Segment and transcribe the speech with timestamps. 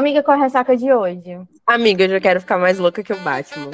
[0.00, 1.46] Amiga, qual é a ressaca de hoje?
[1.66, 3.70] Amiga, eu já quero ficar mais louca que o Batman.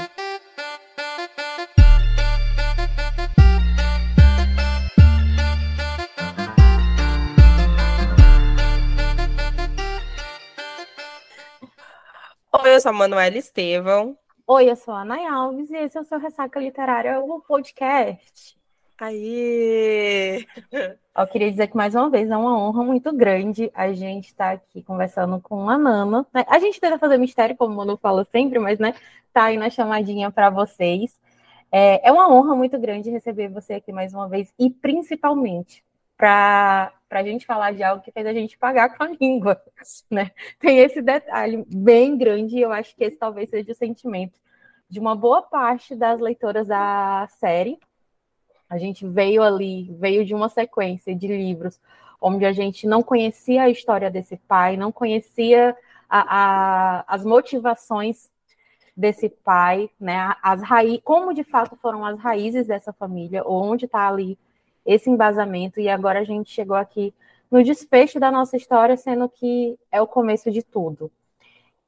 [12.53, 14.19] Oi, eu sou a Manuela Estevão.
[14.49, 18.59] Oi, eu sou a Ana Alves e esse é o seu Ressaca Literária, o podcast.
[18.99, 20.47] Aí!
[21.15, 24.49] Eu queria dizer que mais uma vez é uma honra muito grande a gente estar
[24.49, 26.27] tá aqui conversando com a Nana.
[26.33, 26.45] Né?
[26.49, 28.95] A gente tenta fazer mistério, como o Manu fala sempre, mas né,
[29.33, 31.19] tá aí na chamadinha para vocês.
[31.71, 35.85] É, é uma honra muito grande receber você aqui mais uma vez e principalmente
[36.17, 39.61] para a gente falar de algo que fez a gente pagar com a língua,
[40.11, 40.31] né?
[40.59, 44.41] Tem esse detalhe bem grande e eu acho que esse talvez seja o sentimento
[44.89, 47.79] de uma boa parte das leitoras da série,
[48.69, 51.81] a gente veio ali, veio de uma sequência de livros
[52.21, 55.77] onde a gente não conhecia a história desse pai, não conhecia
[56.09, 58.31] a, a, as motivações
[58.97, 60.35] desse pai, né?
[60.43, 64.39] As raízes, como de fato foram as raízes dessa família, onde está ali
[64.85, 67.13] esse embasamento, e agora a gente chegou aqui
[67.51, 71.11] no desfecho da nossa história, sendo que é o começo de tudo.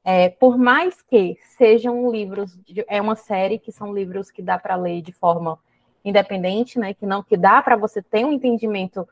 [0.03, 4.57] É, por mais que sejam livros, de, é uma série que são livros que dá
[4.57, 5.59] para ler de forma
[6.09, 6.93] independente, né?
[6.93, 9.07] Que não que dá para você ter um entendimento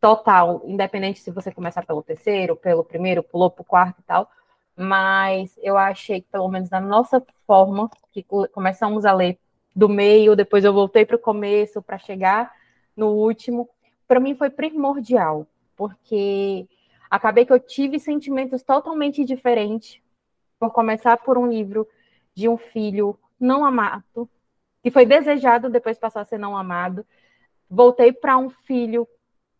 [0.00, 4.30] total, independente se você começar pelo terceiro, pelo primeiro, pulou para o quarto e tal.
[4.76, 9.38] Mas eu achei que, pelo menos na nossa forma, que começamos a ler
[9.74, 12.52] do meio, depois eu voltei para o começo para chegar
[12.96, 13.68] no último,
[14.06, 16.66] para mim foi primordial, porque
[17.10, 20.00] acabei que eu tive sentimentos totalmente diferentes
[20.58, 21.86] por começar por um livro
[22.34, 24.28] de um filho não amado,
[24.82, 27.04] que foi desejado, depois passou a ser não amado.
[27.68, 29.06] Voltei para um filho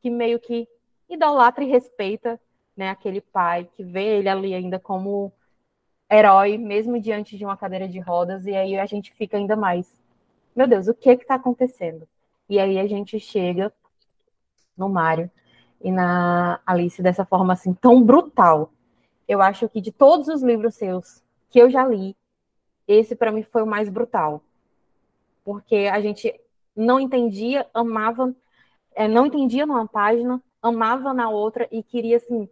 [0.01, 0.69] que meio que
[1.09, 2.41] idolatra e respeita
[2.77, 5.33] né, aquele pai, que vê ele ali ainda como
[6.11, 9.87] herói, mesmo diante de uma cadeira de rodas, e aí a gente fica ainda mais.
[10.57, 12.09] Meu Deus, o que está acontecendo?
[12.49, 13.73] E aí a gente chega
[14.77, 15.31] no Mário
[15.81, 18.73] e na Alice dessa forma assim tão brutal.
[19.29, 22.17] Eu acho que de todos os livros seus que eu já li,
[22.89, 24.43] esse para mim foi o mais brutal
[25.45, 26.33] porque a gente
[26.75, 28.35] não entendia, amava,
[28.95, 32.49] é, não entendia numa página, amava na outra e queria assim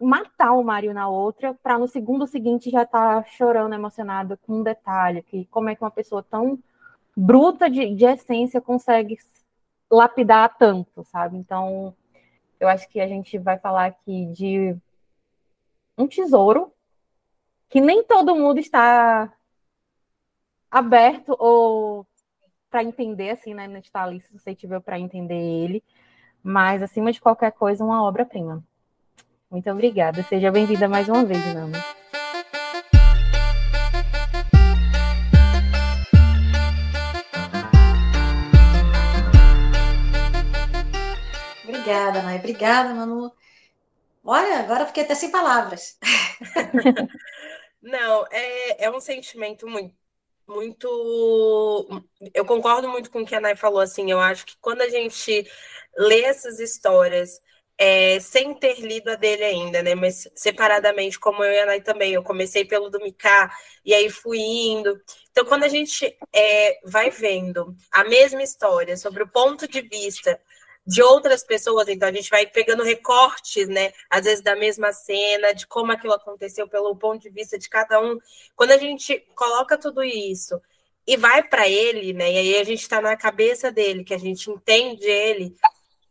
[0.00, 4.60] matar o Mário na outra, para no segundo seguinte já estar tá chorando, emocionado com
[4.60, 6.58] um detalhe, que como é que uma pessoa tão
[7.16, 9.18] bruta de, de essência consegue
[9.90, 11.36] lapidar tanto, sabe?
[11.36, 11.94] Então,
[12.58, 14.76] eu acho que a gente vai falar aqui de
[15.98, 16.72] um tesouro
[17.68, 19.32] que nem todo mundo está
[20.70, 22.06] aberto ou
[22.70, 25.82] para entender, assim, né, está ali suscetível para entender ele,
[26.42, 28.64] mas acima de qualquer coisa, uma obra-prima.
[29.50, 30.22] Muito obrigada.
[30.22, 31.78] Seja bem-vinda mais uma vez, Nana.
[41.64, 42.38] Obrigada, Mai.
[42.38, 43.32] Obrigada, Manu.
[44.22, 45.98] Olha, agora fiquei até sem palavras.
[47.82, 49.94] Não, é, é um sentimento muito
[50.50, 52.02] muito.
[52.34, 54.10] Eu concordo muito com o que a Nay falou, assim.
[54.10, 55.48] Eu acho que quando a gente
[55.96, 57.40] lê essas histórias.
[57.82, 59.94] É, sem ter lido a dele ainda, né?
[59.94, 62.12] Mas separadamente, como eu e a Nay também.
[62.12, 63.50] Eu comecei pelo do Mika
[63.82, 65.00] e aí fui indo.
[65.30, 70.38] Então, quando a gente é, vai vendo a mesma história sobre o ponto de vista
[70.90, 75.54] de outras pessoas, então a gente vai pegando recortes, né, às vezes da mesma cena,
[75.54, 78.18] de como aquilo aconteceu pelo ponto de vista de cada um.
[78.56, 80.60] Quando a gente coloca tudo isso
[81.06, 84.18] e vai para ele, né, e aí a gente está na cabeça dele, que a
[84.18, 85.54] gente entende ele,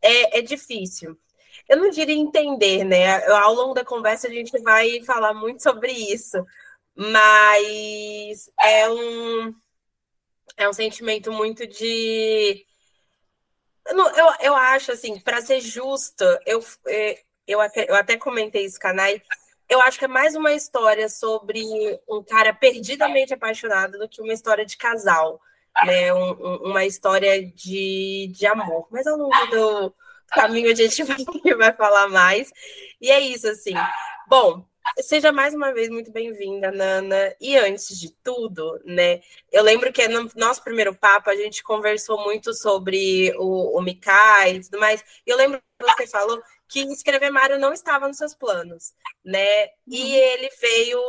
[0.01, 1.19] é, é difícil.
[1.67, 3.27] Eu não diria entender, né?
[3.27, 6.37] Ao longo da conversa a gente vai falar muito sobre isso,
[6.95, 9.53] mas é um
[10.57, 12.65] é um sentimento muito de
[13.89, 18.79] eu, eu acho, assim, para ser justa, eu, é, eu, até, eu até comentei isso,
[18.79, 19.21] Canai.
[19.67, 21.61] Eu acho que é mais uma história sobre
[22.09, 25.39] um cara perdidamente apaixonado do que uma história de casal,
[25.85, 26.13] né?
[26.13, 28.87] Um, um, uma história de, de amor.
[28.91, 29.95] Mas ao longo do
[30.29, 31.03] caminho a gente
[31.57, 32.51] vai falar mais.
[32.99, 33.73] E é isso, assim.
[34.27, 34.65] Bom,
[34.97, 37.35] Seja mais uma vez muito bem-vinda, Nana.
[37.39, 39.21] E antes de tudo, né?
[39.51, 44.55] Eu lembro que no nosso primeiro papo a gente conversou muito sobre o, o Mikai
[44.55, 45.03] e tudo mais.
[45.25, 48.93] E eu lembro que você falou que escrever Mário não estava nos seus planos,
[49.23, 49.67] né?
[49.87, 50.15] E uhum.
[50.15, 50.99] ele veio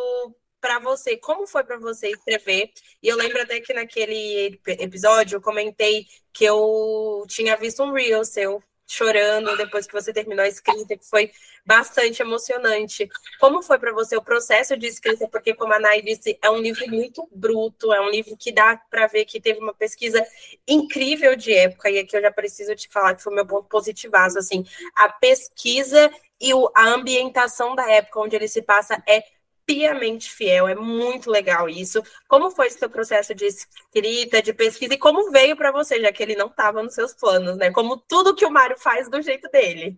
[0.61, 1.17] para você.
[1.17, 2.71] Como foi para você escrever?
[3.03, 8.25] E eu lembro até que naquele episódio eu comentei que eu tinha visto um reel
[8.25, 11.31] seu chorando depois que você terminou a escrita, que foi
[11.65, 13.09] bastante emocionante.
[13.39, 15.29] Como foi para você o processo de escrita?
[15.29, 18.77] Porque, como a Nay disse, é um livro muito bruto, é um livro que dá
[18.91, 20.25] para ver que teve uma pesquisa
[20.67, 24.39] incrível de época, e aqui eu já preciso te falar que foi meu ponto positivaço,
[24.39, 24.65] assim,
[24.97, 26.11] a pesquisa
[26.41, 29.23] e a ambientação da época onde ele se passa é
[29.67, 32.03] piamente fiel, é muito legal isso.
[32.29, 36.13] Como foi esse seu processo de escrita, de pesquisa e como veio para você, já
[36.13, 37.71] que ele não estava nos seus planos, né?
[37.71, 39.97] Como tudo que o Mário faz do jeito dele.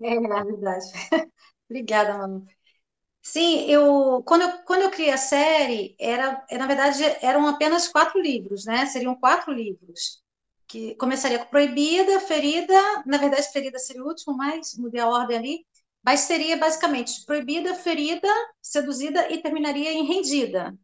[0.00, 0.86] É, é verdade.
[1.68, 2.46] Obrigada, Manu.
[3.22, 8.20] Sim, eu quando, eu quando eu criei a série, era, na verdade eram apenas quatro
[8.20, 8.86] livros, né?
[8.86, 10.20] Seriam quatro livros.
[10.66, 12.74] Que começaria com Proibida, Ferida,
[13.06, 15.66] na verdade, Ferida seria o último, mas mudei a ordem ali
[16.04, 18.28] mas seria basicamente proibida, ferida,
[18.60, 20.76] seduzida e terminaria em rendida.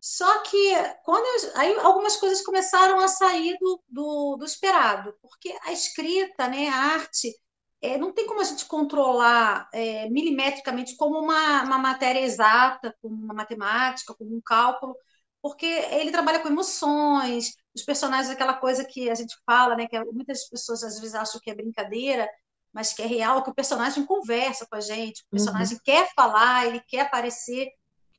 [0.00, 0.74] Só que
[1.04, 6.46] quando eu, aí algumas coisas começaram a sair do, do, do, esperado, porque a escrita,
[6.48, 7.34] né, a arte,
[7.80, 13.14] é, não tem como a gente controlar é, milimetricamente como uma, uma matéria exata, como
[13.16, 14.94] uma matemática, como um cálculo,
[15.42, 19.98] porque ele trabalha com emoções, os personagens, aquela coisa que a gente fala, né, que
[20.12, 22.28] muitas pessoas às vezes acham que é brincadeira,
[22.76, 25.82] mas que é real, que o personagem conversa com a gente, o personagem uhum.
[25.82, 27.70] quer falar, ele quer aparecer.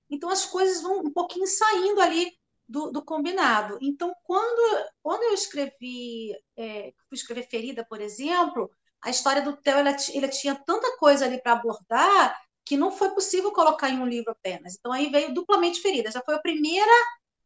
[0.09, 2.31] Então as coisas vão um pouquinho saindo ali
[2.68, 3.77] do, do combinado.
[3.80, 9.77] Então, quando, quando eu escrevi, é, fui escrever Ferida, por exemplo, a história do Theo,
[9.77, 14.07] ele, ele tinha tanta coisa ali para abordar que não foi possível colocar em um
[14.07, 14.74] livro apenas.
[14.74, 16.09] Então, aí veio duplamente Ferida.
[16.09, 16.92] Já foi a primeira,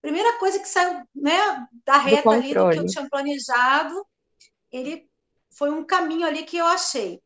[0.01, 4.07] primeira coisa que saiu né, da reta ali do que eu tinha planejado.
[4.71, 5.10] Ele
[5.51, 7.21] foi um caminho ali que eu achei.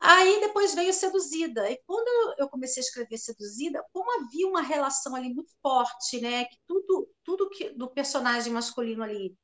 [0.00, 1.70] Aí depois veio Seduzida.
[1.70, 6.44] E quando eu comecei a escrever Seduzida, como havia uma relação ali muito forte, né?
[6.44, 9.36] Que tudo, tudo que do personagem masculino ali,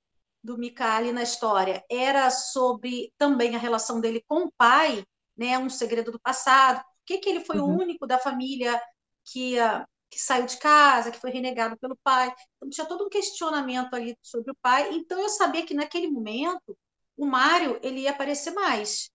[0.42, 5.04] do Mika ali na história, era sobre também a relação dele com o pai,
[5.36, 5.58] né?
[5.58, 6.78] Um segredo do passado.
[6.80, 7.76] Por que, que ele foi uhum.
[7.76, 8.80] o único da família
[9.24, 12.32] que, uh, que saiu de casa, que foi renegado pelo pai?
[12.56, 14.94] Então tinha todo um questionamento ali sobre o pai.
[14.94, 16.78] Então eu sabia que naquele momento
[17.16, 19.10] o Mário ele ia aparecer mais.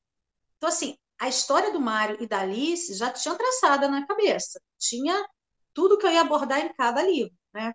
[0.58, 4.62] Então, assim, a história do Mário e da Alice já tinha traçada na cabeça.
[4.78, 5.28] Tinha
[5.74, 7.74] tudo que eu ia abordar em cada livro, né?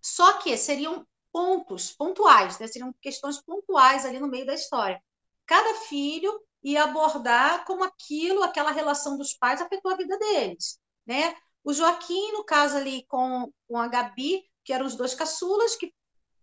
[0.00, 2.66] Só que seriam pontos pontuais, né?
[2.66, 5.02] seriam questões pontuais ali no meio da história.
[5.46, 11.34] Cada filho ia abordar como aquilo, aquela relação dos pais afetou a vida deles, né?
[11.64, 15.92] O Joaquim, no caso ali com, com a Gabi, que eram os dois caçulas que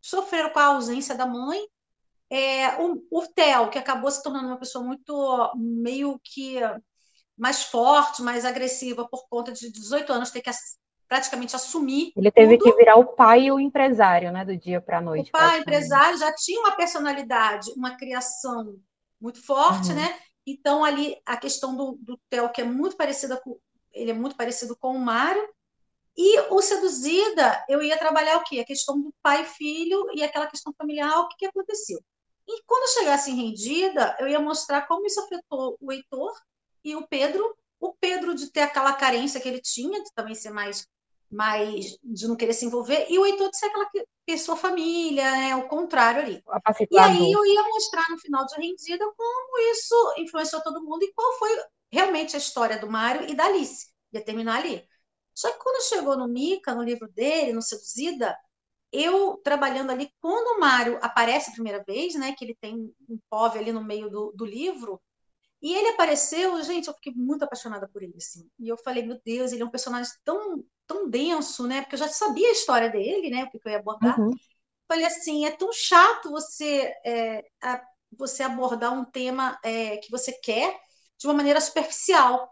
[0.01, 1.67] sofreram com a ausência da mãe,
[2.29, 6.59] é, o, o Theo, que acabou se tornando uma pessoa muito meio que
[7.37, 10.51] mais forte, mais agressiva por conta de 18 anos ter que
[11.07, 12.11] praticamente assumir.
[12.15, 12.71] Ele teve tudo.
[12.71, 15.29] que virar o pai e o empresário, né, do dia para a noite.
[15.29, 18.75] O pai, empresário, já tinha uma personalidade, uma criação
[19.19, 19.95] muito forte, uhum.
[19.95, 20.19] né?
[20.45, 23.57] Então ali a questão do, do Theo que é muito parecida com
[23.91, 25.47] ele é muito parecido com o Mário.
[26.15, 28.59] E o Seduzida, eu ia trabalhar o quê?
[28.59, 31.99] A questão do pai e filho e aquela questão familiar, o que, que aconteceu?
[32.51, 36.33] E quando chegasse em rendida, eu ia mostrar como isso afetou o Heitor
[36.83, 37.55] e o Pedro.
[37.79, 40.87] O Pedro de ter aquela carência que ele tinha, de também ser mais,
[41.31, 43.87] mais de não querer se envolver, e o Heitor de ser aquela
[44.25, 46.43] pessoa família, né, o contrário ali.
[46.89, 51.13] E aí eu ia mostrar no final de rendida como isso influenciou todo mundo e
[51.13, 51.51] qual foi
[51.91, 53.87] realmente a história do Mário e da Alice.
[54.11, 54.83] Ia terminar ali.
[55.35, 58.35] Só que quando chegou no Mica, no livro dele, no Seduzida,
[58.91, 62.75] eu trabalhando ali, quando o Mário aparece a primeira vez, né, que ele tem
[63.07, 65.01] um POV ali no meio do, do livro,
[65.61, 68.49] e ele apareceu, gente, eu fiquei muito apaixonada por ele, assim.
[68.57, 71.81] E eu falei, meu Deus, ele é um personagem tão, tão denso, né?
[71.81, 73.43] Porque eu já sabia a história dele, né?
[73.43, 74.19] O que eu ia abordar.
[74.19, 74.33] Uhum.
[74.87, 77.83] Falei assim, é tão chato você, é, a,
[78.17, 80.79] você abordar um tema é, que você quer
[81.17, 82.49] de uma maneira superficial.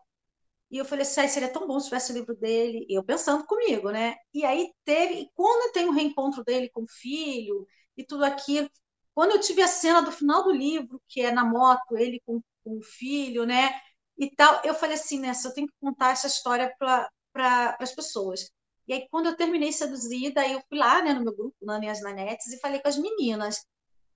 [0.72, 2.86] E eu falei assim, seria tão bom se tivesse o livro dele.
[2.90, 4.16] E eu pensando comigo, né?
[4.34, 8.70] E aí teve, e quando tem o reencontro dele com o filho e tudo aquilo,
[9.14, 12.42] quando eu tive a cena do final do livro, que é na moto, ele com,
[12.64, 13.72] com o filho, né?
[14.18, 17.94] E tal, eu falei assim, nessa, eu tenho que contar essa história para pra, as
[17.94, 18.52] pessoas.
[18.88, 21.90] E aí, quando eu terminei Seduzida, eu fui lá, né, no meu grupo, Nani e
[21.90, 23.66] as Nanetes, e falei com as meninas.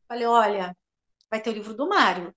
[0.08, 0.76] Falei, olha,
[1.30, 2.36] vai ter o livro do Mário.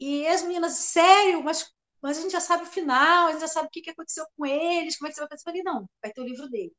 [0.00, 1.73] E as meninas, sério, mas
[2.04, 4.44] mas a gente já sabe o final, a gente já sabe o que aconteceu com
[4.44, 5.40] eles, como é que você vai fazer.
[5.40, 6.70] Eu falei, não, vai ter o livro dele.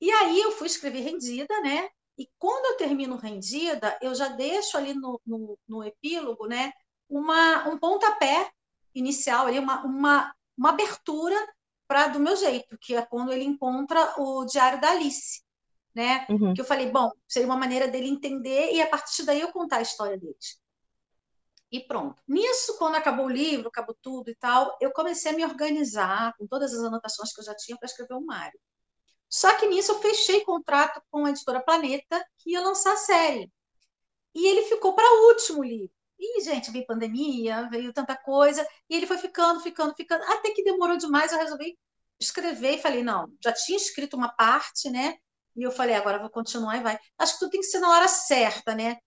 [0.00, 1.88] E aí eu fui escrever Rendida, né?
[2.16, 6.72] E quando eu termino Rendida, eu já deixo ali no, no, no epílogo, né?
[7.08, 8.48] Uma, um pontapé
[8.94, 11.36] inicial, ali, uma, uma, uma abertura
[11.88, 15.42] para do meu jeito, que é quando ele encontra o diário da Alice,
[15.92, 16.24] né?
[16.30, 16.54] Uhum.
[16.54, 19.78] Que eu falei, bom, seria uma maneira dele entender e a partir daí eu contar
[19.78, 20.59] a história deles.
[21.72, 22.20] E pronto.
[22.26, 26.46] Nisso, quando acabou o livro, acabou tudo e tal, eu comecei a me organizar com
[26.46, 28.58] todas as anotações que eu já tinha para escrever o Mário.
[29.28, 33.50] Só que nisso eu fechei contrato com a editora Planeta, que ia lançar a série.
[34.34, 35.92] E ele ficou para o último livro.
[36.18, 40.62] E, gente, veio pandemia, veio tanta coisa, e ele foi ficando, ficando, ficando, até que
[40.62, 41.78] demorou demais, eu resolvi
[42.20, 45.16] escrever e falei, não, já tinha escrito uma parte, né?
[45.56, 46.98] E eu falei, agora vou continuar e vai.
[47.18, 48.98] Acho que tudo tem que ser na hora certa, né?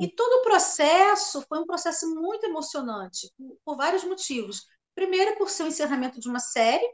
[0.00, 4.64] E todo o processo foi um processo muito emocionante, por, por vários motivos.
[4.94, 6.90] Primeiro, por ser o encerramento de uma série,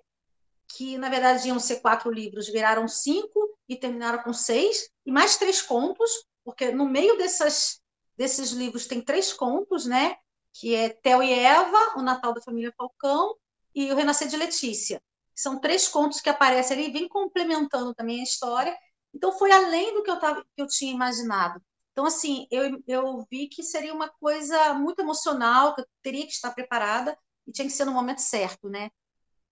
[0.69, 5.37] que na verdade iam ser quatro livros, viraram cinco e terminaram com seis, e mais
[5.37, 6.11] três contos,
[6.45, 7.81] porque no meio dessas,
[8.17, 10.17] desses livros tem três contos, né?
[10.53, 13.37] Que é Theo e Eva, O Natal da Família Falcão
[13.73, 15.01] e O Renascer de Letícia.
[15.33, 18.77] São três contos que aparecem ali e vem complementando também a história.
[19.15, 21.63] Então foi além do que eu, tava, que eu tinha imaginado.
[21.97, 26.33] Então, assim, eu, eu vi que seria uma coisa muito emocional, que eu teria que
[26.33, 28.91] estar preparada e tinha que ser no momento certo, né?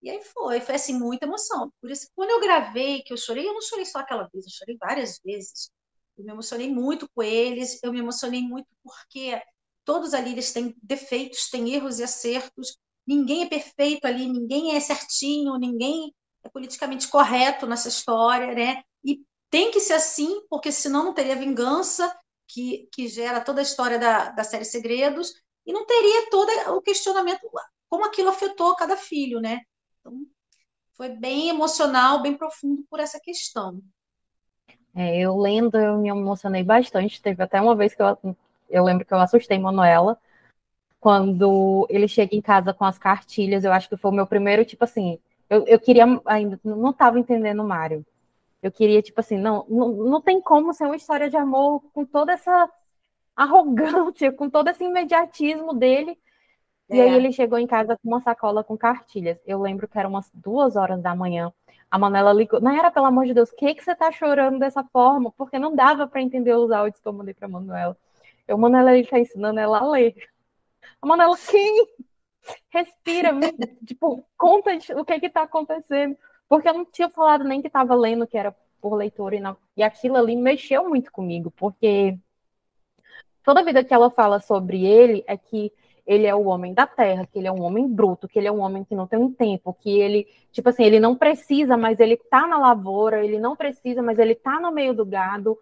[0.03, 1.73] E aí foi, foi assim, muita emoção.
[1.81, 4.53] Por isso, quando eu gravei, que eu chorei, eu não chorei só aquela vez, eu
[4.53, 5.71] chorei várias vezes.
[6.19, 9.41] Eu me emocionei muito com eles, eu me emocionei muito porque
[9.83, 12.77] todos ali eles têm defeitos, têm erros e acertos.
[13.07, 18.83] Ninguém é perfeito ali, ninguém é certinho, ninguém é politicamente correto nessa história, né?
[19.03, 22.15] E tem que ser assim, porque senão não teria vingança,
[22.47, 25.35] que, que gera toda a história da, da série Segredos,
[25.67, 27.41] e não teria todo o questionamento,
[27.89, 29.61] como aquilo afetou cada filho, né?
[30.01, 30.27] Então,
[30.93, 33.81] foi bem emocional, bem profundo por essa questão.
[34.95, 37.21] É, eu lendo, eu me emocionei bastante.
[37.21, 38.37] Teve até uma vez que eu,
[38.71, 40.19] eu lembro que eu assustei Manuela
[41.01, 43.65] quando ele chega em casa com as cartilhas.
[43.65, 45.19] Eu acho que foi o meu primeiro, tipo assim.
[45.51, 48.07] Eu, eu queria ainda, não estava entendendo o Mário.
[48.65, 52.03] Eu queria, tipo assim, não, não, não tem como ser uma história de amor com
[52.03, 52.67] toda essa
[53.37, 56.19] arrogância, com todo esse imediatismo dele.
[56.89, 56.97] É.
[56.97, 57.15] E aí é.
[57.15, 59.39] ele chegou em casa com uma sacola com cartilhas.
[59.47, 61.53] Eu lembro que era umas duas horas da manhã.
[61.91, 62.59] A Manela ligou.
[62.59, 65.31] Não era, pelo amor de Deus, o que, que você tá chorando dessa forma?
[65.33, 67.95] Porque não dava para entender os áudios que eu mandei pra Manuela.
[68.49, 70.15] Eu, Manela, ele tá ensinando ela a ler.
[71.03, 71.87] A Manela, quem?
[72.71, 73.31] Respira,
[73.87, 76.17] tipo, conta o que que tá acontecendo.
[76.55, 79.35] Porque eu não tinha falado nem que tava lendo, que era por leitura.
[79.35, 79.57] E, não.
[79.77, 82.17] e aquilo ali mexeu muito comigo, porque
[83.43, 85.73] toda vida que ela fala sobre ele é que
[86.07, 88.53] ele é o homem da terra, que ele é um homem bruto, que ele é
[88.53, 91.99] um homem que não tem um tempo, que ele, tipo assim, ele não precisa, mas
[91.99, 95.59] ele tá na lavoura, ele não precisa, mas ele tá no meio do gado.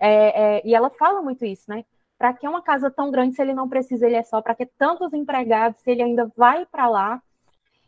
[0.00, 1.84] É, é, e ela fala muito isso, né?
[2.18, 4.42] Para que uma casa tão grande se ele não precisa, ele é só?
[4.42, 7.22] Para que tantos empregados se ele ainda vai para lá?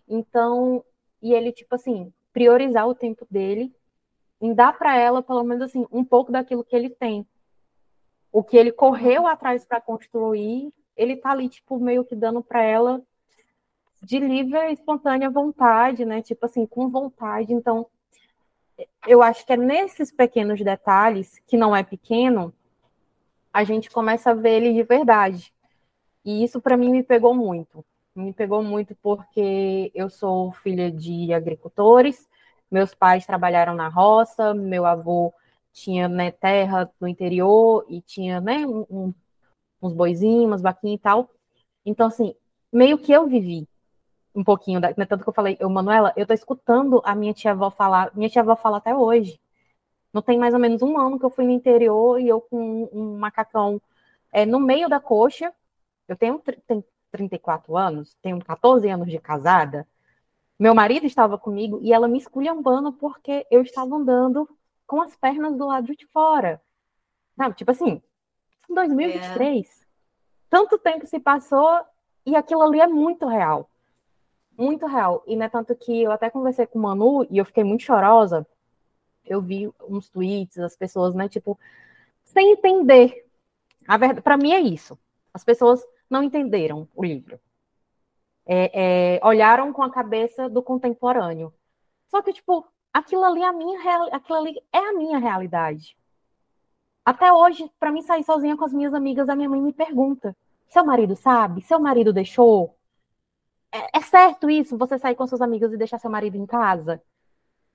[0.08, 0.84] Então,
[1.20, 3.74] e ele, tipo assim, priorizar o tempo dele
[4.38, 7.26] em dar para ela, pelo menos assim, um pouco daquilo que ele tem.
[8.30, 12.62] O que ele correu atrás para construir ele tá ali, tipo, meio que dando para
[12.62, 13.02] ela
[14.02, 16.22] de livre e espontânea vontade, né?
[16.22, 17.52] Tipo assim, com vontade.
[17.52, 17.86] Então,
[19.06, 22.52] eu acho que é nesses pequenos detalhes, que não é pequeno,
[23.52, 25.52] a gente começa a ver ele de verdade.
[26.24, 27.84] E isso para mim me pegou muito.
[28.14, 32.28] Me pegou muito porque eu sou filha de agricultores,
[32.71, 35.33] meus pais trabalharam na roça, meu avô
[35.73, 39.12] tinha né, terra no interior e tinha né, um,
[39.83, 41.30] uns boizinhos, umas vaquinhas e tal.
[41.85, 42.35] Então, assim,
[42.73, 43.68] meio que eu vivi
[44.35, 47.35] um pouquinho, da, né, tanto que eu falei, eu, Manuela, eu tô escutando a minha
[47.35, 49.40] tia-avó falar, minha tia-avó fala até hoje.
[50.12, 52.88] Não tem mais ou menos um ano que eu fui no interior e eu com
[52.92, 53.80] um macacão
[54.33, 55.52] é, no meio da coxa.
[56.09, 59.87] Eu tenho, tenho 34 anos, tenho 14 anos de casada.
[60.59, 64.49] Meu marido estava comigo e ela me esculhambando porque eu estava andando
[64.85, 66.61] com as pernas do lado de fora.
[67.37, 67.54] Sabe?
[67.54, 68.02] Tipo assim,
[68.68, 69.64] 2023.
[69.64, 69.85] É.
[70.50, 71.80] Tanto tempo se passou
[72.26, 73.71] e aquilo ali é muito real.
[74.59, 75.23] Muito real.
[75.25, 77.85] E não é tanto que eu até conversei com o Manu e eu fiquei muito
[77.85, 78.44] chorosa.
[79.25, 81.59] Eu vi uns tweets, as pessoas, né, tipo,
[82.25, 83.25] sem entender.
[83.87, 84.99] A verdade, para mim é isso.
[85.33, 87.40] As pessoas não entenderam o livro.
[88.47, 91.52] É, é, olharam com a cabeça do contemporâneo.
[92.09, 95.97] Só que, tipo, aquilo ali, é a minha, aquilo ali é a minha realidade.
[97.04, 100.37] Até hoje, para mim sair sozinha com as minhas amigas, a minha mãe me pergunta:
[100.68, 101.62] seu marido sabe?
[101.62, 102.76] Seu marido deixou?
[103.73, 107.02] É, é certo isso, você sair com suas amigas e deixar seu marido em casa?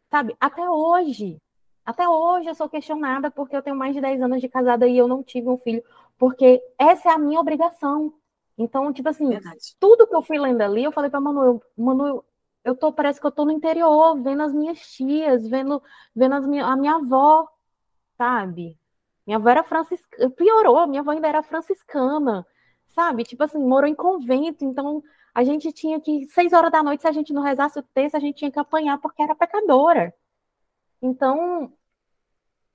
[0.10, 0.36] Sabe?
[0.40, 1.42] Até hoje.
[1.86, 4.98] Até hoje eu sou questionada porque eu tenho mais de 10 anos de casada e
[4.98, 5.84] eu não tive um filho,
[6.20, 8.14] porque essa é a minha obrigação.
[8.60, 9.74] Então, tipo assim, Verdade.
[9.80, 12.26] tudo que eu fui lendo ali, eu falei para Manu, Manu,
[12.62, 15.82] eu tô, parece que eu tô no interior, vendo as minhas tias, vendo,
[16.14, 17.48] vendo as minha, a minha avó,
[18.18, 18.78] sabe?
[19.26, 22.46] Minha avó era franciscana, piorou, minha avó ainda era franciscana,
[22.88, 23.24] sabe?
[23.24, 25.02] Tipo assim, morou em convento, então
[25.34, 28.16] a gente tinha que, seis horas da noite, se a gente não rezasse o texto,
[28.16, 30.14] a gente tinha que apanhar porque era pecadora.
[31.02, 31.72] Então,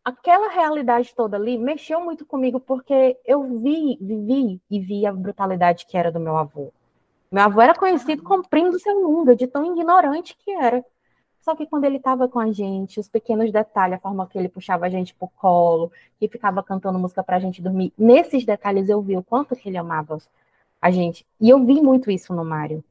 [0.05, 5.87] aquela realidade toda ali mexeu muito comigo porque eu vi, vivi e vi a brutalidade
[5.87, 6.73] que era do meu avô.
[7.33, 10.85] Meu avô era conhecido como primo do seu mundo, de tão ignorante que era.
[11.41, 14.49] Só que quando ele estava com a gente, os pequenos detalhes, a forma que ele
[14.49, 18.89] puxava a gente pro colo, que ficava cantando música para a gente dormir, nesses detalhes
[18.89, 20.19] eu vi o quanto que ele amava
[20.81, 21.27] a gente.
[21.41, 22.85] E eu vi muito isso no Mário.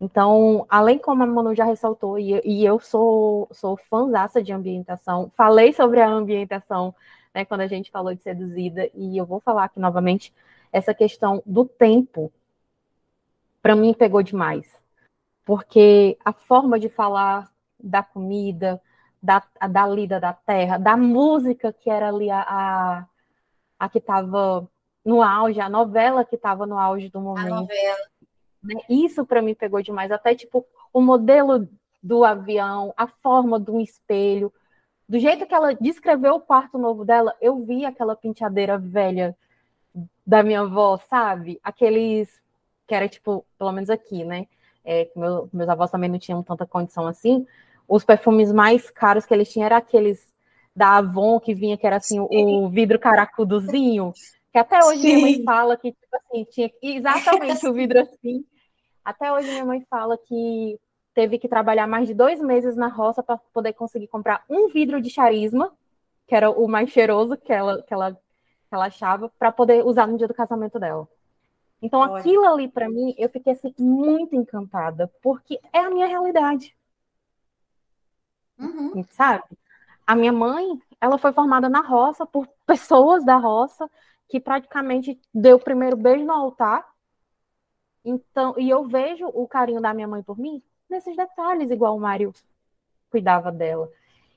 [0.00, 5.30] Então, além como a Manu já ressaltou, e, e eu sou, sou fãzaça de ambientação,
[5.36, 6.94] falei sobre a ambientação
[7.34, 10.32] né, quando a gente falou de seduzida, e eu vou falar aqui novamente,
[10.72, 12.32] essa questão do tempo,
[13.60, 14.66] para mim pegou demais.
[15.44, 18.80] Porque a forma de falar da comida,
[19.22, 23.06] da, da lida da terra, da música que era ali a, a,
[23.78, 24.68] a que estava
[25.04, 27.52] no auge, a novela que estava no auge do momento.
[27.52, 27.98] A novela.
[28.62, 28.74] Né?
[28.88, 30.10] Isso para mim pegou demais.
[30.10, 31.68] Até tipo o modelo
[32.02, 34.52] do avião, a forma do espelho,
[35.08, 39.36] do jeito que ela descreveu o quarto novo dela, eu vi aquela penteadeira velha
[40.26, 41.60] da minha avó, sabe?
[41.62, 42.40] Aqueles
[42.86, 44.46] que era tipo, pelo menos aqui, né?
[44.84, 47.46] É, meu, meus avós também não tinham tanta condição assim,
[47.86, 50.32] os perfumes mais caros que eles tinham eram aqueles
[50.74, 54.12] da Avon que vinha, que era assim, o vidro caracudozinho,
[54.52, 55.06] que até hoje Sim.
[55.06, 58.44] minha mãe fala que, tipo assim, tinha exatamente o vidro assim.
[59.04, 60.78] Até hoje minha mãe fala que
[61.14, 65.00] teve que trabalhar mais de dois meses na roça para poder conseguir comprar um vidro
[65.00, 65.72] de charisma,
[66.26, 70.06] que era o mais cheiroso que ela, que ela, que ela achava, para poder usar
[70.06, 71.08] no dia do casamento dela.
[71.82, 72.20] Então, Olha.
[72.20, 76.76] aquilo ali, para mim, eu fiquei assim, muito encantada, porque é a minha realidade.
[78.58, 79.04] Uhum.
[79.10, 79.44] Sabe?
[80.06, 83.90] A minha mãe, ela foi formada na roça por pessoas da roça
[84.30, 86.88] que praticamente deu o primeiro beijo no altar.
[88.04, 92.00] Então, e eu vejo o carinho da minha mãe por mim nesses detalhes, igual o
[92.00, 92.32] Mário
[93.10, 93.90] cuidava dela.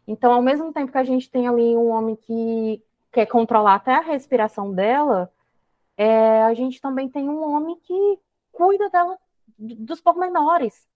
[0.07, 3.93] Então, ao mesmo tempo que a gente tem ali um homem que quer controlar até
[3.93, 5.31] a respiração dela,
[5.95, 8.19] é, a gente também tem um homem que
[8.51, 9.17] cuida dela
[9.57, 10.87] dos pormenores.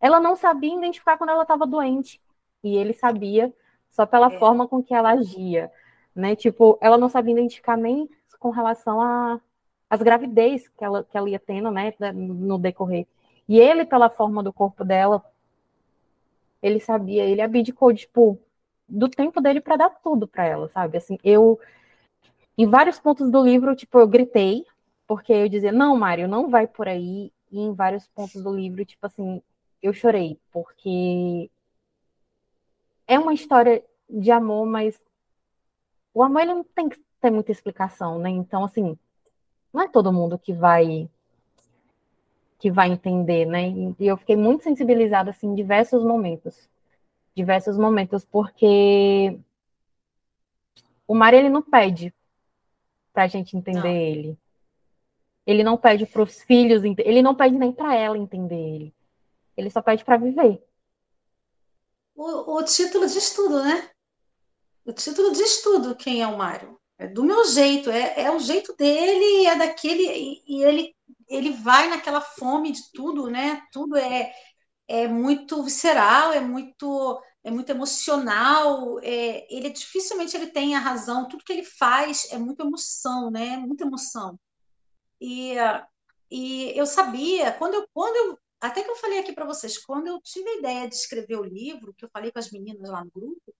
[0.00, 2.20] Ela não sabia identificar quando ela estava doente
[2.64, 3.54] e ele sabia
[3.90, 4.38] só pela é.
[4.38, 5.70] forma com que ela agia,
[6.14, 6.34] né?
[6.34, 8.08] Tipo, ela não sabia identificar nem
[8.40, 9.00] com relação
[9.88, 13.06] as gravidez que ela, que ela ia tendo, né, no decorrer.
[13.48, 15.24] E ele, pela forma do corpo dela,
[16.62, 18.38] ele sabia, ele abdicou, tipo,
[18.88, 20.98] do tempo dele para dar tudo para ela, sabe?
[20.98, 21.58] Assim, eu
[22.56, 24.64] em vários pontos do livro, tipo, eu gritei,
[25.06, 27.32] porque eu dizia, não, Mário, não vai por aí.
[27.50, 29.42] E em vários pontos do livro, tipo assim,
[29.82, 31.50] eu chorei, porque
[33.06, 35.02] é uma história de amor, mas
[36.14, 38.30] o amor ele não tem que ter muita explicação, né?
[38.30, 38.98] Então, assim,
[39.72, 41.08] não é todo mundo que vai
[42.58, 43.70] que vai entender, né?
[43.98, 46.68] E eu fiquei muito sensibilizada assim em diversos momentos.
[47.34, 49.38] Diversos momentos, porque
[51.08, 52.12] o mar ele não pede
[53.12, 53.86] para a gente entender não.
[53.86, 54.38] ele.
[55.46, 58.94] Ele não pede para os filhos, ele não pede nem para ela entender ele.
[59.56, 60.62] Ele só pede para viver
[62.20, 63.90] o, o título diz tudo, né?
[64.84, 66.79] O título diz tudo quem é o Mário.
[67.00, 70.02] É do meu jeito, é, é o jeito dele, é daquele.
[70.04, 70.94] E, e, ele,
[71.28, 73.62] ele vai naquela fome de tudo, né?
[73.72, 74.30] Tudo é,
[74.86, 81.26] é muito visceral, é muito é muito emocional, é, ele dificilmente ele tem a razão,
[81.26, 83.56] tudo que ele faz é muita emoção, né?
[83.56, 84.38] Muita emoção.
[85.18, 85.54] E,
[86.30, 90.08] e eu sabia, quando eu, quando eu até que eu falei aqui para vocês, quando
[90.08, 93.02] eu tive a ideia de escrever o livro, que eu falei com as meninas lá
[93.02, 93.54] no grupo,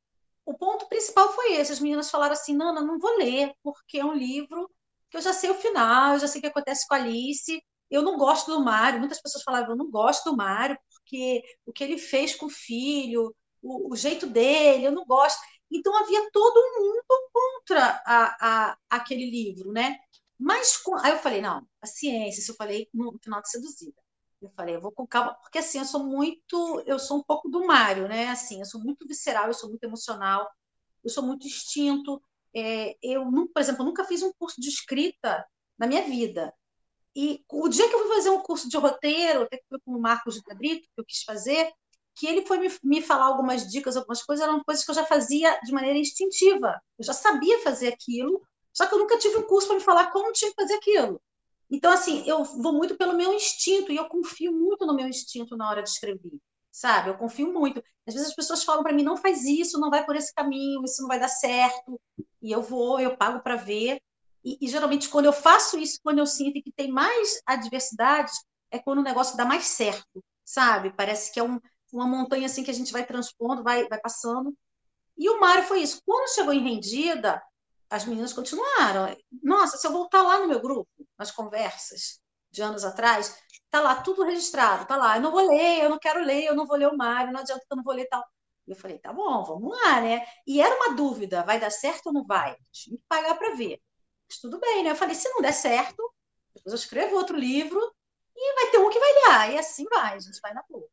[0.45, 1.73] o ponto principal foi esse.
[1.73, 4.71] As meninas falaram assim: Nana, não vou ler, porque é um livro
[5.11, 7.63] que eu já sei o final, eu já sei o que acontece com a Alice.
[7.91, 9.01] Eu não gosto do Mário.
[9.01, 12.51] Muitas pessoas falavam: eu não gosto do Mário, porque o que ele fez com o
[12.51, 15.41] filho, o, o jeito dele, eu não gosto.
[15.71, 19.97] Então havia todo mundo contra a, a, aquele livro, né?
[20.39, 24.01] Mas aí eu falei: não, a ciência, isso eu falei no final de Seduzida.
[24.41, 27.49] Eu falei, eu vou com calma, porque assim, eu sou muito, eu sou um pouco
[27.49, 28.29] do Mário, né?
[28.29, 30.49] Assim, eu sou muito visceral, eu sou muito emocional,
[31.05, 32.23] eu sou muito instinto.
[32.55, 35.45] É, eu, por exemplo, nunca fiz um curso de escrita
[35.79, 36.53] na minha vida.
[37.15, 39.93] E o dia que eu fui fazer um curso de roteiro, até que foi com
[39.93, 41.73] o Marcos de Cabrito, que eu quis fazer,
[42.15, 45.05] que ele foi me, me falar algumas dicas, algumas coisas, eram coisas que eu já
[45.05, 46.81] fazia de maneira instintiva.
[46.99, 48.41] Eu já sabia fazer aquilo,
[48.73, 51.21] só que eu nunca tive um curso para me falar como tinha que fazer aquilo.
[51.71, 55.57] Então, assim, eu vou muito pelo meu instinto e eu confio muito no meu instinto
[55.57, 56.33] na hora de escrever,
[56.71, 57.11] sabe?
[57.11, 57.83] Eu confio muito.
[58.07, 60.83] Às vezes as pessoas falam para mim, não faz isso, não vai por esse caminho,
[60.85, 62.01] isso não vai dar certo.
[62.43, 64.01] E eu vou, eu pago para ver.
[64.45, 68.35] E, e, geralmente, quando eu faço isso, quando eu sinto que tem mais adversidades,
[68.71, 70.93] é quando o negócio dá mais certo, sabe?
[70.97, 71.61] Parece que é um,
[71.93, 74.55] uma montanha assim que a gente vai transpondo, vai, vai passando.
[75.17, 76.01] E o Mário foi isso.
[76.05, 77.43] Quando chegou em Rendida,
[77.91, 79.15] as meninas continuaram.
[79.43, 80.89] Nossa, se eu voltar lá no meu grupo,
[81.21, 83.39] nas conversas de anos atrás,
[83.71, 85.17] tá lá tudo registrado, tá lá.
[85.17, 87.41] Eu não vou ler, eu não quero ler, eu não vou ler o Mário, não
[87.41, 88.25] adianta que eu não vou ler tal.
[88.67, 90.27] E eu falei, tá bom, vamos lá, né?
[90.47, 92.57] E era uma dúvida, vai dar certo ou não vai?
[92.73, 93.81] Tinha que pagar para ver.
[94.29, 94.91] Mas tudo bem, né?
[94.91, 96.13] Eu falei, se não der certo,
[96.55, 97.81] depois eu escrevo outro livro
[98.35, 99.53] e vai ter um que vai dar.
[99.53, 100.89] E assim vai, a gente vai na boa.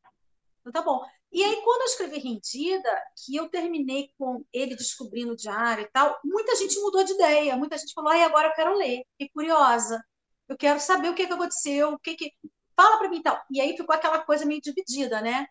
[0.59, 1.03] Então tá bom.
[1.31, 5.91] E aí, quando eu escrevi Rendida, que eu terminei com ele descobrindo o diário e
[5.91, 7.55] tal, muita gente mudou de ideia.
[7.55, 9.03] Muita gente falou, ai, agora eu quero ler.
[9.11, 10.03] Fiquei curiosa.
[10.47, 12.33] Eu quero saber o que, que aconteceu, o que que...
[12.75, 13.41] Fala para mim tal.
[13.51, 15.47] E aí ficou aquela coisa meio dividida, né?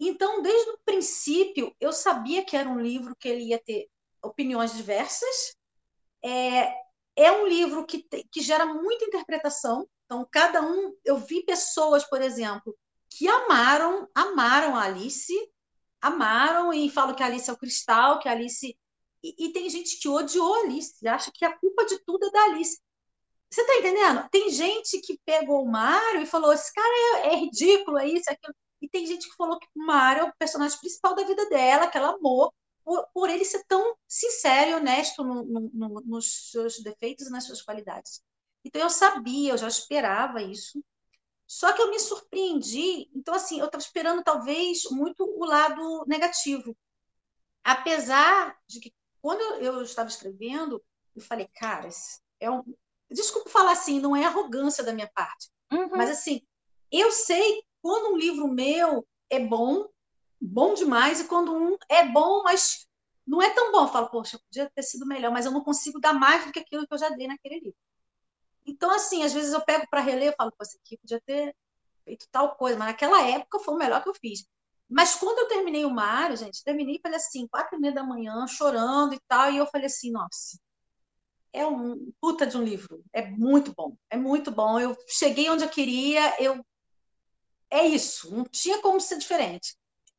[0.00, 3.88] Então, desde o princípio, eu sabia que era um livro que ele ia ter
[4.22, 5.56] opiniões diversas.
[6.22, 6.74] É,
[7.16, 9.88] é um livro que, te, que gera muita interpretação.
[10.04, 12.76] Então, cada um, eu vi pessoas, por exemplo,
[13.08, 15.32] que amaram, amaram a Alice,
[16.00, 18.76] amaram e falam que a Alice é o cristal, que a Alice.
[19.22, 22.30] E, e tem gente que odiou a Alice, acha que a culpa de tudo é
[22.30, 22.80] da Alice.
[23.50, 24.28] Você está entendendo?
[24.30, 28.30] Tem gente que pegou o Mário e falou: esse cara é, é ridículo, é isso,
[28.30, 28.54] é aquilo.
[28.82, 31.88] E tem gente que falou que o Mário é o personagem principal da vida dela,
[31.88, 32.52] que ela amou,
[32.84, 37.30] por, por ele ser tão sincero e honesto no, no, no, nos seus defeitos e
[37.30, 38.22] nas suas qualidades.
[38.64, 40.82] Então eu sabia, eu já esperava isso.
[41.46, 43.08] Só que eu me surpreendi.
[43.14, 46.76] Então, assim, eu estava esperando talvez muito o lado negativo.
[47.62, 50.82] Apesar de que, quando eu estava escrevendo,
[51.14, 51.88] eu falei, cara,
[52.40, 52.62] é um.
[53.10, 55.50] Desculpa falar assim, não é arrogância da minha parte.
[55.72, 55.90] Uhum.
[55.92, 56.42] Mas, assim,
[56.90, 59.88] eu sei quando um livro meu é bom,
[60.40, 62.86] bom demais, e quando um é bom, mas
[63.26, 63.82] não é tão bom.
[63.82, 66.58] Eu falo, poxa, podia ter sido melhor, mas eu não consigo dar mais do que
[66.58, 67.78] aquilo que eu já dei naquele livro.
[68.64, 71.54] Então, assim, às vezes eu pego para reler e falo, pô, aqui podia ter
[72.04, 74.44] feito tal coisa, mas naquela época foi o melhor que eu fiz.
[74.88, 78.46] Mas quando eu terminei o Mário, gente, terminei, falei assim, quatro e meia da manhã,
[78.46, 80.58] chorando e tal, e eu falei assim, nossa,
[81.52, 84.78] é um puta de um livro, é muito bom, é muito bom.
[84.78, 86.64] Eu cheguei onde eu queria, eu
[87.70, 89.76] é isso, não tinha como ser diferente.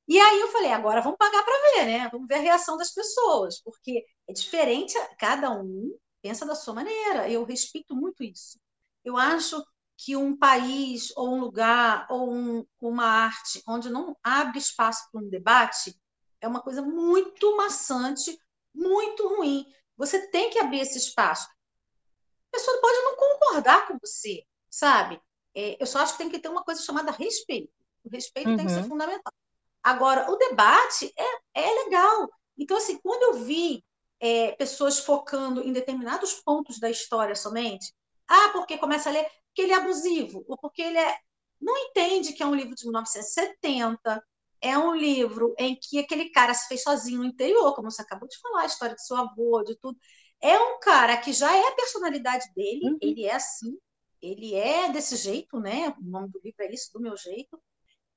[0.08, 2.10] E aí eu falei, agora vamos pagar para ver, né?
[2.12, 7.30] Vamos ver a reação das pessoas, porque é diferente, cada um pensa da sua maneira.
[7.30, 8.60] Eu respeito muito isso.
[9.04, 9.62] Eu acho
[9.98, 15.22] que um país ou um lugar ou um, uma arte onde não abre espaço para
[15.22, 16.00] um debate
[16.40, 18.38] é uma coisa muito maçante,
[18.74, 19.66] muito ruim.
[19.98, 21.48] Você tem que abrir esse espaço.
[21.48, 25.20] A pessoa pode não concordar com você, sabe?
[25.56, 27.74] É, eu só acho que tem que ter uma coisa chamada respeito.
[28.04, 28.58] O respeito uhum.
[28.58, 28.90] tem que ser uhum.
[28.90, 29.34] fundamental.
[29.84, 32.30] Agora, o debate é, é legal.
[32.58, 33.84] Então, assim, quando eu vi
[34.20, 37.94] é, pessoas focando em determinados pontos da história somente,
[38.28, 41.18] ah, porque começa a ler porque ele é abusivo, ou porque ele é.
[41.60, 44.24] Não entende que é um livro de 1970,
[44.62, 48.28] é um livro em que aquele cara se fez sozinho no interior, como você acabou
[48.28, 49.98] de falar, a história do seu avô, de tudo.
[50.42, 52.98] É um cara que já é a personalidade dele, uhum.
[53.02, 53.78] ele é assim,
[54.22, 55.94] ele é desse jeito, né?
[56.00, 57.60] O nome do livro é isso, do meu jeito.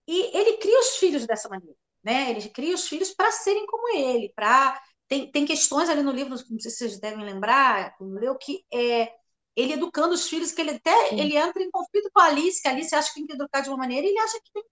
[0.06, 2.30] E ele cria os filhos dessa maneira, né?
[2.30, 6.30] Ele cria os filhos para serem como ele, para tem, tem questões ali no livro,
[6.30, 9.12] não sei se vocês devem lembrar, como leu, que é
[9.56, 11.20] ele educando os filhos, que ele até Sim.
[11.20, 13.60] ele entra em conflito com a Alice, que a Alice acha que tem que educar
[13.60, 14.62] de uma maneira, e ele acha que tem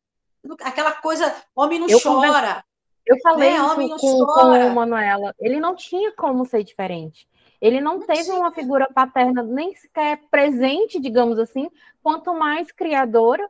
[0.62, 2.64] aquela coisa, homem não eu chora.
[3.06, 3.56] Eu falei né?
[3.56, 5.34] isso com, com o Manuela.
[5.40, 7.26] Ele não tinha como ser diferente.
[7.60, 8.36] Ele não, não teve tinha.
[8.36, 11.70] uma figura paterna nem sequer presente, digamos assim,
[12.02, 13.48] quanto mais criadora.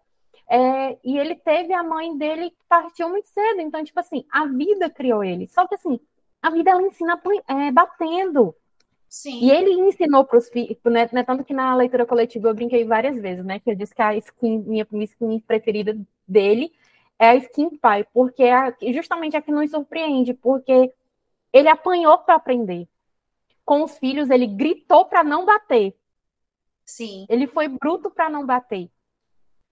[0.51, 3.61] É, e ele teve a mãe dele que partiu muito cedo.
[3.61, 5.48] Então, tipo assim, a vida criou ele.
[5.48, 6.01] Só que assim,
[6.40, 8.55] a vida ela ensina é, batendo.
[9.09, 9.40] Sim.
[9.40, 12.85] E ele ensinou para os filhos, né, né, tanto que na leitura coletiva eu brinquei
[12.85, 13.59] várias vezes, né?
[13.59, 16.72] Que eu disse que a skin, minha, minha skin preferida dele
[17.18, 20.92] é a skin pai, porque é justamente a que nos surpreende, porque
[21.52, 22.88] ele apanhou para aprender
[23.64, 25.94] com os filhos, ele gritou para não bater.
[26.84, 27.26] Sim.
[27.28, 28.90] Ele foi bruto para não bater.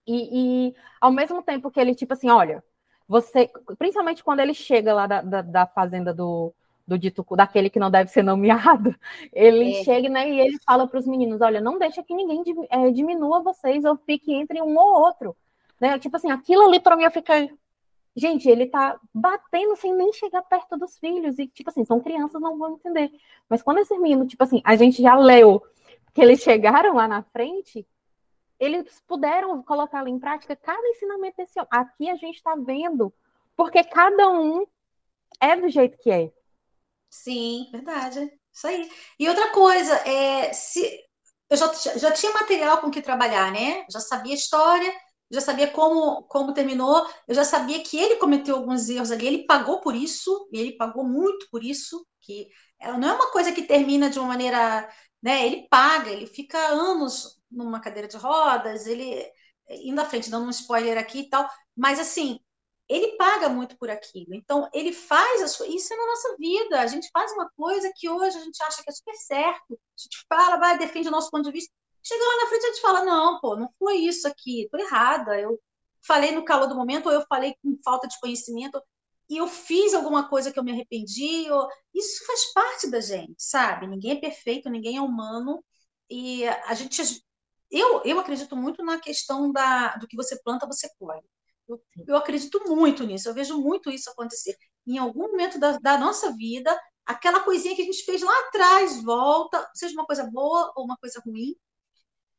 [0.06, 2.62] E, e, ao mesmo tempo que ele, tipo assim, olha,
[3.08, 6.52] você, principalmente quando ele chega lá da, da, da fazenda do,
[6.86, 8.94] do dito daquele que não deve ser nomeado,
[9.32, 9.84] ele é.
[9.84, 13.42] chega né, e ele fala para os meninos: olha, não deixa que ninguém é, diminua
[13.42, 15.36] vocês ou fique entre um ou outro.
[15.80, 15.98] Né?
[15.98, 17.50] Tipo assim, aquilo ali para mim eu fiquei,
[18.18, 21.38] Gente, ele tá batendo sem nem chegar perto dos filhos.
[21.38, 23.12] E, tipo assim, são crianças, não vão entender.
[23.46, 25.62] Mas quando esse menino, tipo assim, a gente já leu
[26.14, 27.86] que eles chegaram lá na frente,
[28.58, 31.68] eles puderam colocar ali em prática cada ensinamento desse homem.
[31.70, 33.12] Aqui a gente está vendo,
[33.54, 34.66] porque cada um
[35.38, 36.32] é do jeito que é.
[37.10, 38.32] Sim, verdade.
[38.50, 38.90] Isso aí.
[39.18, 41.04] E outra coisa, é, se,
[41.50, 43.84] eu já, já tinha material com que trabalhar, né?
[43.90, 44.90] Já sabia história,
[45.30, 49.46] já sabia como, como terminou, eu já sabia que ele cometeu alguns erros ali, ele
[49.46, 52.48] pagou por isso, e ele pagou muito por isso, que
[52.80, 54.88] não é uma coisa que termina de uma maneira,
[55.22, 55.46] né?
[55.46, 59.24] Ele paga, ele fica anos numa cadeira de rodas, ele
[59.68, 62.38] indo à frente, dando um spoiler aqui e tal, mas assim,
[62.88, 64.34] ele paga muito por aquilo.
[64.34, 65.74] Então, ele faz as coisas.
[65.74, 66.80] Isso é na nossa vida.
[66.80, 69.74] A gente faz uma coisa que hoje a gente acha que é super certo.
[69.74, 71.72] A gente fala, vai, defende o nosso ponto de vista.
[72.06, 75.40] Chega lá na frente a gente fala, não, pô, não foi isso aqui, tô errada.
[75.40, 75.60] Eu
[76.06, 78.80] falei no calor do momento, ou eu falei com falta de conhecimento,
[79.28, 81.50] e eu fiz alguma coisa que eu me arrependi.
[81.50, 81.68] Ou...
[81.92, 83.88] Isso faz parte da gente, sabe?
[83.88, 85.64] Ninguém é perfeito, ninguém é humano.
[86.08, 87.02] E a gente.
[87.70, 91.24] Eu, eu acredito muito na questão da, do que você planta, você colhe.
[91.68, 94.56] Eu, eu acredito muito nisso, eu vejo muito isso acontecer.
[94.86, 99.02] Em algum momento da, da nossa vida, aquela coisinha que a gente fez lá atrás
[99.02, 101.56] volta, seja uma coisa boa ou uma coisa ruim.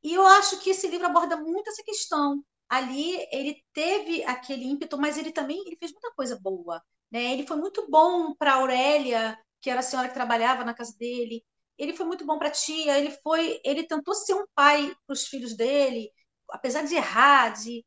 [0.08, 2.42] E eu acho que esse livro aborda muito essa questão.
[2.70, 6.82] Ali ele teve aquele ímpeto, mas ele também ele fez muita coisa boa.
[7.12, 7.34] Né?
[7.34, 11.44] Ele foi muito bom para Aurélia, que era a senhora que trabalhava na casa dele.
[11.78, 12.98] Ele foi muito bom para a tia.
[12.98, 16.10] Ele foi, ele tentou ser um pai para os filhos dele,
[16.52, 17.86] apesar de errar, de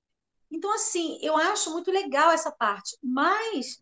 [0.50, 3.80] então, assim, eu acho muito legal essa parte, mas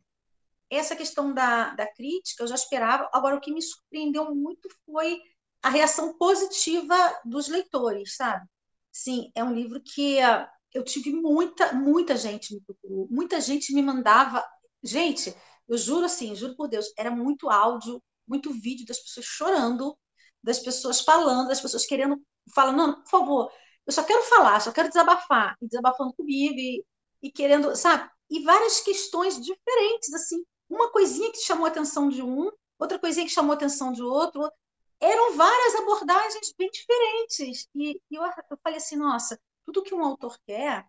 [0.70, 3.08] essa questão da, da crítica eu já esperava.
[3.12, 5.18] Agora, o que me surpreendeu muito foi
[5.62, 8.46] a reação positiva dos leitores, sabe?
[8.92, 13.72] Sim, é um livro que uh, eu tive muita, muita gente me procurou, muita gente
[13.74, 14.44] me mandava.
[14.82, 15.34] Gente,
[15.68, 19.96] eu juro assim, juro por Deus, era muito áudio, muito vídeo das pessoas chorando,
[20.42, 22.20] das pessoas falando, das pessoas querendo,
[22.54, 23.52] falando, não, por favor,
[23.86, 26.84] eu só quero falar, só quero desabafar, e desabafando comigo, e,
[27.22, 28.08] e querendo, sabe?
[28.30, 30.44] E várias questões diferentes, assim.
[30.68, 34.02] Uma coisinha que chamou a atenção de um, outra coisinha que chamou a atenção de
[34.02, 34.50] outro.
[35.00, 37.68] Eram várias abordagens bem diferentes.
[37.74, 40.86] E, e eu, eu falei assim, nossa, tudo que um autor quer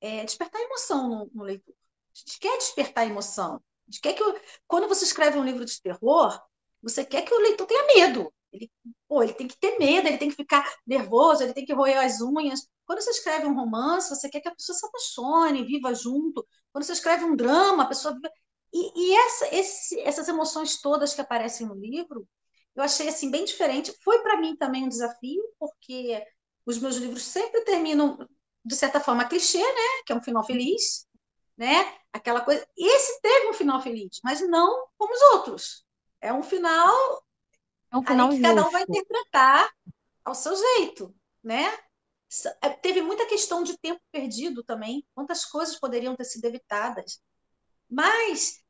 [0.00, 1.74] é despertar emoção no, no leitor.
[2.14, 3.54] A gente quer despertar emoção.
[3.56, 4.22] A gente quer que,
[4.66, 6.40] quando você escreve um livro de terror,
[6.82, 8.32] você quer que o leitor tenha medo.
[8.52, 8.70] Ele,
[9.08, 11.98] pô, ele tem que ter medo, ele tem que ficar nervoso, ele tem que roer
[11.98, 12.68] as unhas.
[12.84, 16.46] Quando você escreve um romance, você quer que a pessoa se apaixone, viva junto.
[16.72, 18.30] Quando você escreve um drama, a pessoa viva...
[18.74, 22.26] E, e essa, esse, essas emoções todas que aparecem no livro,
[22.74, 23.94] eu achei assim bem diferente.
[24.02, 26.24] Foi para mim também um desafio, porque
[26.64, 28.26] os meus livros sempre terminam
[28.64, 30.02] de certa forma clichê, né?
[30.06, 31.06] Que é um final feliz,
[31.56, 31.96] né?
[32.12, 32.66] Aquela coisa.
[32.76, 35.84] Esse teve um final feliz, mas não como os outros.
[36.20, 37.24] É um final
[37.90, 39.70] é um final que cada um vai interpretar
[40.24, 41.76] ao seu jeito, né?
[42.62, 47.20] É, teve muita questão de tempo perdido também, quantas coisas poderiam ter sido evitadas.
[47.90, 48.62] Mas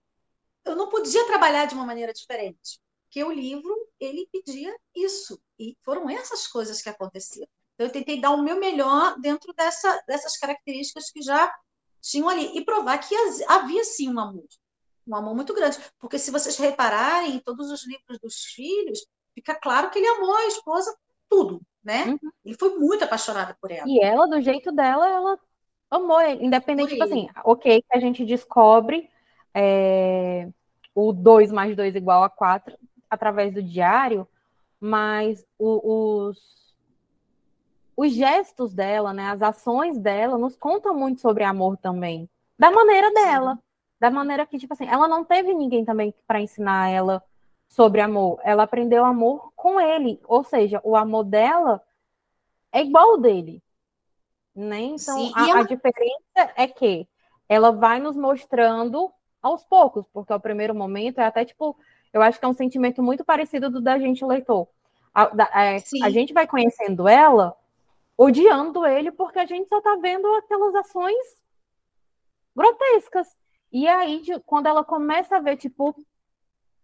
[0.65, 5.77] eu não podia trabalhar de uma maneira diferente, porque o livro ele pedia isso e
[5.83, 7.49] foram essas coisas que aconteceram.
[7.75, 11.53] Então, eu tentei dar o meu melhor dentro dessa, dessas características que já
[12.01, 13.15] tinham ali e provar que
[13.49, 14.47] havia sim um amor,
[15.07, 15.79] um amor muito grande.
[15.99, 20.35] Porque se vocês repararem em todos os livros dos filhos, fica claro que ele amou
[20.35, 20.95] a esposa
[21.29, 22.07] tudo, né?
[22.07, 22.31] Uhum.
[22.45, 23.89] Ele foi muito apaixonado por ela.
[23.89, 25.39] E ela, do jeito dela, ela
[25.91, 29.09] amou ele, independente, tipo assim, ok, que a gente descobre
[29.55, 30.49] é,
[30.95, 32.77] o 2 mais 2 igual a 4
[33.13, 34.27] através do diário,
[34.81, 36.63] mas o, os
[37.95, 42.29] os gestos dela, né, as ações dela, nos contam muito sobre amor também.
[42.59, 43.59] Da maneira dela.
[44.01, 47.23] Da maneira que, tipo assim, ela não teve ninguém também para ensinar ela
[47.69, 48.41] sobre amor.
[48.43, 50.19] Ela aprendeu amor com ele.
[50.25, 51.83] Ou seja, o amor dela
[52.73, 53.63] é igual ao dele.
[54.55, 54.81] Né?
[54.81, 57.07] Então, Sim, a, a diferença é que
[57.49, 61.77] ela vai nos mostrando aos poucos, porque ao primeiro momento é até tipo,
[62.13, 64.69] eu acho que é um sentimento muito parecido do da gente leitor.
[65.15, 67.57] A, da, é, a gente vai conhecendo ela,
[68.17, 71.43] odiando ele, porque a gente só tá vendo aquelas ações
[72.55, 73.29] grotescas.
[73.71, 75.95] E aí, de, quando ela começa a ver, tipo,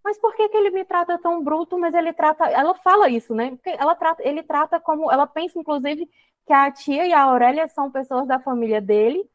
[0.02, 1.78] mas por que, que ele me trata tão bruto?
[1.78, 2.46] Mas ele trata.
[2.46, 3.50] Ela fala isso, né?
[3.50, 5.10] Porque ela trata, ele trata como.
[5.12, 6.08] Ela pensa, inclusive,
[6.46, 9.28] que a tia e a Aurélia são pessoas da família dele,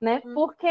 [0.00, 0.22] né?
[0.24, 0.34] Hum.
[0.34, 0.68] Porque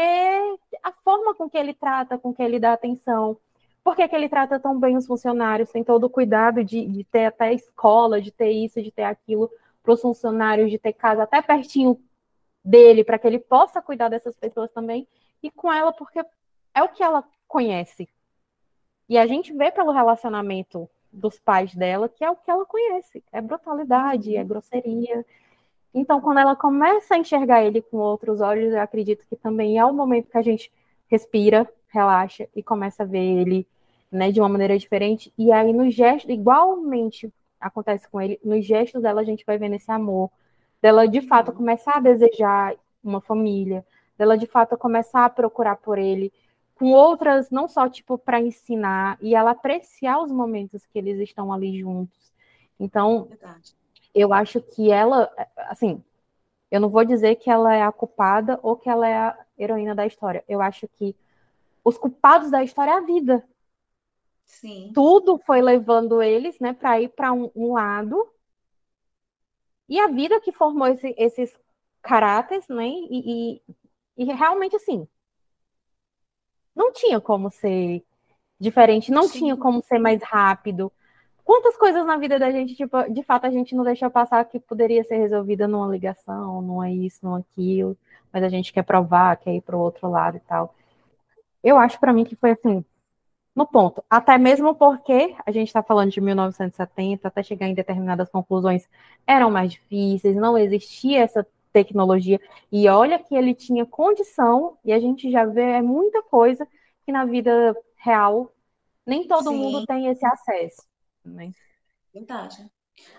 [0.82, 3.36] a forma com que ele trata, com que ele dá atenção.
[3.82, 5.70] Por que, que ele trata tão bem os funcionários?
[5.70, 9.50] Tem todo o cuidado de, de ter até escola, de ter isso, de ter aquilo
[9.82, 11.98] para os funcionários, de ter casa até pertinho
[12.64, 15.08] dele, para que ele possa cuidar dessas pessoas também
[15.42, 16.22] e com ela porque
[16.74, 18.08] é o que ela conhece.
[19.08, 23.24] E a gente vê pelo relacionamento dos pais dela que é o que ela conhece.
[23.32, 25.24] É brutalidade, é grosseria.
[25.92, 29.84] Então, quando ela começa a enxergar ele com outros olhos, eu acredito que também é
[29.84, 30.70] o momento que a gente
[31.08, 33.66] respira, relaxa e começa a ver ele
[34.10, 35.32] né, de uma maneira diferente.
[35.36, 39.74] E aí, no gesto, igualmente acontece com ele, nos gestos dela a gente vai vendo
[39.74, 40.30] esse amor,
[40.80, 42.74] dela de fato começar a desejar
[43.04, 43.84] uma família,
[44.16, 46.32] dela de fato começar a procurar por ele,
[46.74, 51.52] com outras, não só tipo para ensinar, e ela apreciar os momentos que eles estão
[51.52, 52.32] ali juntos.
[52.78, 53.74] Então, Verdade.
[54.14, 55.30] eu acho que ela,
[55.68, 56.02] assim,
[56.70, 59.94] eu não vou dizer que ela é a culpada ou que ela é a heroína
[59.94, 60.42] da história.
[60.48, 61.14] Eu acho que
[61.84, 63.44] os culpados da história é a vida.
[64.44, 64.90] Sim.
[64.94, 68.28] Tudo foi levando eles, né, para ir para um, um, lado.
[69.88, 71.56] E a vida que formou esse, esses
[72.02, 72.86] caráteres, né?
[72.86, 73.62] E, e,
[74.18, 75.06] e, realmente assim,
[76.74, 78.04] não tinha como ser
[78.58, 79.38] diferente, não Sim.
[79.38, 80.92] tinha como ser mais rápido.
[81.44, 84.60] Quantas coisas na vida da gente, tipo, de fato, a gente não deixa passar que
[84.60, 87.96] poderia ser resolvida numa ligação, numa isso, numa aquilo,
[88.32, 90.74] mas a gente quer provar, quer ir para o outro lado e tal.
[91.62, 92.84] Eu acho para mim que foi assim,
[93.54, 94.02] no ponto.
[94.08, 98.88] Até mesmo porque a gente está falando de 1970, até chegar em determinadas conclusões
[99.26, 102.40] eram mais difíceis, não existia essa tecnologia.
[102.70, 106.66] E olha que ele tinha condição, e a gente já vê é muita coisa
[107.04, 108.52] que na vida real
[109.06, 109.56] nem todo Sim.
[109.56, 110.82] mundo tem esse acesso.
[111.24, 111.50] Né?
[112.12, 112.70] Verdade.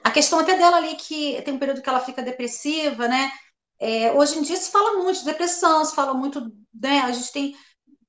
[0.04, 3.32] A questão até dela ali, que tem um período que ela fica depressiva, né?
[3.80, 7.00] É, hoje em dia se fala muito de depressão, se fala muito, né?
[7.00, 7.56] A gente tem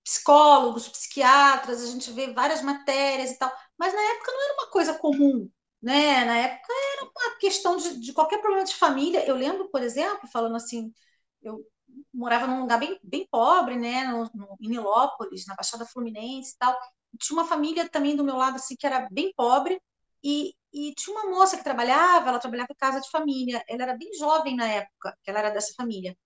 [0.05, 4.71] psicólogos, psiquiatras, a gente vê várias matérias e tal, mas na época não era uma
[4.71, 5.49] coisa comum,
[5.81, 6.25] né?
[6.25, 9.25] Na época era uma questão de, de qualquer problema de família.
[9.27, 10.93] Eu lembro, por exemplo, falando assim,
[11.43, 11.65] eu
[12.13, 14.05] morava num lugar bem, bem pobre, né?
[14.07, 16.77] No, no, em Nilópolis, na Baixada Fluminense e tal.
[17.19, 19.81] Tinha uma família também do meu lado, assim, que era bem pobre,
[20.25, 23.63] e, e tinha uma moça que trabalhava, ela trabalhava em casa de família.
[23.69, 26.17] Ela era bem jovem na época, que ela era dessa família.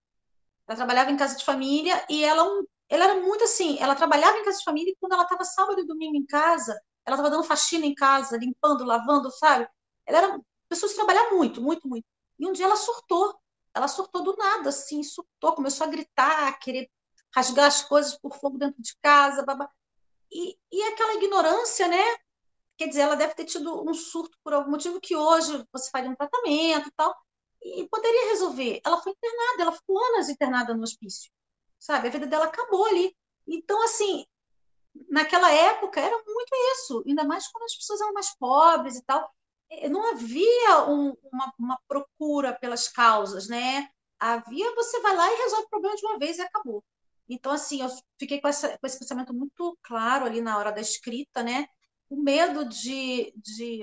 [0.68, 4.38] Ela trabalhava em casa de família e ela um ela era muito assim, ela trabalhava
[4.38, 6.72] em casa de família e quando ela estava sábado e domingo em casa,
[7.04, 9.68] ela estava dando faxina em casa, limpando, lavando, sabe?
[10.04, 12.06] Ela era pessoa que trabalhava muito, muito, muito.
[12.38, 13.38] E um dia ela surtou.
[13.74, 16.90] Ela surtou do nada, assim, surtou, começou a gritar, a querer
[17.34, 19.68] rasgar as coisas por fogo dentro de casa, babá.
[20.32, 22.02] E, e aquela ignorância, né?
[22.78, 26.10] Quer dizer, ela deve ter tido um surto por algum motivo que hoje você faria
[26.10, 27.14] um tratamento e tal,
[27.62, 28.80] e poderia resolver.
[28.84, 31.30] Ela foi internada, ela ficou anos internada no hospício
[31.78, 32.08] sabe?
[32.08, 33.14] A vida dela acabou ali.
[33.46, 34.24] Então, assim,
[35.08, 39.30] naquela época era muito isso, ainda mais quando as pessoas eram mais pobres e tal.
[39.70, 43.88] Eh, não havia um, uma, uma, procura pelas causas, né?
[44.18, 46.84] Havia, você vai lá e resolve o problema de uma vez e acabou.
[47.28, 50.80] Então, assim, eu fiquei com, essa, com esse pensamento muito claro ali na hora da
[50.80, 51.66] escrita, né?
[52.08, 53.82] O medo de, de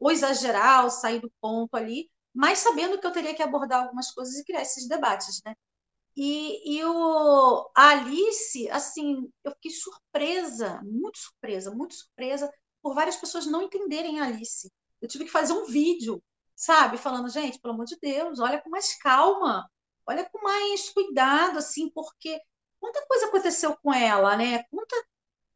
[0.00, 4.10] ou exagerar, ou sair do ponto ali, mas sabendo que eu teria que abordar algumas
[4.10, 5.54] coisas e criar esses debates, né?
[6.16, 13.16] E, e o, a Alice, assim, eu fiquei surpresa, muito surpresa, muito surpresa por várias
[13.16, 14.70] pessoas não entenderem a Alice.
[15.00, 16.22] Eu tive que fazer um vídeo,
[16.54, 19.68] sabe, falando, gente, pelo amor de Deus, olha com mais calma,
[20.06, 22.40] olha com mais cuidado, assim, porque
[22.78, 24.64] quanta coisa aconteceu com ela, né?
[24.64, 24.96] Quanta,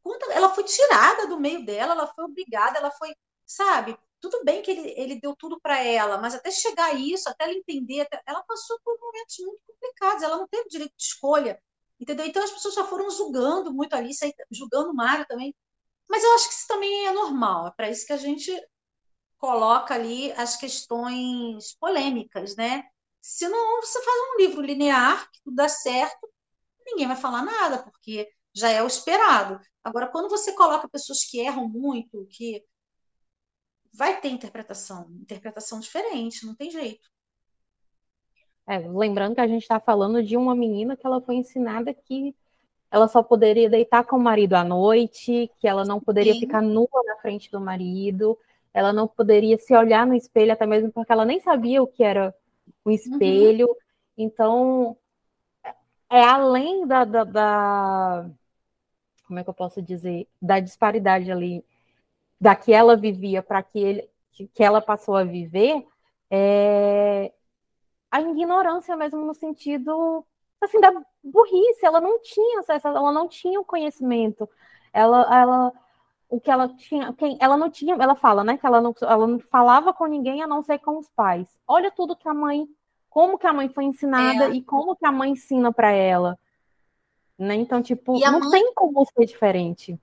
[0.03, 3.15] quanta, ela foi tirada do meio dela, ela foi obrigada, ela foi,
[3.45, 3.99] sabe?
[4.21, 7.45] Tudo bem que ele, ele deu tudo para ela, mas até chegar a isso, até
[7.45, 11.61] ela entender, até, ela passou por momentos muito complicados, ela não teve direito de escolha,
[12.01, 12.27] entendeu?
[12.27, 14.11] Então as pessoas já foram julgando muito ali,
[14.51, 15.55] julgando o Mário também.
[16.09, 18.51] Mas eu acho que isso também é normal, é para isso que a gente
[19.39, 22.85] coloca ali as questões polêmicas, né?
[23.21, 26.29] Senão você faz um livro linear, que tudo dá certo,
[26.87, 29.61] ninguém vai falar nada, porque já é o esperado.
[29.85, 32.65] Agora, quando você coloca pessoas que erram muito, que
[33.97, 37.09] vai ter interpretação, interpretação diferente, não tem jeito.
[38.69, 42.35] É, lembrando que a gente está falando de uma menina que ela foi ensinada que
[42.91, 46.41] ela só poderia deitar com o marido à noite, que ela não poderia Sim.
[46.41, 48.39] ficar nua na frente do marido,
[48.73, 52.03] ela não poderia se olhar no espelho, até mesmo porque ela nem sabia o que
[52.03, 52.35] era
[52.85, 53.69] um espelho.
[53.69, 53.75] Uhum.
[54.19, 54.97] Então,
[56.11, 58.31] é além da, da, da,
[59.27, 60.29] Como é que eu posso dizer?
[60.41, 61.65] Da disparidade ali
[62.41, 64.11] da que ela vivia para que ele
[64.53, 65.87] que ela passou a viver
[66.31, 67.33] é,
[68.11, 70.25] a ignorância mesmo no sentido
[70.61, 70.93] assim da
[71.25, 71.85] burrice.
[71.85, 74.49] Ela não tinha acesso ela não tinha o conhecimento.
[74.93, 75.73] Ela ela
[76.29, 79.27] o que ela tinha quem ela não tinha ela fala né que ela não ela
[79.27, 81.49] não falava com ninguém a não ser com os pais.
[81.67, 82.67] Olha tudo que a mãe
[83.09, 84.51] como que a mãe foi ensinada é.
[84.51, 86.39] e como que a mãe ensina para ela
[87.39, 87.55] né?
[87.55, 88.51] Então tipo não mãe...
[88.51, 89.99] tem como ser diferente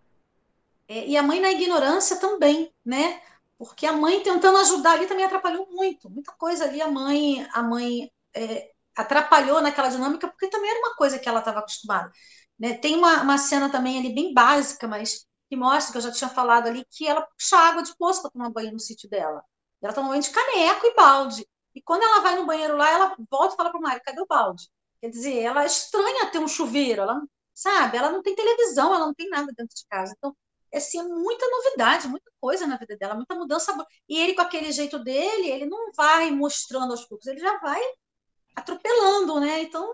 [0.93, 3.19] é, e a mãe na ignorância também, né?
[3.57, 6.09] Porque a mãe tentando ajudar ali também atrapalhou muito.
[6.09, 10.95] Muita coisa ali a mãe, a mãe é, atrapalhou naquela dinâmica, porque também era uma
[10.95, 12.11] coisa que ela estava acostumada.
[12.59, 12.75] Né?
[12.75, 16.29] Tem uma, uma cena também ali bem básica, mas que mostra, que eu já tinha
[16.29, 19.43] falado ali, que ela puxa água de poço para tomar banho no sítio dela.
[19.81, 21.47] Ela toma banho de caneco e balde.
[21.75, 24.21] E quando ela vai no banheiro lá, ela volta e fala para o Mário, cadê
[24.21, 24.69] o balde?
[25.01, 27.21] Quer dizer, ela é estranha ter um chuveiro, ela,
[27.53, 27.97] sabe?
[27.97, 30.13] Ela não tem televisão, ela não tem nada dentro de casa.
[30.17, 30.35] Então,
[30.77, 33.73] assim, é muita novidade, muita coisa na vida dela, muita mudança.
[34.07, 37.81] E ele, com aquele jeito dele, ele não vai mostrando aos poucos, ele já vai
[38.55, 39.61] atropelando, né?
[39.61, 39.93] Então.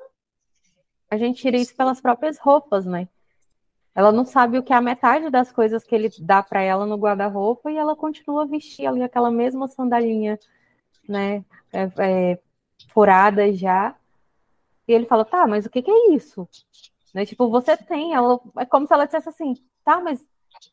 [1.09, 3.07] A gente tira isso pelas próprias roupas, né?
[3.95, 6.85] Ela não sabe o que é a metade das coisas que ele dá para ela
[6.85, 10.39] no guarda-roupa e ela continua a vestir ali aquela mesma sandalinha,
[11.07, 11.43] né?
[11.73, 12.39] É, é,
[12.93, 13.95] furada já.
[14.87, 16.47] E ele fala, tá, mas o que, que é isso?
[17.13, 17.25] Né?
[17.25, 20.25] Tipo, você tem, ela, é como se ela dissesse assim, tá, mas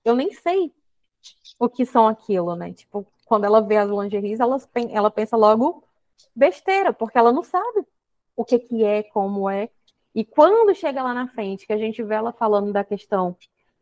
[0.04, 0.72] eu nem sei
[1.58, 2.72] o que são aquilo, né?
[2.72, 4.56] Tipo, quando ela vê as lingeries, ela,
[4.90, 5.82] ela pensa logo
[6.34, 7.84] besteira, porque ela não sabe
[8.36, 9.68] o que, que é, como é.
[10.14, 13.36] E quando chega lá na frente, que a gente vê ela falando da questão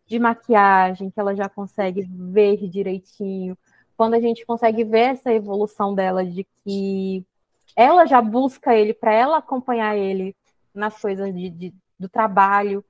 [0.07, 3.57] de maquiagem, que ela já consegue ver direitinho,
[3.97, 7.25] quando a gente consegue ver essa evolução dela de que
[7.77, 10.35] ela já busca ele para ela acompanhar ele
[10.75, 12.85] nas coisas de, de, do trabalho,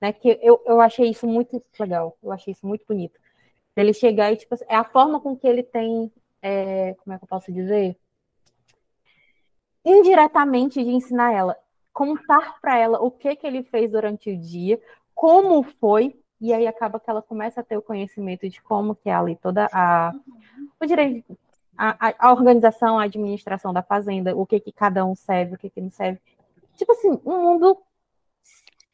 [0.00, 0.12] né?
[0.12, 3.18] Que eu, eu achei isso muito legal, eu achei isso muito bonito.
[3.76, 7.24] Ele chegar e, tipo, é a forma com que ele tem, é, como é que
[7.24, 7.96] eu posso dizer?
[9.84, 11.56] Indiretamente de ensinar ela,
[11.92, 14.80] contar para ela o que que ele fez durante o dia,
[15.14, 19.08] como foi, e aí acaba que ela começa a ter o conhecimento de como que
[19.08, 20.14] é ali toda a
[20.80, 21.38] o direito,
[21.76, 25.70] a, a, organização, a administração da fazenda, o que que cada um serve, o que
[25.70, 26.20] que não serve.
[26.76, 27.78] Tipo assim, um mundo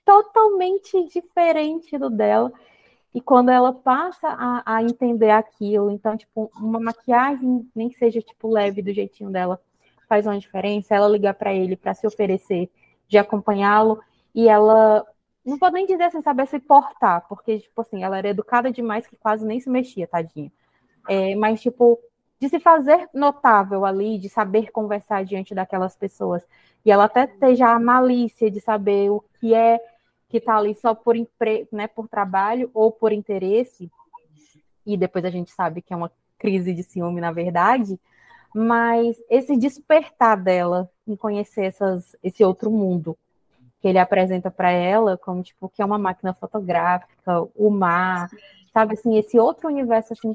[0.05, 2.53] totalmente diferente do dela.
[3.15, 8.23] E quando ela passa a, a, entender aquilo, então, tipo, uma maquiagem, nem que seja,
[8.23, 9.61] tipo, leve do jeitinho dela,
[10.09, 10.95] faz uma diferença.
[10.95, 12.71] Ela ligar para ele para se oferecer
[13.09, 14.01] de acompanhá-lo
[14.35, 15.07] e ela,
[15.45, 19.07] não vou nem dizer assim, saber se portar, porque, tipo assim, ela era educada demais
[19.07, 20.51] que quase nem se mexia, tadinha.
[21.09, 21.99] É, mas, tipo,
[22.41, 26.43] de se fazer notável ali, de saber conversar diante daquelas pessoas.
[26.85, 29.79] E ela até ter já a malícia de saber o que é
[30.33, 31.69] que está ali só por empre...
[31.71, 33.91] né, por trabalho ou por interesse,
[34.87, 38.01] e depois a gente sabe que é uma crise de ciúme, na verdade,
[38.55, 43.17] mas esse despertar dela em conhecer essas, esse outro mundo
[43.81, 48.31] que ele apresenta para ela, como tipo que é uma máquina fotográfica, o mar,
[48.73, 50.33] sabe assim, esse outro universo assim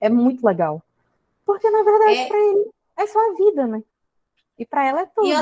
[0.00, 0.82] é muito legal.
[1.46, 2.26] Porque na verdade é...
[2.26, 3.82] para ele é só a vida, né?
[4.58, 5.28] E para ela é tudo.
[5.28, 5.40] Eu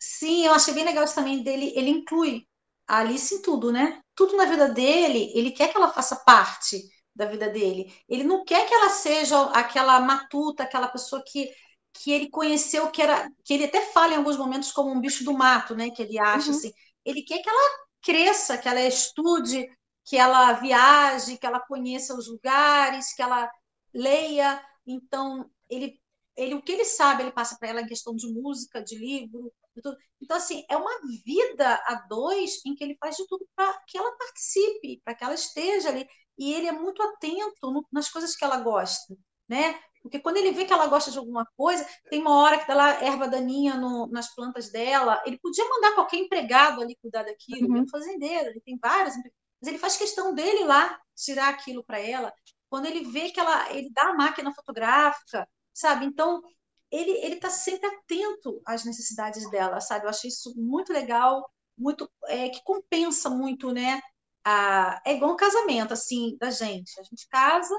[0.00, 2.46] Sim, eu achei bem legal isso também dele, ele inclui
[2.86, 4.00] a Alice em tudo, né?
[4.14, 6.80] Tudo na vida dele, ele quer que ela faça parte
[7.14, 7.92] da vida dele.
[8.08, 11.50] Ele não quer que ela seja aquela matuta, aquela pessoa que,
[11.92, 15.24] que ele conheceu, que era que ele até fala em alguns momentos como um bicho
[15.24, 15.90] do mato, né?
[15.90, 16.56] Que ele acha uhum.
[16.56, 16.72] assim.
[17.04, 19.66] Ele quer que ela cresça, que ela estude,
[20.04, 23.50] que ela viaje, que ela conheça os lugares, que ela
[23.92, 24.62] leia.
[24.86, 26.00] Então, ele,
[26.36, 29.52] ele o que ele sabe, ele passa para ela em questão de música, de livro,
[30.20, 30.90] então, assim, é uma
[31.24, 35.24] vida a dois em que ele faz de tudo para que ela participe, para que
[35.24, 36.06] ela esteja ali.
[36.38, 39.16] E ele é muito atento no, nas coisas que ela gosta,
[39.48, 39.78] né?
[40.02, 42.74] Porque quando ele vê que ela gosta de alguma coisa, tem uma hora que dá
[42.74, 47.68] lá erva daninha no, nas plantas dela, ele podia mandar qualquer empregado ali cuidar daquilo,
[47.68, 47.82] uhum.
[47.82, 52.32] um fazendeiro, ele tem vários, mas ele faz questão dele lá tirar aquilo para ela.
[52.68, 56.04] Quando ele vê que ela, ele dá a máquina fotográfica, sabe?
[56.06, 56.40] Então,
[56.96, 60.06] ele ele está sempre atento às necessidades dela, sabe?
[60.06, 64.00] Eu achei isso muito legal, muito é, que compensa muito, né?
[64.44, 66.98] A, é igual um casamento, assim, da gente.
[67.00, 67.74] A gente casa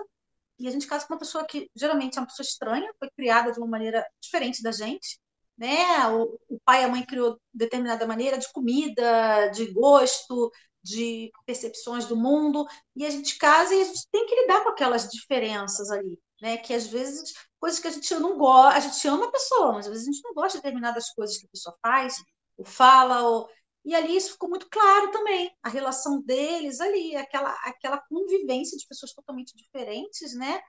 [0.59, 3.51] e a gente casa com uma pessoa que geralmente é uma pessoa estranha, foi criada
[3.51, 5.19] de uma maneira diferente da gente,
[5.57, 6.07] né?
[6.09, 10.51] O, o pai e a mãe criou determinada maneira de comida, de gosto,
[10.83, 12.65] de percepções do mundo,
[12.95, 16.57] e a gente casa e a gente tem que lidar com aquelas diferenças ali, né?
[16.57, 19.85] Que às vezes coisas que a gente não gosta, a gente ama a pessoa, mas
[19.87, 22.15] às vezes a gente não gosta de determinadas coisas que a pessoa faz,
[22.57, 23.49] ou fala, ou...
[23.85, 28.87] e ali isso ficou muito claro também, a relação deles ali, aquela, aquela convivência de
[28.87, 30.61] pessoas totalmente diferentes, né?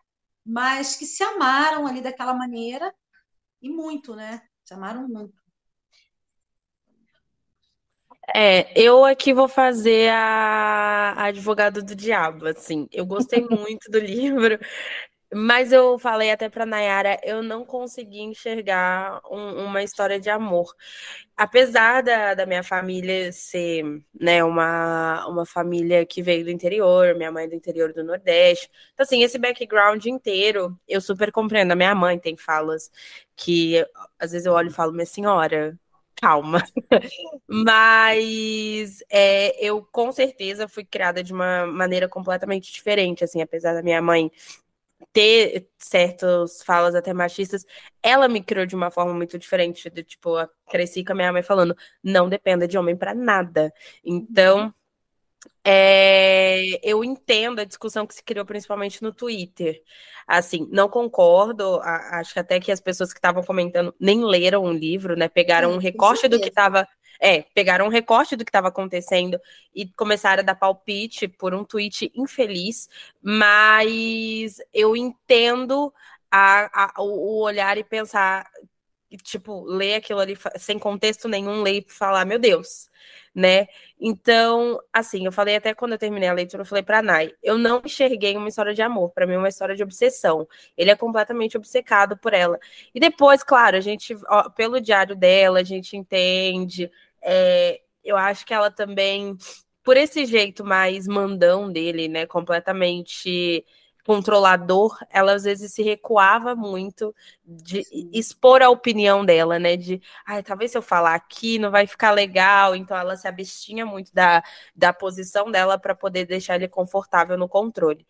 [0.44, 2.94] Mas que se amaram ali daquela maneira,
[3.60, 4.42] e muito, né?
[4.64, 5.34] Se amaram muito.
[8.34, 12.86] É, eu aqui vou fazer a, a advogada do diabo, assim.
[12.92, 14.58] Eu gostei muito do livro.
[15.32, 20.74] Mas eu falei até para Nayara, eu não consegui enxergar um, uma história de amor.
[21.36, 23.84] Apesar da, da minha família ser
[24.18, 28.70] né, uma, uma família que veio do interior, minha mãe é do interior do Nordeste.
[28.94, 31.72] Então, assim, esse background inteiro, eu super compreendo.
[31.72, 32.90] A minha mãe tem falas
[33.36, 33.84] que
[34.18, 35.78] às vezes eu olho e falo, minha senhora,
[36.16, 36.64] calma.
[37.46, 43.82] Mas é, eu com certeza fui criada de uma maneira completamente diferente, assim, apesar da
[43.82, 44.30] minha mãe
[45.12, 47.64] ter certas falas até machistas,
[48.02, 49.88] ela me criou de uma forma muito diferente.
[49.90, 53.72] De, tipo, eu cresci com a minha mãe falando, não dependa de homem para nada.
[54.04, 54.72] Então,
[55.64, 59.82] é, eu entendo a discussão que se criou principalmente no Twitter.
[60.26, 64.64] Assim, não concordo, a, acho que até que as pessoas que estavam comentando nem leram
[64.64, 65.28] o livro, né?
[65.28, 66.86] Pegaram um recorte do que estava
[67.20, 69.40] é, pegaram um recorte do que estava acontecendo
[69.74, 72.88] e começaram a dar palpite por um tweet infeliz,
[73.22, 75.92] mas eu entendo
[76.30, 78.48] a, a, o olhar e pensar,
[79.22, 82.88] tipo, ler aquilo ali sem contexto nenhum, ler e falar, meu Deus,
[83.34, 83.68] né?
[84.00, 87.56] Então, assim, eu falei até quando eu terminei a leitura, eu falei para Nai, eu
[87.56, 90.46] não enxerguei uma história de amor, para mim é uma história de obsessão.
[90.76, 92.58] Ele é completamente obcecado por ela.
[92.94, 96.90] E depois, claro, a gente, ó, pelo diário dela, a gente entende
[97.22, 99.36] é, eu acho que ela também,
[99.82, 103.64] por esse jeito mais mandão dele, né, completamente
[104.08, 107.14] controlador, ela às vezes se recuava muito
[107.44, 109.76] de expor a opinião dela, né?
[109.76, 113.84] De, ai, talvez se eu falar aqui não vai ficar legal, então ela se abstinha
[113.84, 114.42] muito da,
[114.74, 118.06] da posição dela para poder deixar ele confortável no controle.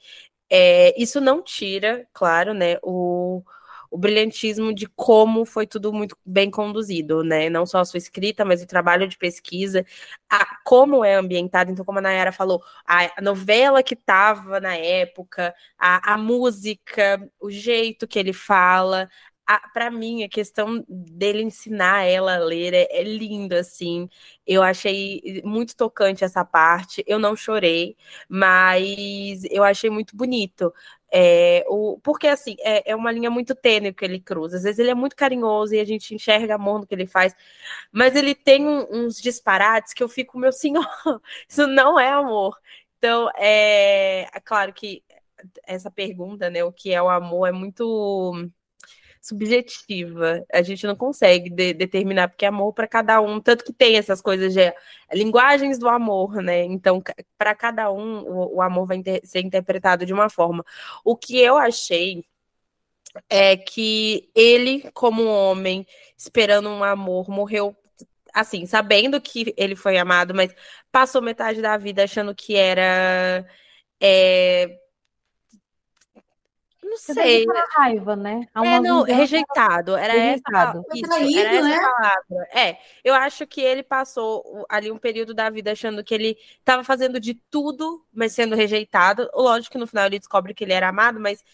[0.51, 3.43] É, isso não tira, claro, né, o,
[3.91, 7.49] o brilhantismo de como foi tudo muito bem conduzido, né?
[7.51, 9.85] Não só a sua escrita, mas o trabalho de pesquisa,
[10.31, 11.71] a, como é ambientado.
[11.71, 17.51] Então, como a Nayara falou, a, novela que estava na época, a, a música, o
[17.51, 19.09] jeito que ele fala,
[19.73, 24.09] para mim, a questão dele ensinar ela a ler é, é, lindo, assim.
[24.47, 27.03] Eu achei muito tocante essa parte.
[27.07, 27.97] Eu não chorei,
[28.29, 30.73] mas eu achei muito bonito.
[31.13, 34.57] É, o, porque, assim, é, é uma linha muito tênue que ele cruza.
[34.59, 37.35] Às vezes ele é muito carinhoso e a gente enxerga amor no que ele faz,
[37.93, 40.87] mas ele tem um, uns disparates que eu fico, meu senhor,
[41.49, 42.59] isso não é amor.
[42.99, 45.03] Então, é, é claro que
[45.65, 48.51] essa pergunta, né, o que é o amor, é muito
[49.29, 50.45] subjetiva.
[50.53, 53.97] A gente não consegue de, determinar, porque é amor para cada um, tanto que tem
[53.97, 54.73] essas coisas de
[55.13, 56.65] linguagens do amor, né?
[56.65, 57.03] Então,
[57.37, 60.65] para cada um, o, o amor vai inter, ser interpretado de uma forma.
[61.05, 62.25] O que eu achei
[63.29, 67.77] é que ele, como homem, esperando um amor, morreu
[68.35, 70.55] assim, sabendo que ele foi amado, mas
[70.93, 73.45] passou metade da vida achando que era
[74.01, 74.79] é,
[76.89, 77.45] não sei.
[77.75, 78.47] raiva, né?
[78.57, 79.97] é, não, rejeitado.
[79.97, 80.85] Era rejeitado.
[80.87, 81.81] essa, isso, traído, era essa né?
[81.81, 82.49] palavra.
[82.53, 86.83] É, eu acho que ele passou ali um período da vida achando que ele estava
[86.83, 89.29] fazendo de tudo, mas sendo rejeitado.
[89.35, 91.45] Lógico que no final ele descobre que ele era amado, mas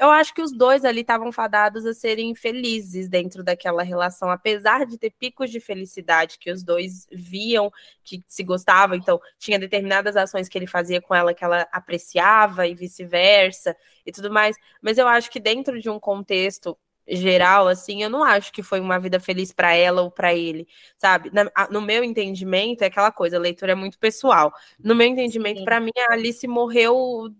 [0.00, 4.86] eu acho que os dois ali estavam fadados a serem felizes dentro daquela relação, apesar
[4.86, 7.70] de ter picos de felicidade que os dois viam
[8.02, 12.66] que se gostavam, então tinha determinadas ações que ele fazia com ela que ela apreciava
[12.66, 13.76] e vice-versa
[14.06, 16.76] e tudo mais, mas eu acho que dentro de um contexto
[17.06, 20.66] geral, assim, eu não acho que foi uma vida feliz para ela ou para ele,
[20.96, 21.30] sabe?
[21.32, 24.52] Na, no meu entendimento, é aquela coisa, a leitura é muito pessoal.
[24.78, 27.30] No meu entendimento, para mim, a Alice morreu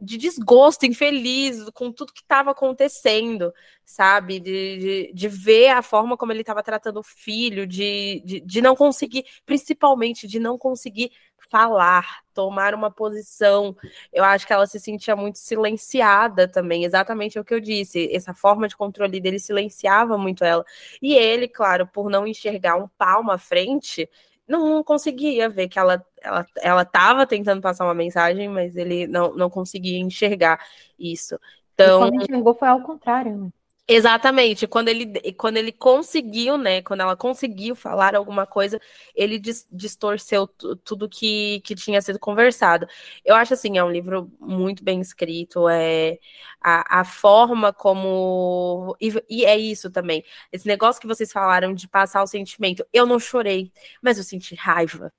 [0.00, 3.52] de desgosto, infeliz com tudo que estava acontecendo,
[3.84, 4.38] sabe?
[4.38, 8.62] De, de, de, ver a forma como ele estava tratando o filho, de, de, de
[8.62, 11.10] não conseguir, principalmente de não conseguir
[11.50, 13.76] falar, tomar uma posição.
[14.12, 18.08] Eu acho que ela se sentia muito silenciada também, exatamente o que eu disse.
[18.14, 20.64] Essa forma de controle dele silenciava muito ela.
[21.02, 24.08] E ele, claro, por não enxergar um palmo à frente,
[24.46, 29.34] não conseguia ver que ela ela ela estava tentando passar uma mensagem, mas ele não,
[29.34, 30.60] não conseguia enxergar
[30.98, 31.38] isso.
[31.74, 33.50] Então, e quando enxergou foi ao contrário, né?
[33.90, 36.82] Exatamente, quando ele, quando ele conseguiu, né?
[36.82, 38.78] Quando ela conseguiu falar alguma coisa,
[39.14, 40.46] ele dis, distorceu
[40.84, 42.86] tudo que, que tinha sido conversado.
[43.24, 46.18] Eu acho assim, é um livro muito bem escrito, é
[46.60, 48.94] a, a forma como.
[49.00, 50.22] E, e é isso também.
[50.52, 52.84] Esse negócio que vocês falaram de passar o sentimento.
[52.92, 55.10] Eu não chorei, mas eu senti raiva.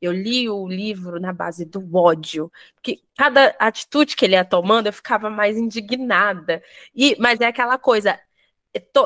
[0.00, 4.86] Eu li o livro na base do ódio, porque cada atitude que ele ia tomando
[4.86, 6.62] eu ficava mais indignada.
[6.94, 8.18] E, mas é aquela coisa,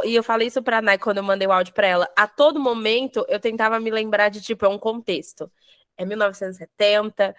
[0.05, 2.09] e eu falei isso pra Nai quando eu mandei o áudio pra ela.
[2.17, 5.51] A todo momento eu tentava me lembrar de tipo, é um contexto.
[5.97, 7.35] É 1970,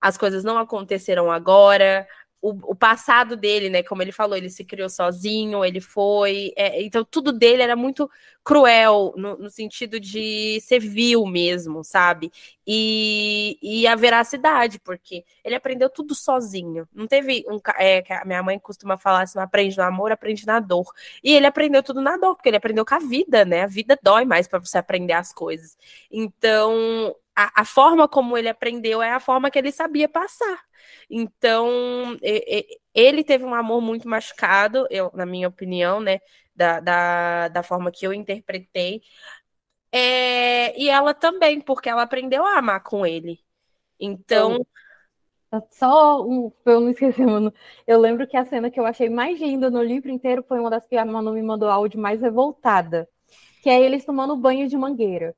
[0.00, 2.06] as coisas não aconteceram agora,
[2.40, 3.82] o, o, passado dele, né?
[3.82, 6.52] Como ele falou, ele se criou sozinho, ele foi.
[6.56, 8.08] É, então, tudo dele era muito
[8.44, 12.30] cruel, no, no, sentido de ser vil mesmo, sabe?
[12.66, 16.88] E, e a veracidade, porque ele aprendeu tudo sozinho.
[16.94, 17.58] Não teve um.
[17.78, 20.92] É, a minha mãe costuma falar assim: aprende no amor, aprende na dor.
[21.22, 23.62] E ele aprendeu tudo na dor, porque ele aprendeu com a vida, né?
[23.62, 25.76] A vida dói mais para você aprender as coisas.
[26.10, 30.60] Então, a, a, forma como ele aprendeu é a forma que ele sabia passar.
[31.08, 32.18] Então,
[32.92, 36.18] ele teve um amor muito machucado, eu, na minha opinião, né?
[36.52, 39.02] Da, da, da forma que eu interpretei.
[39.92, 43.38] É, e ela também, porque ela aprendeu a amar com ele.
[44.00, 44.66] Então.
[45.70, 47.54] Só um, pra eu não esquecer, mano.
[47.86, 50.70] Eu lembro que a cena que eu achei mais linda no livro inteiro foi uma
[50.70, 53.08] das que a Manu me mandou áudio mais revoltada.
[53.62, 55.36] Que é eles tomando banho de mangueira.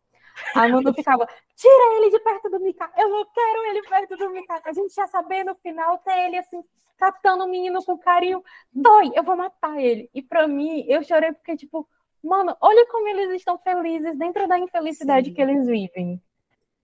[0.54, 2.90] A Manu ficava, tira ele de perto do Mika.
[2.96, 4.60] Eu não quero ele perto do Mika.
[4.64, 6.62] A gente já saber no final ter ele assim,
[6.98, 8.42] captando o menino com carinho.
[8.72, 10.10] Dói, eu vou matar ele.
[10.14, 11.88] E para mim, eu chorei porque, tipo,
[12.22, 15.34] mano, olha como eles estão felizes dentro da infelicidade Sim.
[15.34, 16.20] que eles vivem.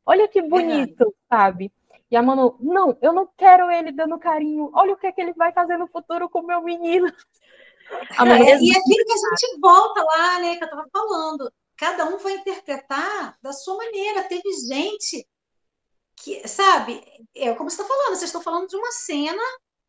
[0.05, 1.37] Olha que bonito, é.
[1.37, 1.73] sabe?
[2.09, 4.71] E a Manu, não, eu não quero ele dando carinho.
[4.73, 7.07] Olha o que, é que ele vai fazer no futuro com o meu menino.
[8.19, 12.07] Manu, é, e aquilo que a gente volta lá, né, que eu tava falando cada
[12.07, 14.25] um vai interpretar da sua maneira.
[14.25, 15.27] Teve gente
[16.17, 17.03] que, sabe,
[17.35, 19.43] é como você está falando, vocês estão falando de uma cena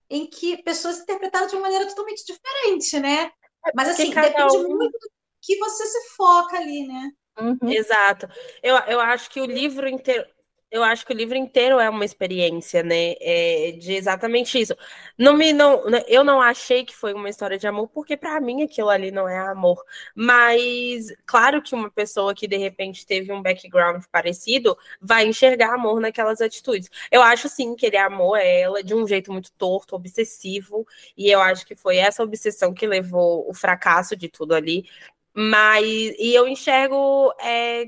[0.10, 3.32] em que pessoas interpretaram de uma maneira totalmente diferente, né?
[3.66, 4.78] É, Mas assim, depende um...
[4.78, 5.10] muito do
[5.42, 7.12] que você se foca ali, né?
[7.40, 7.70] Uhum.
[7.70, 8.28] Exato.
[8.64, 10.26] Eu, eu acho que o livro inteiro
[10.70, 13.16] eu acho que o livro inteiro é uma experiência, né?
[13.22, 14.76] É, de exatamente isso.
[15.18, 18.64] Não me, não, eu não achei que foi uma história de amor, porque para mim
[18.64, 19.82] aquilo ali não é amor.
[20.14, 26.02] Mas claro que uma pessoa que de repente teve um background parecido vai enxergar amor
[26.02, 26.90] naquelas atitudes.
[27.10, 30.86] Eu acho sim que ele amou ela de um jeito muito torto, obsessivo,
[31.18, 34.86] e eu acho que foi essa obsessão que levou o fracasso de tudo ali.
[35.34, 35.86] Mas
[36.20, 37.86] e eu enxergo é,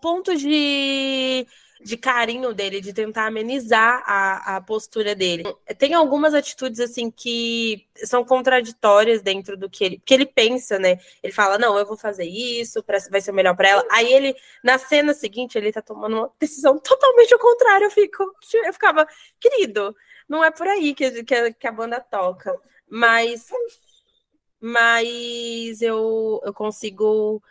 [0.00, 1.46] pontos de,
[1.80, 5.44] de carinho dele, de tentar amenizar a, a postura dele.
[5.78, 10.98] Tem algumas atitudes, assim, que são contraditórias dentro do que ele, que ele pensa, né?
[11.22, 13.86] Ele fala, não, eu vou fazer isso, pra, vai ser melhor para ela.
[13.90, 17.86] Aí ele, na cena seguinte, ele tá tomando uma decisão totalmente ao contrário.
[17.86, 18.24] Eu, fico,
[18.64, 19.06] eu ficava,
[19.40, 19.94] querido,
[20.28, 22.56] não é por aí que, que, a, que a banda toca.
[22.88, 23.48] Mas,
[24.60, 27.42] mas eu, eu consigo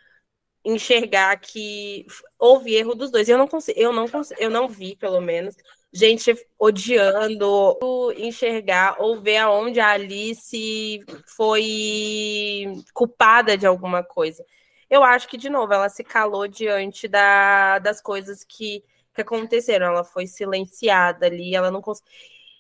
[0.66, 2.06] enxergar que
[2.40, 3.30] houve erro dos dois.
[3.30, 5.56] Eu não consigo, eu não consigo, eu não vi, pelo menos,
[5.94, 7.72] gente odiando
[8.18, 14.44] enxergar ou ver aonde a Alice foi culpada de alguma coisa.
[14.90, 19.88] Eu acho que, de novo, ela se calou diante da, das coisas que, que aconteceram.
[19.88, 22.12] Ela foi silenciada ali, ela não conseguiu.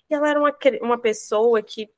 [0.09, 1.89] Ela era uma, uma pessoa que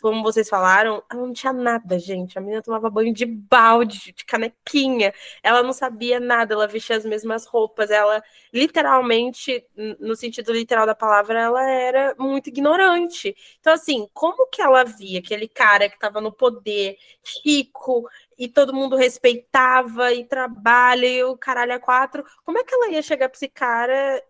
[0.00, 2.38] como vocês falaram, ela não tinha nada, gente.
[2.38, 5.12] A menina tomava banho de balde, de canequinha.
[5.42, 7.90] Ela não sabia nada, ela vestia as mesmas roupas.
[7.90, 8.22] Ela,
[8.52, 9.64] literalmente,
[9.98, 13.36] no sentido literal da palavra, ela era muito ignorante.
[13.60, 16.96] Então, assim, como que ela via aquele cara que estava no poder,
[17.44, 22.24] rico, e todo mundo respeitava e trabalha e o caralho a quatro?
[22.44, 24.22] Como é que ela ia chegar para esse cara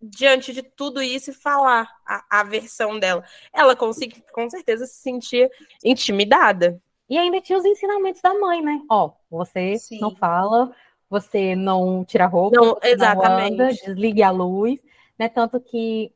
[0.00, 3.24] diante de tudo isso e falar a, a versão dela.
[3.52, 5.50] Ela conseguiu, com certeza, se sentir
[5.84, 6.80] intimidada.
[7.08, 8.80] E ainda tinha os ensinamentos da mãe, né?
[8.90, 9.98] Ó, você Sim.
[9.98, 10.70] não fala,
[11.08, 13.56] você não tira roupa, não, exatamente.
[13.56, 14.78] Não anda, desligue a luz,
[15.18, 15.28] né?
[15.28, 16.12] Tanto que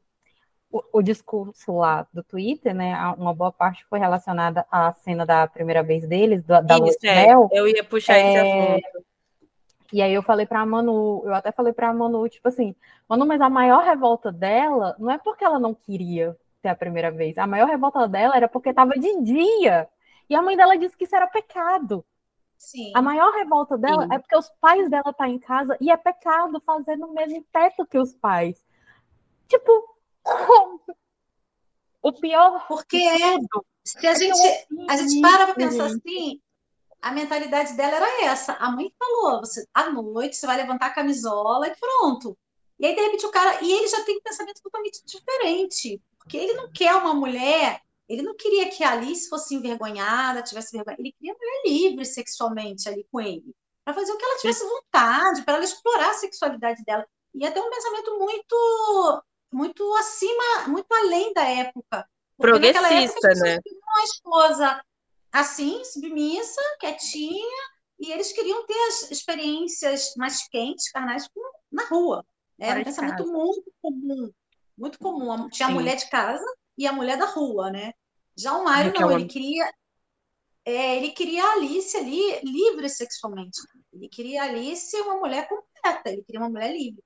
[0.70, 2.94] o, o, discurso lá do Twitter, né?
[3.18, 7.32] Uma boa parte foi relacionada à cena da primeira vez deles, da, da Isso, é.
[7.52, 9.11] Eu ia puxar é, esse assunto.
[9.92, 12.74] E aí eu falei pra Manu, eu até falei pra Manu, tipo assim,
[13.08, 17.10] Manu, mas a maior revolta dela não é porque ela não queria ter a primeira
[17.10, 17.36] vez.
[17.36, 19.88] A maior revolta dela era porque estava de dia.
[20.30, 22.04] E a mãe dela disse que isso era pecado.
[22.56, 22.92] Sim.
[22.94, 24.14] A maior revolta dela Sim.
[24.14, 27.44] é porque os pais dela estão tá em casa e é pecado fazer no mesmo
[27.52, 28.64] teto que os pais.
[29.48, 29.98] Tipo,
[32.00, 32.64] o pior.
[32.68, 33.38] Porque é,
[33.84, 36.40] se a é gente, a gente para pra pensar assim,
[37.02, 38.52] a mentalidade dela era essa.
[38.54, 42.38] A mãe falou: você, à noite você vai levantar a camisola e pronto.
[42.78, 43.62] E aí, de repente, o cara.
[43.62, 46.00] E ele já tem um pensamento totalmente diferente.
[46.16, 47.82] Porque ele não quer uma mulher.
[48.08, 50.96] Ele não queria que a Alice fosse envergonhada, tivesse vergonha.
[50.98, 53.54] Ele queria uma mulher livre sexualmente ali com ele.
[53.84, 57.04] Para fazer o que ela tivesse vontade, para ela explorar a sexualidade dela.
[57.34, 59.22] E até um pensamento muito
[59.52, 62.08] muito acima, muito além da época.
[62.38, 63.58] Progressista, época, né?
[63.86, 64.82] Uma esposa
[65.32, 67.68] assim, submissa, quietinha,
[67.98, 71.28] e eles queriam ter as experiências mais quentes, carnais,
[71.70, 72.24] na rua.
[72.58, 74.30] Era um pensamento muito comum,
[74.76, 75.48] muito comum.
[75.48, 75.72] Tinha Sim.
[75.72, 76.44] a mulher de casa
[76.76, 77.92] e a mulher da rua, né?
[78.36, 79.72] Já o Mário não, ele queria
[80.64, 83.58] é, ele queria a Alice ali livre sexualmente.
[83.92, 87.02] Ele queria a Alice uma mulher completa, ele queria uma mulher livre.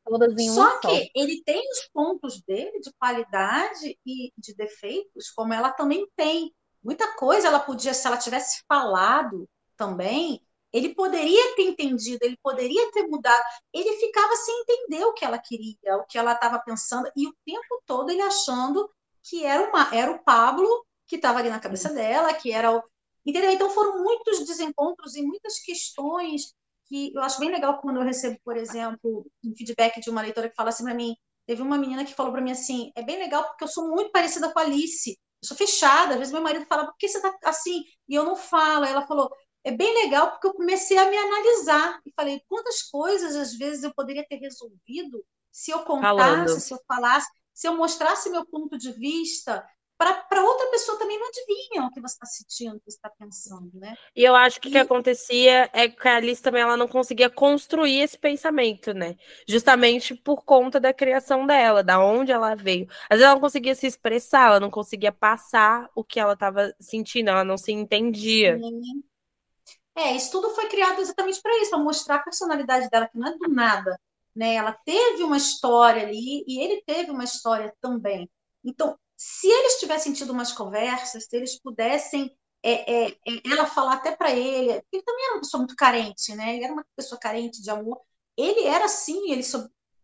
[0.55, 1.05] Só que só.
[1.15, 6.55] ele tem os pontos dele de qualidade e de defeitos, como ela também tem.
[6.87, 10.41] Muita coisa ela podia, se ela tivesse falado também,
[10.73, 13.43] ele poderia ter entendido, ele poderia ter mudado.
[13.75, 17.35] Ele ficava sem entender o que ela queria, o que ela estava pensando, e o
[17.45, 18.89] tempo todo ele achando
[19.29, 22.81] que era, uma, era o Pablo que estava ali na cabeça dela, que era o.
[23.27, 23.51] Entendeu?
[23.51, 28.39] Então foram muitos desencontros e muitas questões que eu acho bem legal quando eu recebo,
[28.45, 31.17] por exemplo, um feedback de uma leitora que fala assim para mim.
[31.47, 34.13] Teve uma menina que falou para mim assim: é bem legal porque eu sou muito
[34.13, 35.19] parecida com a Alice.
[35.47, 36.15] Eu sou fechada.
[36.15, 37.85] Às vezes meu marido fala: por que você está assim?
[38.09, 38.85] E eu não falo.
[38.85, 39.31] Ela falou:
[39.63, 43.85] é bem legal porque eu comecei a me analisar e falei quantas coisas às vezes
[43.85, 46.61] eu poderia ter resolvido se eu contasse, Falando.
[46.61, 49.67] se eu falasse, se eu mostrasse meu ponto de vista,
[49.99, 53.09] para outra pessoa também não adivinha o que você está sentindo, o que você está
[53.11, 53.97] pensando, né?
[54.15, 54.73] E eu acho que o e...
[54.73, 59.17] que acontecia é que a Alice também ela não conseguia construir esse pensamento, né?
[59.49, 62.87] Justamente por conta da criação dela, da onde ela veio.
[63.09, 66.75] Às vezes ela não conseguia se expressar, ela não conseguia passar o que ela estava
[66.79, 68.59] sentindo, ela não se entendia.
[69.95, 73.29] É, isso tudo foi criado exatamente para isso, para mostrar a personalidade dela, que não
[73.29, 73.99] é do nada.
[74.35, 74.57] Né?
[74.57, 78.29] Ela teve uma história ali e ele teve uma história também.
[78.63, 83.95] Então, se eles tivessem tido umas conversas, se eles pudessem é, é, é ela falar
[83.95, 86.57] até para ele, ele também era uma pessoa muito carente, né?
[86.57, 88.01] Ele era uma pessoa carente de amor.
[88.37, 89.43] Ele era sim, ele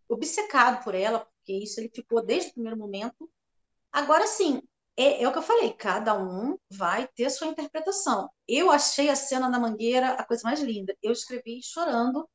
[0.09, 3.29] obcecado por ela, porque isso ele ficou desde o primeiro momento.
[3.91, 4.63] Agora sim,
[4.97, 8.31] é, é, o que eu falei, cada um vai ter sua interpretação.
[8.47, 10.97] Eu achei a cena da mangueira a coisa mais linda.
[11.03, 12.29] Eu escrevi chorando,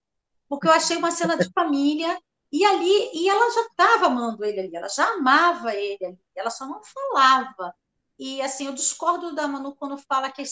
[0.50, 2.20] porque eu achei uma cena de família
[2.52, 6.50] e ali, e ela já estava amando ele ali, ela já amava ele ali, ela
[6.50, 7.74] só não falava.
[8.18, 10.43] E assim, eu discordo da Manu quando fala que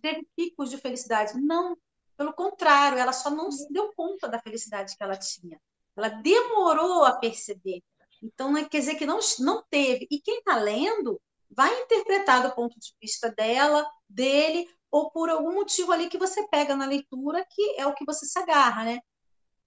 [0.00, 1.38] teve picos de felicidade.
[1.40, 1.76] Não,
[2.16, 5.60] pelo contrário, ela só não se deu conta da felicidade que ela tinha.
[5.96, 7.82] Ela demorou a perceber.
[8.22, 10.06] Então, quer dizer que não, não teve.
[10.10, 11.20] E quem está lendo
[11.50, 16.46] vai interpretar do ponto de vista dela, dele, ou por algum motivo ali que você
[16.48, 19.00] pega na leitura, que é o que você se agarra, né?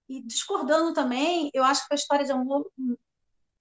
[0.08, 2.70] E discordando também, eu acho que a história de amor,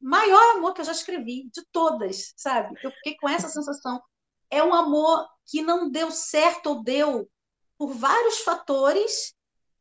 [0.01, 2.79] maior amor que eu já escrevi, de todas, sabe?
[2.83, 4.03] Eu fiquei com essa sensação.
[4.51, 7.29] É um amor que não deu certo ou deu
[7.79, 9.35] por vários fatores,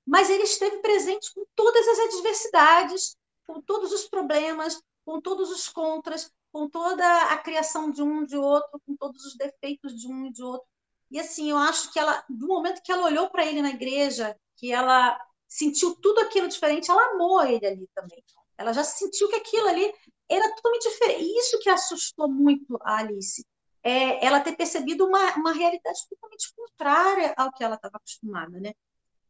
[0.05, 5.67] mas ele esteve presente com todas as adversidades, com todos os problemas, com todos os
[5.67, 10.27] contras, com toda a criação de um de outro, com todos os defeitos de um
[10.27, 10.67] e de outro.
[11.11, 14.37] E assim, eu acho que ela, do momento que ela olhou para ele na igreja,
[14.55, 15.19] que ela
[15.53, 18.23] sentiu tudo aquilo diferente, ela amou ele ali também.
[18.57, 19.93] Ela já sentiu que aquilo ali
[20.27, 21.23] era totalmente diferente.
[21.23, 23.45] E isso que assustou muito a Alice.
[23.83, 28.73] É ela ter percebido uma, uma realidade totalmente contrária ao que ela estava acostumada, né?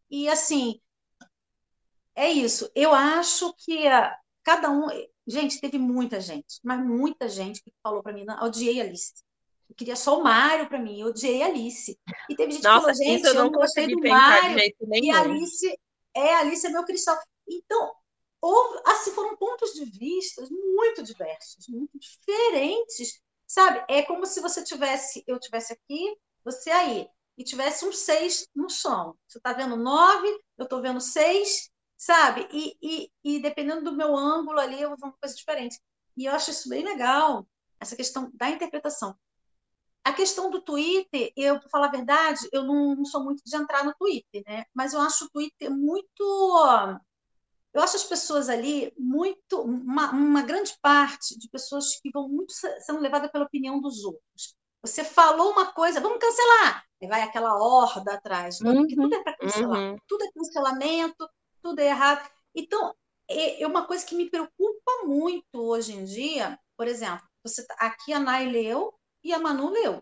[0.10, 0.80] E assim,
[2.16, 2.72] é isso.
[2.74, 4.88] Eu acho que a, cada um.
[5.28, 9.14] Gente, teve muita gente, mas muita gente que falou para mim, não, odiei a Alice.
[9.70, 12.00] Eu queria só o Mário para mim, eu odiei a Alice.
[12.30, 14.58] E teve gente Nossa, que falou, gente, eu não, gostei do Mário.
[14.94, 15.80] E a Alice
[16.16, 17.18] é Alice é meu cristal.
[17.48, 17.94] Então,
[18.42, 23.86] houve, assim, foram pontos de vista muito diversos, muito diferentes, sabe?
[23.90, 28.70] É como se você tivesse, eu tivesse aqui, você aí, e tivesse um seis no
[28.70, 29.18] chão.
[29.28, 32.48] Você está vendo nove, eu estou vendo seis, sabe?
[32.52, 35.80] E, e, e, dependendo do meu ângulo ali, eu vou ver uma coisa diferente.
[36.16, 37.48] E eu acho isso bem legal,
[37.80, 39.18] essa questão da interpretação.
[40.04, 43.56] A questão do Twitter, eu, para falar a verdade, eu não, não, sou muito de
[43.56, 44.66] entrar no Twitter, né?
[44.74, 47.00] Mas eu acho o Twitter muito.
[47.74, 49.62] Eu acho as pessoas ali muito.
[49.62, 54.56] Uma, uma grande parte de pessoas que vão muito sendo levadas pela opinião dos outros.
[54.82, 56.84] Você falou uma coisa, vamos cancelar.
[57.02, 59.80] Aí vai aquela horda atrás, uhum, porque tudo é para cancelar.
[59.80, 59.98] Uhum.
[60.08, 61.30] Tudo é cancelamento,
[61.62, 62.30] tudo é errado.
[62.54, 62.94] Então,
[63.30, 66.60] é, é uma coisa que me preocupa muito hoje em dia.
[66.78, 68.94] Por exemplo, você tá, aqui a Nai leu,
[69.24, 70.02] e a Manu leu.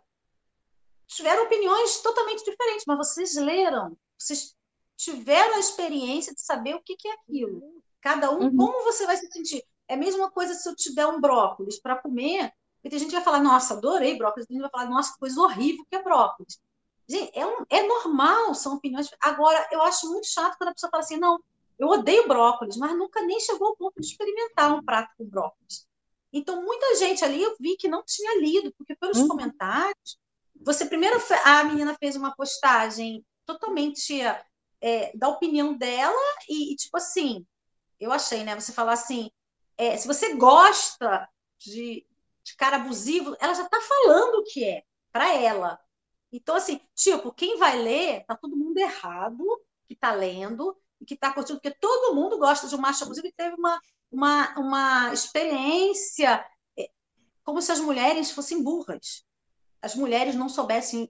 [1.07, 4.55] Tiveram opiniões totalmente diferentes, mas vocês leram, vocês
[4.95, 7.83] tiveram a experiência de saber o que, é aquilo.
[7.99, 8.57] Cada um, uhum.
[8.57, 9.63] como você vai se sentir.
[9.87, 12.51] É a mesma coisa se eu te der um brócolis para comer,
[12.83, 15.39] e tem gente que vai falar, nossa, adorei brócolis, tem gente vai falar, nossa, coisa
[15.41, 16.59] horrível que é brócolis.
[17.07, 19.09] Gente, é, um, é normal, são opiniões.
[19.19, 21.39] Agora, eu acho muito chato quando a pessoa fala assim, não,
[21.77, 25.87] eu odeio brócolis, mas nunca nem chegou ao ponto de experimentar um prato com brócolis.
[26.33, 29.27] Então, muita gente ali eu vi que não tinha lido, porque pelos hum.
[29.27, 30.17] comentários,
[30.55, 34.21] você primeiro a menina fez uma postagem totalmente
[34.79, 36.15] é, da opinião dela
[36.47, 37.45] e, e, tipo assim,
[37.99, 38.59] eu achei, né?
[38.59, 39.29] Você falar assim,
[39.77, 41.27] é, se você gosta
[41.59, 42.05] de,
[42.43, 45.79] de cara abusivo, ela já está falando o que é para ela.
[46.31, 49.43] Então, assim, tipo, quem vai ler, tá todo mundo errado
[49.85, 53.27] que está lendo e que está curtindo, porque todo mundo gosta de um macho abusivo
[53.27, 53.79] e teve uma,
[54.11, 56.45] uma, uma experiência
[56.77, 56.89] é,
[57.43, 59.23] como se as mulheres fossem burras.
[59.81, 61.09] As mulheres não soubessem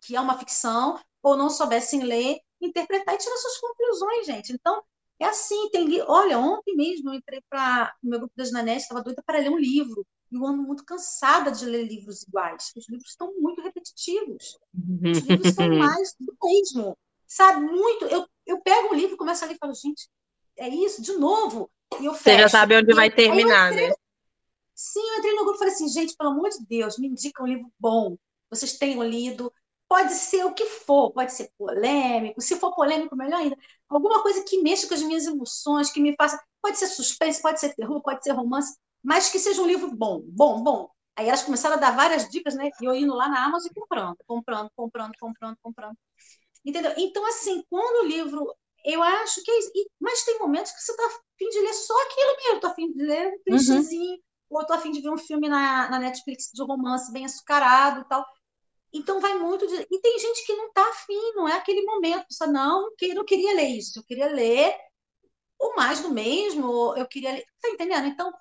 [0.00, 4.52] que é uma ficção ou não soubessem ler, interpretar e tirar suas conclusões, gente.
[4.52, 4.82] Então,
[5.18, 9.02] é assim, tem Olha, ontem mesmo eu entrei para o meu grupo das Nanés, estava
[9.02, 10.06] doida para ler um livro.
[10.30, 12.72] E eu ando muito cansada de ler livros iguais.
[12.76, 14.58] Os livros estão muito repetitivos.
[14.74, 16.98] Os livros são mais do mesmo.
[17.26, 18.04] Sabe, muito.
[18.06, 20.08] Eu, eu pego um livro, começo a ler e falo, gente,
[20.56, 21.70] é isso, de novo.
[22.00, 22.36] E eu fecho.
[22.36, 23.94] Você já sabe onde vai terminar, entrei, né?
[24.74, 27.42] Sim, eu entrei no grupo e falei assim, gente, pelo amor de Deus, me indica
[27.42, 28.16] um livro bom.
[28.50, 29.52] Vocês tenham lido,
[29.88, 33.56] Pode ser o que for, pode ser polêmico, se for polêmico, melhor ainda.
[33.88, 36.42] Alguma coisa que mexa com as minhas emoções, que me faça.
[36.60, 40.20] Pode ser suspense, pode ser terror, pode ser romance, mas que seja um livro bom,
[40.24, 40.90] bom, bom.
[41.14, 42.70] Aí elas começaram a dar várias dicas, né?
[42.80, 45.96] E eu indo lá na Amazon e comprando, comprando, comprando, comprando, comprando.
[46.64, 46.92] Entendeu?
[46.96, 48.52] Então, assim, quando o livro.
[48.84, 49.70] Eu acho que é isso.
[50.00, 52.54] Mas tem momentos que você está afim de ler só aquilo mesmo.
[52.56, 54.20] Estou afim de ler um clichêzinho, uhum.
[54.50, 58.04] ou estou afim de ver um filme na, na Netflix de romance bem açucarado e
[58.08, 58.24] tal.
[58.92, 59.74] Então vai muito de...
[59.90, 62.26] E tem gente que não está afim, não é aquele momento.
[62.30, 64.76] Só não, que não queria ler isso, eu queria ler
[65.58, 67.44] o mais do mesmo, eu queria ler.
[67.60, 68.06] Tá entendendo?
[68.06, 68.32] Então,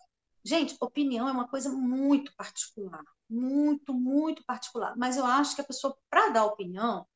[0.44, 3.02] gente, opinião é uma coisa muito particular.
[3.30, 4.94] Muito, muito particular.
[4.98, 7.08] Mas eu acho que a pessoa, para dar opinião,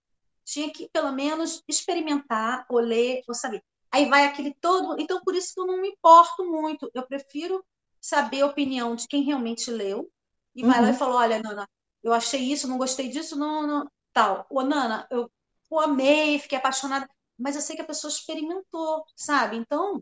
[0.48, 3.62] tinha que pelo menos experimentar, ou ler, ou saber.
[3.91, 5.00] Aí vai aquele todo.
[5.00, 6.89] Então, por isso que eu não me importo muito.
[6.93, 7.64] Eu prefiro
[8.00, 10.10] saber a opinião de quem realmente leu
[10.56, 10.98] e vai lá e uhum.
[10.98, 11.68] falou: olha, Nana,
[12.02, 14.48] eu achei isso, não gostei disso, não, não tal.
[14.50, 15.30] Ô, Nana, eu,
[15.70, 19.58] eu amei, fiquei apaixonada, mas eu sei que a pessoa experimentou, sabe?
[19.58, 20.02] Então,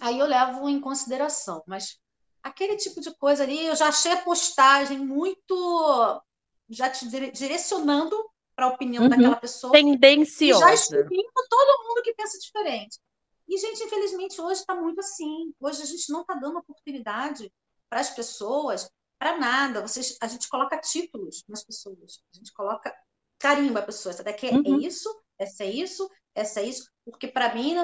[0.00, 1.62] aí eu levo em consideração.
[1.66, 1.96] Mas
[2.42, 6.22] aquele tipo de coisa ali, eu já achei a postagem muito
[6.68, 8.16] já te direcionando
[8.60, 9.08] para a opinião uhum.
[9.08, 9.72] daquela pessoa.
[9.72, 10.60] Tendenciosa.
[10.60, 13.00] já excluindo todo mundo que pensa diferente.
[13.48, 15.54] E, gente, infelizmente, hoje está muito assim.
[15.58, 17.50] Hoje a gente não está dando oportunidade
[17.88, 19.80] para as pessoas para nada.
[19.80, 22.22] Vocês, a gente coloca títulos nas pessoas.
[22.34, 22.94] A gente coloca
[23.38, 24.12] carimba a pessoa.
[24.12, 24.78] Essa daqui é uhum.
[24.78, 25.08] isso,
[25.38, 26.86] essa é isso, essa é isso.
[27.02, 27.76] Porque para mim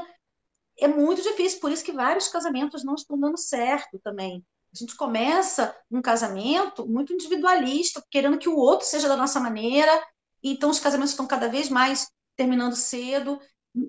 [0.79, 1.59] é muito difícil.
[1.59, 4.45] Por isso que vários casamentos não estão dando certo também.
[4.74, 9.91] A gente começa um casamento muito individualista, querendo que o outro seja da nossa maneira.
[10.51, 13.40] Então os casamentos estão cada vez mais terminando cedo,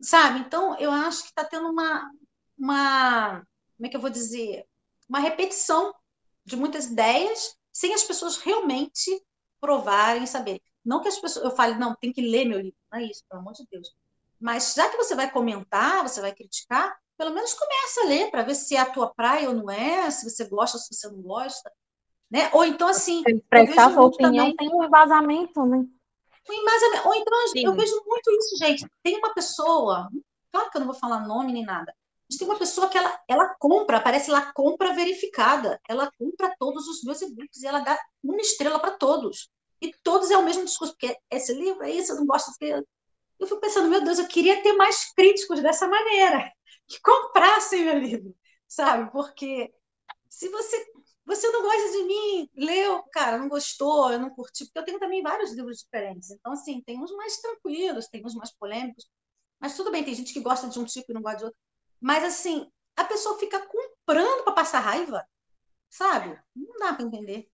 [0.02, 0.40] sabe?
[0.40, 2.12] Então eu acho que está tendo uma,
[2.58, 3.44] uma,
[3.76, 4.66] como é que eu vou dizer,
[5.08, 5.94] uma repetição
[6.44, 9.24] de muitas ideias sem as pessoas realmente
[9.60, 10.62] provarem, saberem.
[10.84, 13.24] Não que as pessoas, eu fale, não, tem que ler meu livro, não é isso,
[13.30, 13.94] pelo amor de Deus.
[14.40, 18.44] Mas já que você vai comentar, você vai criticar, pelo menos começa a ler para
[18.44, 21.08] ver se é a tua praia ou não é, se você gosta ou se você
[21.08, 21.72] não gosta.
[22.30, 22.50] Né?
[22.54, 23.24] Ou então, assim.
[23.28, 25.86] Expressar sua opinião também, tem um embasamento, né?
[26.54, 27.08] Embasamento.
[27.08, 27.66] Ou então, Sim.
[27.66, 28.86] eu vejo muito isso, gente.
[29.04, 30.10] Tem uma pessoa,
[30.52, 31.94] claro que eu não vou falar nome nem nada,
[32.30, 35.80] gente tem uma pessoa que ela, ela compra, parece lá compra verificada.
[35.88, 39.50] Ela compra todos os meus e-books e ela dá uma estrela para todos.
[39.82, 42.84] E todos é o mesmo discurso, porque esse livro é isso, eu não gosto de
[43.40, 46.52] Eu fico pensando, meu Deus, eu queria ter mais críticos dessa maneira,
[46.88, 48.36] que comprassem meu livro,
[48.68, 49.12] sabe?
[49.12, 49.72] Porque
[50.30, 50.86] se você
[51.28, 54.98] você não gosta de mim, leu, cara, não gostou, eu não curti, porque eu tenho
[54.98, 56.32] também vários livros diferentes.
[56.32, 59.06] Então, assim, tem uns mais tranquilos, tem uns mais polêmicos,
[59.60, 61.60] mas tudo bem, tem gente que gosta de um tipo e não gosta de outro.
[62.00, 65.28] Mas assim, a pessoa fica comprando para passar raiva,
[65.90, 66.40] sabe?
[66.56, 67.50] Não dá para entender.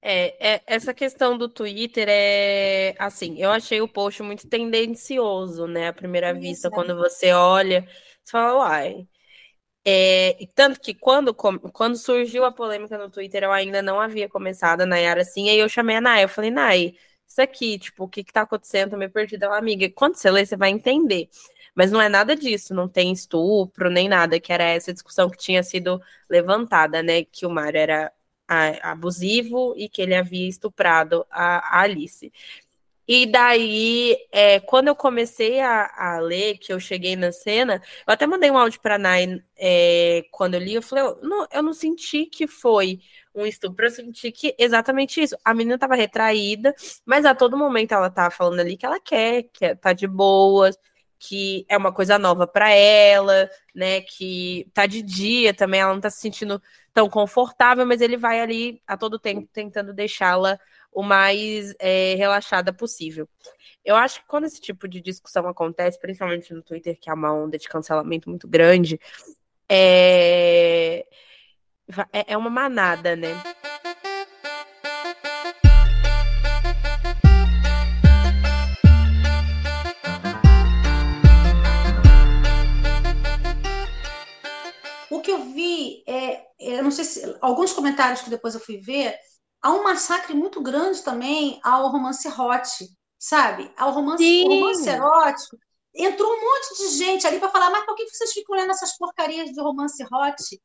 [0.00, 5.88] É, é, essa questão do Twitter é assim, eu achei o post muito tendencioso, né?
[5.88, 6.70] À primeira vista, é.
[6.70, 7.82] quando você olha,
[8.22, 9.08] você fala, uai.
[9.86, 14.80] É, tanto que quando, quando surgiu a polêmica no Twitter, eu ainda não havia começado
[14.82, 18.08] a Nayara assim, aí eu chamei a Nay, eu falei, Nay, isso aqui, tipo, o
[18.08, 18.90] que que tá acontecendo?
[18.92, 19.46] Tô meio perdida.
[19.46, 21.28] Ela, amiga, quando você lê, você vai entender.
[21.74, 25.36] Mas não é nada disso, não tem estupro nem nada, que era essa discussão que
[25.38, 27.24] tinha sido levantada, né?
[27.24, 28.12] Que o Mário era
[28.82, 32.32] abusivo e que ele havia estuprado a, a Alice.
[33.06, 38.14] E daí, é, quando eu comecei a, a, ler, que eu cheguei na cena, eu
[38.14, 41.62] até mandei um áudio para Nai é, quando eu li, eu falei, eu não, eu
[41.62, 43.00] não senti que foi
[43.34, 45.36] um estupro, eu senti que exatamente isso.
[45.44, 46.74] A menina estava retraída,
[47.04, 50.78] mas a todo momento ela estava falando ali que ela quer, que tá de boas,
[51.18, 54.00] que é uma coisa nova para ela, né?
[54.02, 56.60] Que tá de dia também, ela não tá se sentindo
[56.92, 60.58] tão confortável, mas ele vai ali a todo tempo tentando deixá-la
[60.94, 63.28] o mais é, relaxada possível.
[63.84, 67.34] Eu acho que quando esse tipo de discussão acontece, principalmente no Twitter, que é uma
[67.34, 68.98] onda de cancelamento muito grande,
[69.68, 71.04] é,
[72.12, 73.34] é, é uma manada, né?
[85.10, 88.78] O que eu vi é, eu não sei se alguns comentários que depois eu fui
[88.78, 89.18] ver
[89.64, 92.68] há um massacre muito grande também ao romance hot,
[93.18, 93.72] sabe?
[93.78, 95.56] Ao romance, romance erótico.
[95.96, 98.96] Entrou um monte de gente ali para falar, mas por que vocês ficam lendo essas
[98.98, 100.60] porcarias de romance hot?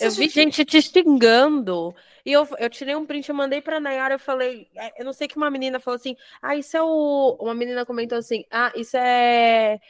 [0.00, 1.92] eu vi gente te xingando.
[2.24, 5.12] E eu, eu tirei um print, eu mandei pra Nayara, eu falei, é, eu não
[5.12, 7.36] sei que uma menina falou assim, ah, isso é o.
[7.40, 9.80] Uma menina comentou assim, ah, isso é.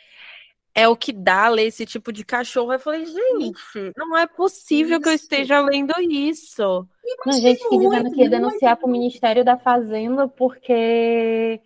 [0.79, 2.71] É o que dá ler esse tipo de cachorro.
[2.71, 5.01] Eu falei, gente, não é possível isso.
[5.01, 6.87] que eu esteja lendo isso.
[7.25, 11.63] Não, gente que dizendo que ia denunciar para o Ministério da Fazenda porque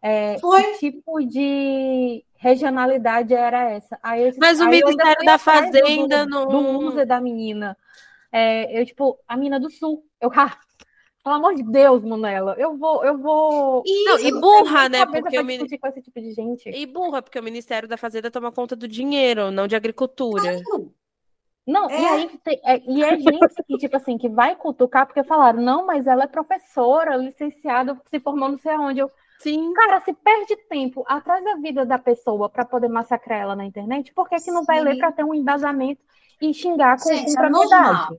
[0.00, 3.98] é, que tipo de regionalidade era essa.
[4.00, 6.46] Aí eu, Mas aí o Ministério da Fazenda do, não.
[6.46, 7.76] Do uso da menina.
[8.30, 10.04] É, eu, tipo, a menina do sul.
[10.20, 10.56] Eu, ah,
[11.26, 13.82] pelo amor de Deus, Manela, eu vou, eu vou.
[14.04, 15.04] Não, e burra, né?
[15.04, 15.58] Porque o min...
[15.58, 16.70] com esse tipo de gente.
[16.70, 20.62] E burra, porque o Ministério da Fazenda toma conta do dinheiro, não de agricultura.
[21.66, 22.00] Não, é.
[22.00, 25.84] e aí é, e é gente que, tipo assim, que vai cutucar porque falaram, não,
[25.84, 29.00] mas ela é professora, licenciada, se formou não sei aonde.
[29.00, 29.10] Eu,
[29.40, 29.72] Sim.
[29.74, 34.14] Cara, se perde tempo atrás da vida da pessoa para poder massacrar ela na internet,
[34.14, 34.84] por que, que não vai Sim.
[34.84, 36.00] ler para ter um embasamento
[36.40, 38.16] e xingar com, Gente, com é?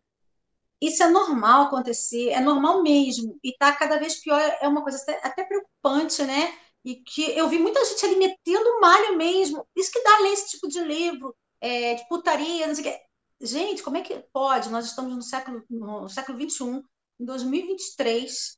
[0.81, 3.39] Isso é normal acontecer, é normal mesmo.
[3.43, 6.53] E tá cada vez pior, é uma coisa até, até preocupante, né?
[6.85, 9.67] E que eu vi muita gente ali metendo malho mesmo.
[9.75, 13.01] Isso que dá ler esse tipo de livro, é, de putaria, não sei o quê.
[13.41, 14.69] Gente, como é que pode?
[14.69, 16.81] Nós estamos no século, no século XXI,
[17.19, 18.57] em 2023,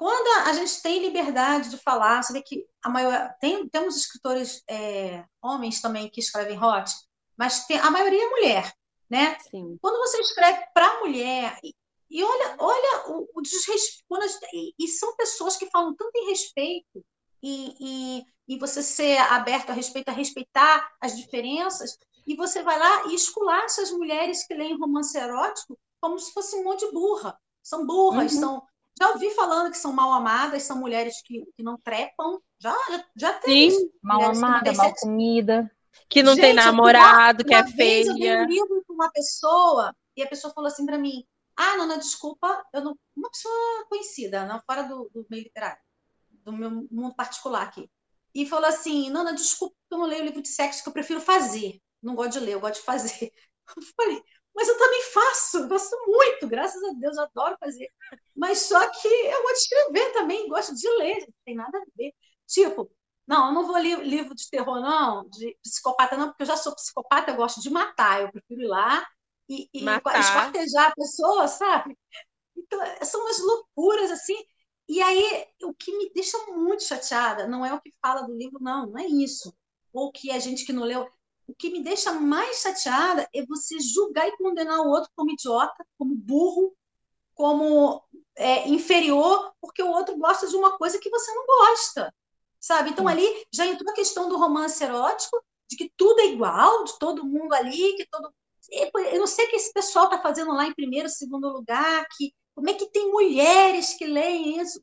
[0.00, 4.62] quando a gente tem liberdade de falar, você vê que a maior tem, temos escritores
[4.66, 6.90] é, homens também que escrevem hot,
[7.36, 8.72] mas tem, a maioria é mulher,
[9.10, 9.36] né?
[9.40, 9.76] Sim.
[9.82, 11.74] Quando você escreve para mulher e,
[12.10, 14.04] e, olha, olha o, o desrespeito,
[14.52, 17.04] e, e, são pessoas que falam tanto em respeito
[17.42, 21.96] e, e, e você ser aberto a respeito, a respeitar as diferenças,
[22.26, 26.56] e você vai lá e esculacha as mulheres que leem romance erótico como se fosse
[26.56, 27.38] um monte de burra.
[27.62, 28.40] São burras, uhum.
[28.40, 28.62] são
[29.00, 32.38] já ouvi falando que são mal amadas, são mulheres que, que não trepam.
[32.58, 33.70] Já, já, já tem.
[33.70, 35.70] Sim, mal amada, mal comida.
[36.08, 38.06] Que não Gente, tem namorado, que é feia.
[38.06, 41.24] Eu dei um livro para uma pessoa e a pessoa falou assim para mim:
[41.56, 42.98] Ah, Nona, desculpa, eu não.
[43.16, 45.80] Uma pessoa conhecida, não fora do, do meio literário,
[46.44, 47.88] do meu mundo particular aqui.
[48.34, 51.80] E falou assim: Nona, desculpa, eu não leio livro de sexo que eu prefiro fazer.
[52.02, 53.32] Não gosto de ler, eu gosto de fazer.
[53.76, 54.20] Eu falei,
[54.54, 57.88] mas eu também faço, gosto muito, graças a Deus, adoro fazer.
[58.34, 61.84] Mas só que eu gosto de escrever também, gosto de ler, não tem nada a
[61.96, 62.12] ver.
[62.48, 62.90] Tipo,
[63.30, 66.56] não, eu não vou ler livro de terror, não, de psicopata, não, porque eu já
[66.56, 69.06] sou psicopata, eu gosto de matar, eu prefiro ir lá
[69.48, 69.84] e, e
[70.18, 71.96] esquartejar a pessoa, sabe?
[72.56, 74.34] Então, são umas loucuras, assim.
[74.88, 78.58] E aí, o que me deixa muito chateada não é o que fala do livro,
[78.60, 79.54] não, não é isso.
[79.92, 81.08] Ou que a gente que não leu
[81.46, 85.86] o que me deixa mais chateada é você julgar e condenar o outro como idiota,
[85.96, 86.76] como burro,
[87.34, 88.02] como
[88.36, 92.12] é, inferior, porque o outro gosta de uma coisa que você não gosta,
[92.60, 92.90] sabe?
[92.90, 96.98] Então ali já entrou a questão do romance erótico, de que tudo é igual, de
[96.98, 98.32] todo mundo ali, que todo
[98.72, 102.32] eu não sei o que esse pessoal está fazendo lá em primeiro, segundo lugar, que
[102.54, 104.82] como é que tem mulheres que leem isso?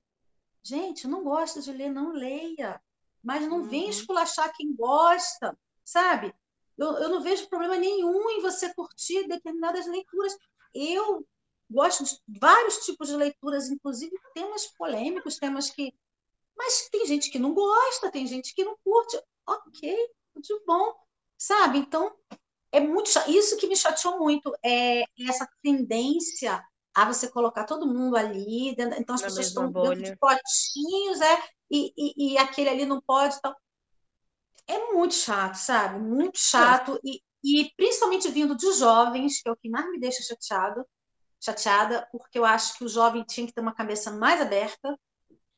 [0.63, 2.82] Gente, não gosta de ler, não leia.
[3.23, 3.69] Mas não uhum.
[3.69, 6.34] vem esculachar quem gosta, sabe?
[6.78, 10.36] Eu, eu não vejo problema nenhum em você curtir determinadas leituras.
[10.73, 11.25] Eu
[11.69, 15.93] gosto de vários tipos de leituras, inclusive temas polêmicos, temas que.
[16.58, 19.22] Mas tem gente que não gosta, tem gente que não curte.
[19.47, 20.93] Ok, tudo bom.
[21.38, 21.78] Sabe?
[21.78, 22.16] Então,
[22.72, 26.64] é muito isso que me chateou muito é essa tendência
[26.95, 29.95] a você colocar todo mundo ali dentro, então as Na pessoas estão bolha.
[29.95, 33.53] dentro de potinhos é e, e, e, aquele ali não pode então
[34.68, 35.99] é muito chato, sabe?
[35.99, 36.99] Muito chato.
[37.03, 40.86] E, e principalmente vindo de jovens, que é o que mais me deixa chateado,
[41.39, 44.97] chateada, porque eu acho que o jovem tinha que ter uma cabeça mais aberta.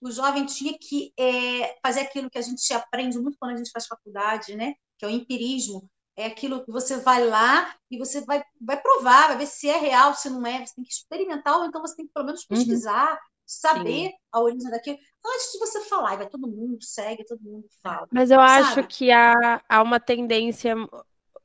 [0.02, 3.72] O jovem tinha que é, fazer aquilo que a gente aprende muito quando a gente
[3.72, 4.74] faz faculdade, né?
[4.98, 5.90] Que é o empirismo.
[6.16, 9.78] É aquilo que você vai lá e você vai, vai provar, vai ver se é
[9.78, 10.66] real, se não é.
[10.66, 12.58] Você tem que experimentar, ou então você tem que pelo menos uhum.
[12.58, 13.18] pesquisar, uhum.
[13.46, 14.14] saber Sim.
[14.32, 18.08] a origem daquilo antes de você falar, vai todo mundo segue, todo mundo fala.
[18.12, 18.64] Mas eu sabe?
[18.64, 20.76] acho que há, há uma tendência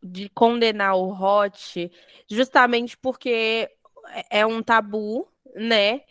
[0.02, 1.90] de condenar o hot
[2.28, 3.70] justamente porque
[4.30, 6.02] é um tabu, né?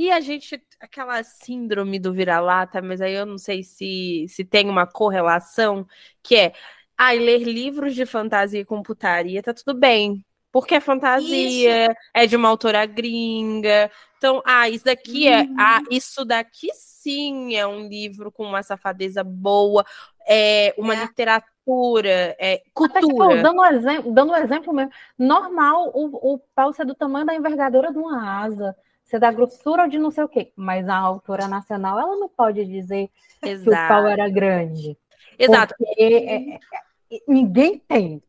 [0.00, 4.66] E a gente, aquela síndrome do vira-lata, mas aí eu não sei se, se tem
[4.66, 5.86] uma correlação,
[6.22, 6.54] que é,
[6.96, 10.24] ai, ah, ler livros de fantasia e computaria, tá tudo bem.
[10.50, 11.96] Porque é fantasia, isso.
[12.14, 13.90] é de uma autora gringa.
[14.16, 15.42] Então, ah, isso daqui é.
[15.58, 15.86] Ah, uhum.
[15.90, 19.84] isso daqui sim é um livro com uma safadeza boa,
[20.26, 21.00] é uma é.
[21.02, 23.34] literatura é, cultura.
[23.34, 27.26] Até, dando, um exemplo, dando um exemplo mesmo, normal o, o pau ser do tamanho
[27.26, 28.74] da envergadura de uma asa,
[29.10, 32.64] ser da grossura de não sei o quê, mas a autora nacional, ela não pode
[32.64, 33.10] dizer
[33.42, 33.64] Exato.
[33.64, 34.96] que o pau era grande.
[35.36, 35.74] Exato.
[35.76, 38.22] Porque é, é, é ninguém tem.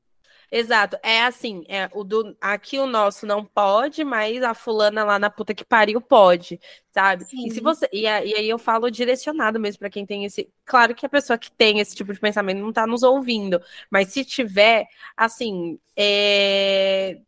[0.51, 0.97] Exato.
[1.01, 5.29] É assim, é, o do, aqui o nosso não pode, mas a fulana lá na
[5.29, 6.59] puta que pariu pode,
[6.91, 7.23] sabe?
[7.25, 7.47] Sim.
[7.47, 11.05] E se você e, aí eu falo direcionado mesmo para quem tem esse, claro que
[11.05, 14.87] a pessoa que tem esse tipo de pensamento não tá nos ouvindo, mas se tiver,
[15.15, 17.21] assim, é,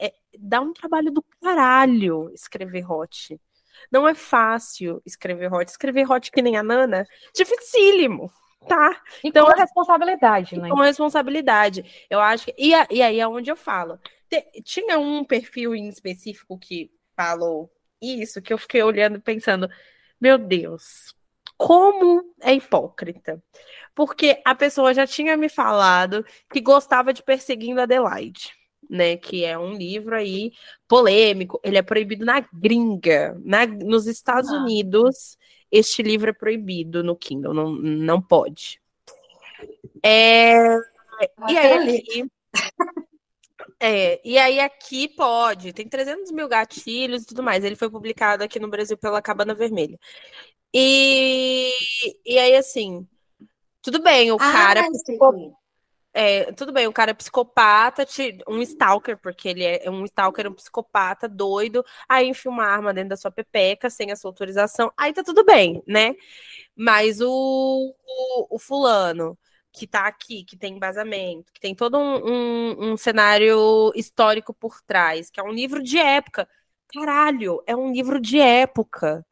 [0.00, 3.40] é dá um trabalho do caralho escrever hot.
[3.90, 5.70] Não é fácil escrever hot.
[5.70, 8.30] Escrever hot que nem a Nana, dificílimo
[8.66, 9.00] tá.
[9.24, 10.68] Então, com responsabilidade, né?
[10.68, 12.06] Com responsabilidade.
[12.08, 12.54] Eu acho que.
[12.58, 13.98] E, e aí é onde eu falo.
[14.64, 17.70] Tinha um perfil em específico que falou
[18.00, 19.68] isso, que eu fiquei olhando e pensando,
[20.20, 21.14] meu Deus,
[21.56, 23.42] como é hipócrita.
[23.94, 28.57] Porque a pessoa já tinha me falado que gostava de Perseguindo Adelaide.
[28.88, 30.50] Né, que é um livro aí
[30.88, 34.62] polêmico, ele é proibido na gringa, na, nos Estados ah.
[34.62, 35.36] Unidos,
[35.70, 38.80] este livro é proibido no Kindle, não, não pode.
[40.02, 40.74] É,
[41.50, 42.30] e aí aqui,
[43.80, 47.64] é, e aí aqui pode, tem 300 mil gatilhos e tudo mais.
[47.64, 49.98] Ele foi publicado aqui no Brasil pela Cabana Vermelha.
[50.72, 51.72] E,
[52.26, 53.06] e aí, assim,
[53.80, 54.86] tudo bem, o ah, cara
[56.14, 58.04] é, tudo bem, o cara é psicopata,
[58.48, 63.10] um stalker, porque ele é um stalker, um psicopata doido, aí enfia uma arma dentro
[63.10, 66.14] da sua pepeca sem a sua autorização, aí tá tudo bem, né?
[66.76, 69.38] Mas o, o, o fulano
[69.72, 74.80] que tá aqui, que tem embasamento, que tem todo um, um, um cenário histórico por
[74.82, 76.48] trás, que é um livro de época.
[76.92, 79.24] Caralho, é um livro de época,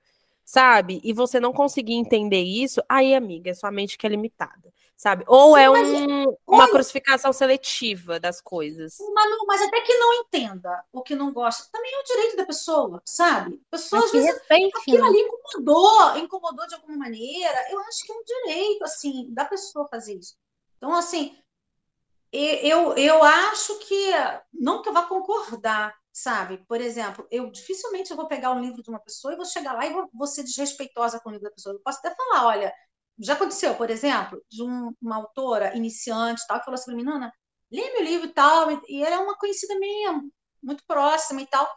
[0.45, 1.01] sabe?
[1.05, 5.25] E você não conseguir entender isso, aí, amiga, sua mente que é limitada sabe?
[5.27, 8.97] Ou Sim, é um, uma crucificação seletiva das coisas.
[9.15, 12.47] Manu, mas até que não entenda o que não gosta, também é o direito da
[12.47, 13.61] pessoa, sabe?
[13.69, 15.09] A pessoa, às vezes, repente, aquilo né?
[15.09, 17.71] ali incomodou, incomodou de alguma maneira.
[17.71, 20.35] Eu acho que é um direito, assim, da pessoa fazer isso.
[20.79, 21.37] Então, assim,
[22.33, 24.11] eu, eu acho que,
[24.53, 26.65] não que eu vá concordar, sabe?
[26.67, 29.75] Por exemplo, eu dificilmente eu vou pegar um livro de uma pessoa e vou chegar
[29.75, 31.75] lá e vou, vou ser desrespeitosa com o livro da pessoa.
[31.75, 32.75] Eu posso até falar, olha,
[33.19, 37.05] já aconteceu, por exemplo, de um, uma autora iniciante tal, que falou assim para mim,
[37.05, 37.33] Nana,
[37.71, 40.23] lê meu livro e tal, e ela é uma conhecida minha,
[40.63, 41.69] muito próxima e tal.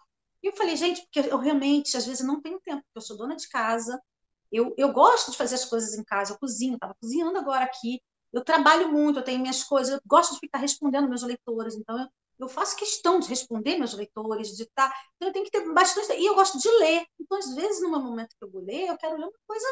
[0.44, 3.18] E eu falei, gente, porque eu realmente, às vezes, não tenho tempo, porque eu sou
[3.18, 4.02] dona de casa,
[4.52, 8.02] eu, eu gosto de fazer as coisas em casa, eu cozinho, estava cozinhando agora aqui,
[8.32, 12.00] eu trabalho muito, eu tenho minhas coisas, eu gosto de ficar respondendo meus leitores, então
[12.00, 12.08] eu,
[12.40, 14.90] eu faço questão de responder meus leitores, de estar.
[14.90, 16.14] Tá, então eu tenho que ter bastante.
[16.14, 17.06] E eu gosto de ler.
[17.20, 19.68] Então, às vezes, no momento que eu vou ler, eu quero ler uma coisa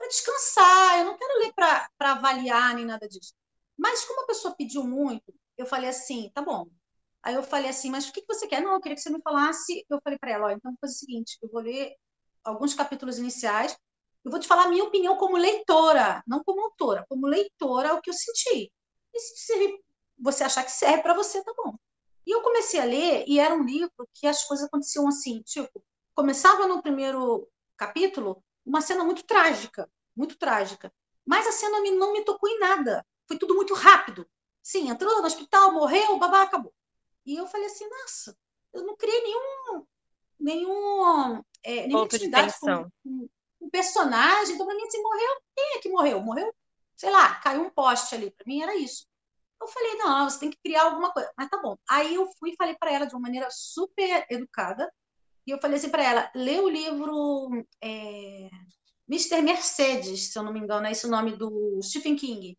[0.00, 3.34] para descansar, eu não quero ler para avaliar nem nada disso.
[3.76, 6.66] Mas como a pessoa pediu muito, eu falei assim, tá bom.
[7.22, 8.62] Aí eu falei assim, mas o que, que você quer?
[8.62, 9.84] Não, eu queria que você me falasse.
[9.90, 11.94] Eu falei para ela, ó, então fazer o seguinte, eu vou ler
[12.42, 13.76] alguns capítulos iniciais,
[14.24, 18.00] eu vou te falar a minha opinião como leitora, não como autora, como leitora, o
[18.00, 18.72] que eu senti.
[19.12, 19.82] E se
[20.18, 21.74] você achar que serve para você, tá bom.
[22.26, 25.82] E eu comecei a ler, e era um livro que as coisas aconteciam assim, tipo,
[26.14, 27.46] começava no primeiro
[27.76, 30.92] capítulo, uma cena muito trágica, muito trágica.
[31.24, 33.06] Mas a cena não me tocou em nada.
[33.26, 34.28] Foi tudo muito rápido.
[34.62, 36.72] Sim, entrou no hospital, morreu, babá, acabou.
[37.24, 38.36] E eu falei assim, nossa,
[38.72, 39.86] eu não criei nenhum,
[40.38, 44.54] nenhum, é, nenhuma intimidade com, com, com personagem.
[44.54, 46.20] Então, para mim, assim, morreu, quem é que morreu?
[46.20, 46.54] Morreu,
[46.96, 48.30] sei lá, caiu um poste ali.
[48.30, 49.06] Para mim era isso.
[49.60, 51.30] Eu falei, não, você tem que criar alguma coisa.
[51.36, 51.76] Mas tá bom.
[51.88, 54.90] Aí eu fui e falei para ela de uma maneira super educada,
[55.46, 58.48] e eu falei assim para ela: lê o livro é,
[59.08, 59.42] Mr.
[59.42, 62.56] Mercedes, se eu não me engano, é esse o nome do Stephen King.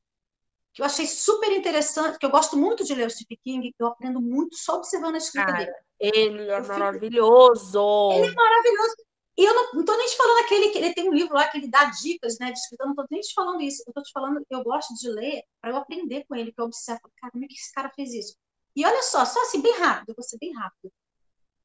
[0.73, 3.87] Que eu achei super interessante, que eu gosto muito de ler o Stephen King, eu
[3.87, 5.73] aprendo muito só observando a escrita Cara, dele.
[5.99, 8.09] Ele é eu maravilhoso!
[8.11, 8.13] Fico...
[8.13, 8.95] Ele é maravilhoso.
[9.37, 11.57] E eu não, estou nem te falando aquele que ele tem um livro lá que
[11.57, 13.81] ele dá dicas, né, de escrita, eu não estou nem te falando isso.
[13.87, 16.65] Eu estou te falando, eu gosto de ler para eu aprender com ele, que eu
[16.65, 18.35] observo, cara, como é que esse cara fez isso?
[18.75, 20.91] E olha só, só assim, bem rápido, eu vou ser bem rápido.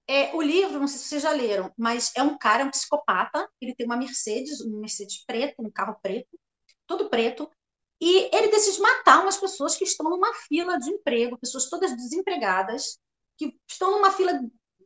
[0.08, 2.70] É, o livro, não sei se vocês já leram, mas é um cara, é um
[2.70, 6.38] psicopata, ele tem uma Mercedes, um Mercedes preto, um carro preto,
[6.86, 7.50] todo preto,
[8.00, 12.98] e ele decide matar umas pessoas que estão numa fila de emprego, pessoas todas desempregadas,
[13.36, 14.32] que estão numa fila,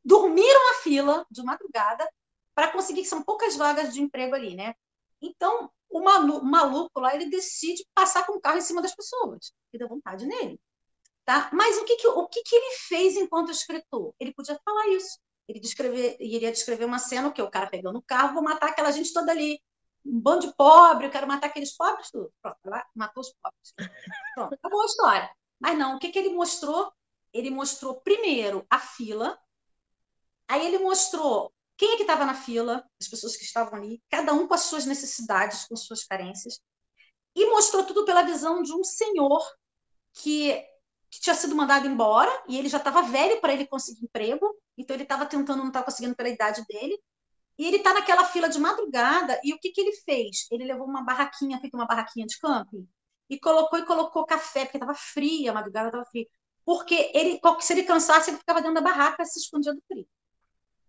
[0.04, 2.08] dormiram na fila de madrugada
[2.54, 4.74] para conseguir, que são poucas vagas de emprego ali, né?
[5.20, 9.78] Então, o maluco lá, ele decide passar com o carro em cima das pessoas, que
[9.78, 10.58] dá vontade nele.
[11.30, 11.48] Tá?
[11.52, 14.12] Mas o, que, que, o que, que ele fez enquanto escritor?
[14.18, 15.16] Ele podia falar isso.
[15.46, 18.90] Ele descrever, iria descrever uma cena que o cara pegando o carro, vou matar aquela
[18.90, 19.62] gente toda ali.
[20.04, 22.32] um bando de pobre, eu quero matar aqueles pobres, tudo.
[22.42, 23.92] Pronto, ela matou os pobres.
[24.34, 25.30] Pronto, acabou a história.
[25.60, 26.92] Mas não, o que, que ele mostrou?
[27.32, 29.38] Ele mostrou primeiro a fila,
[30.48, 34.32] aí ele mostrou quem é que estava na fila, as pessoas que estavam ali, cada
[34.32, 36.60] um com as suas necessidades, com as suas carências,
[37.36, 39.40] e mostrou tudo pela visão de um senhor
[40.12, 40.60] que,
[41.10, 44.94] que tinha sido mandado embora e ele já estava velho para ele conseguir emprego, então
[44.94, 46.98] ele estava tentando, não estava conseguindo pela idade dele,
[47.58, 50.46] e ele está naquela fila de madrugada, e o que, que ele fez?
[50.50, 52.88] Ele levou uma barraquinha, feita uma barraquinha de camping,
[53.28, 56.26] e colocou e colocou café, porque estava fria, a madrugada estava fria.
[56.64, 60.06] Porque ele, se ele cansasse, ele ficava dentro da barraca, se escondia do frio.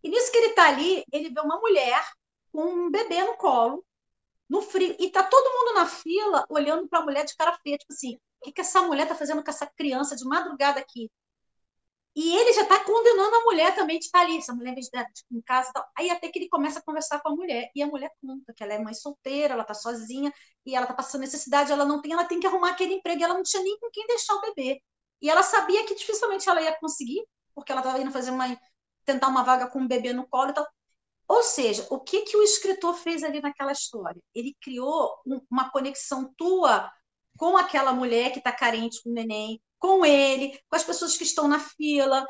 [0.03, 2.03] E nisso que ele está ali, ele vê uma mulher
[2.51, 3.85] com um bebê no colo,
[4.49, 7.77] no frio, e tá todo mundo na fila olhando para a mulher de cara feia,
[7.77, 11.11] tipo assim, o que, que essa mulher está fazendo com essa criança de madrugada aqui?
[12.15, 14.75] E ele já está condenando a mulher também de estar ali, essa mulher
[15.31, 15.87] em casa tal.
[15.97, 18.63] Aí até que ele começa a conversar com a mulher, e a mulher conta que
[18.63, 20.33] ela é mãe solteira, ela está sozinha,
[20.65, 23.23] e ela está passando necessidade, ela não tem, ela tem que arrumar aquele emprego, e
[23.23, 24.81] ela não tinha nem com quem deixar o bebê.
[25.21, 27.23] E ela sabia que dificilmente ela ia conseguir,
[27.55, 28.59] porque ela estava indo fazer uma,
[29.05, 30.67] tentar uma vaga com um bebê no colo e tal.
[31.27, 34.21] Ou seja, o que, que o escritor fez ali naquela história?
[34.35, 35.15] Ele criou
[35.49, 36.91] uma conexão tua
[37.41, 41.23] com aquela mulher que está carente com o neném, com ele, com as pessoas que
[41.23, 42.23] estão na fila.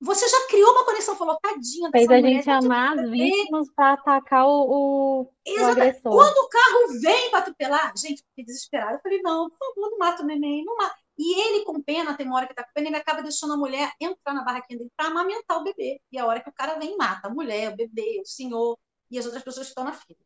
[0.00, 4.46] Você já criou uma conexão, falou, tadinha Fez a gente amar as vítimas para atacar
[4.46, 6.12] o, o, o agressor.
[6.12, 8.98] Quando o carro vem para atropelar, gente, fiquei desesperada.
[8.98, 10.94] Eu falei, não, por favor, não mata o neném, não mata.
[11.18, 13.56] E ele, com pena, tem uma hora que tá com pena, ele acaba deixando a
[13.56, 16.00] mulher entrar na barraquinha dele para amamentar o bebê.
[16.12, 18.78] E a hora que o cara vem, mata a mulher, o bebê, o senhor
[19.10, 20.20] e as outras pessoas que estão na fila.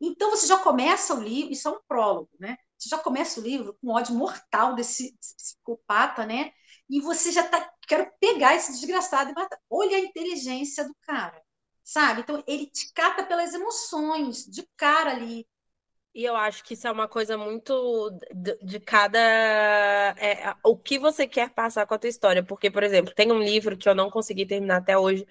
[0.00, 2.58] Então você já começa o livro, isso é um prólogo, né?
[2.84, 6.52] Você já começa o livro com ódio mortal desse, psicopata, né?
[6.88, 9.58] E você já tá, quero pegar esse desgraçado e matar.
[9.70, 11.40] Olha a inteligência do cara,
[11.82, 12.20] sabe?
[12.20, 15.48] Então ele te cata pelas emoções, de cara ali.
[16.14, 19.18] E eu acho que isso é uma coisa muito de, de cada.
[20.18, 22.42] É, o que você quer passar com a tua história.
[22.42, 25.26] Porque, por exemplo, tem um livro que eu não consegui terminar até hoje,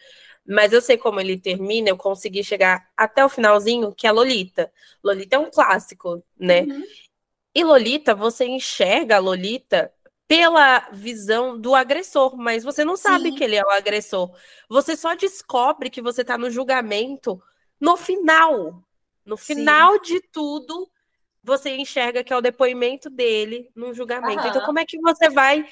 [0.46, 4.74] mas eu sei como ele termina, eu consegui chegar até o finalzinho, que é Lolita.
[5.04, 6.64] Lolita é um clássico, né?
[6.64, 6.84] Uhum.
[7.56, 9.94] E Lolita, você enxerga a Lolita
[10.28, 13.36] pela visão do agressor, mas você não sabe Sim.
[13.36, 14.32] que ele é o agressor.
[14.70, 17.42] Você só descobre que você está no julgamento
[17.80, 18.84] no final.
[19.26, 20.16] No final Sim.
[20.16, 20.90] de tudo,
[21.44, 24.40] você enxerga que é o depoimento dele num julgamento.
[24.40, 24.50] Aham.
[24.50, 25.66] Então, como é que você vai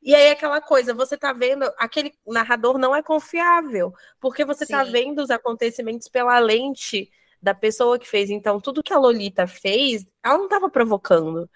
[0.00, 4.84] e aí, aquela coisa, você tá vendo, aquele narrador não é confiável, porque você tá
[4.84, 4.92] Sim.
[4.92, 7.10] tá vendo os acontecimentos pela lente
[7.40, 8.30] da pessoa que fez.
[8.30, 11.48] Então, tudo que a Lolita fez, ela não estava provocando.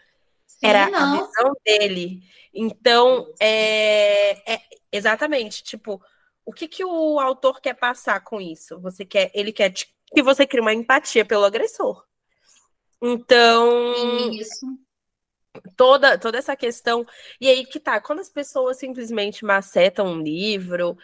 [0.47, 0.99] Sim, Era não.
[0.99, 2.23] a visão dele.
[2.55, 4.61] Então, é, é,
[4.91, 6.01] exatamente, tipo,
[6.45, 8.81] o que, que o autor quer passar com isso?
[8.81, 12.05] Você quer, ele quer que você crie uma empatia pelo agressor.
[13.01, 14.67] Então, isso
[15.77, 17.05] toda, toda essa questão.
[17.41, 20.97] E aí que tá, quando as pessoas simplesmente macetam um livro,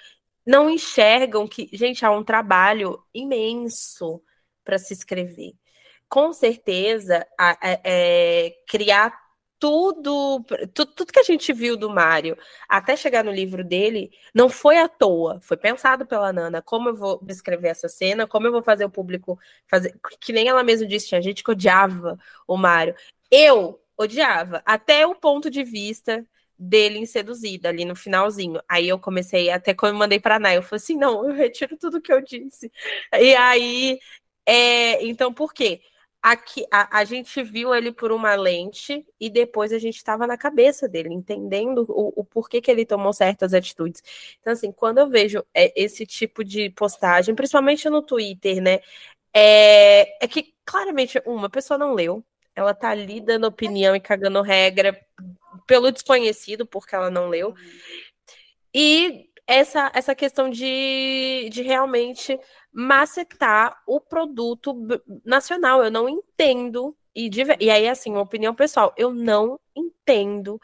[0.46, 4.22] não enxergam que, gente, há um trabalho imenso
[4.68, 5.54] para se escrever.
[6.10, 9.18] Com certeza, a, a, é, criar
[9.58, 12.36] tudo, tudo, tudo que a gente viu do Mário
[12.68, 16.60] até chegar no livro dele não foi à toa, foi pensado pela Nana.
[16.60, 19.98] Como eu vou descrever essa cena, como eu vou fazer o público fazer.
[20.20, 22.94] Que nem ela mesma disse, tinha gente que odiava o Mário.
[23.30, 26.26] Eu odiava, até o ponto de vista
[26.58, 28.60] dele em seduzida ali no finalzinho.
[28.68, 31.76] Aí eu comecei, até quando eu mandei para Nai, eu falei assim: não, eu retiro
[31.78, 32.70] tudo que eu disse.
[33.12, 33.98] E aí,
[34.50, 35.82] é, então por quê?
[36.22, 40.36] Aqui, a, a gente viu ele por uma lente e depois a gente estava na
[40.36, 44.02] cabeça dele, entendendo o, o porquê que ele tomou certas atitudes.
[44.40, 48.80] Então, assim, quando eu vejo é, esse tipo de postagem, principalmente no Twitter, né?
[49.32, 52.24] É, é que claramente uma pessoa não leu,
[52.56, 54.98] ela tá ali dando opinião e cagando regra
[55.66, 57.54] pelo desconhecido, porque ela não leu.
[58.74, 62.38] E essa, essa questão de, de realmente
[62.70, 64.76] macetar o produto
[65.24, 65.82] nacional.
[65.82, 66.94] Eu não entendo.
[67.16, 70.60] E, e aí, assim, uma opinião pessoal, eu não entendo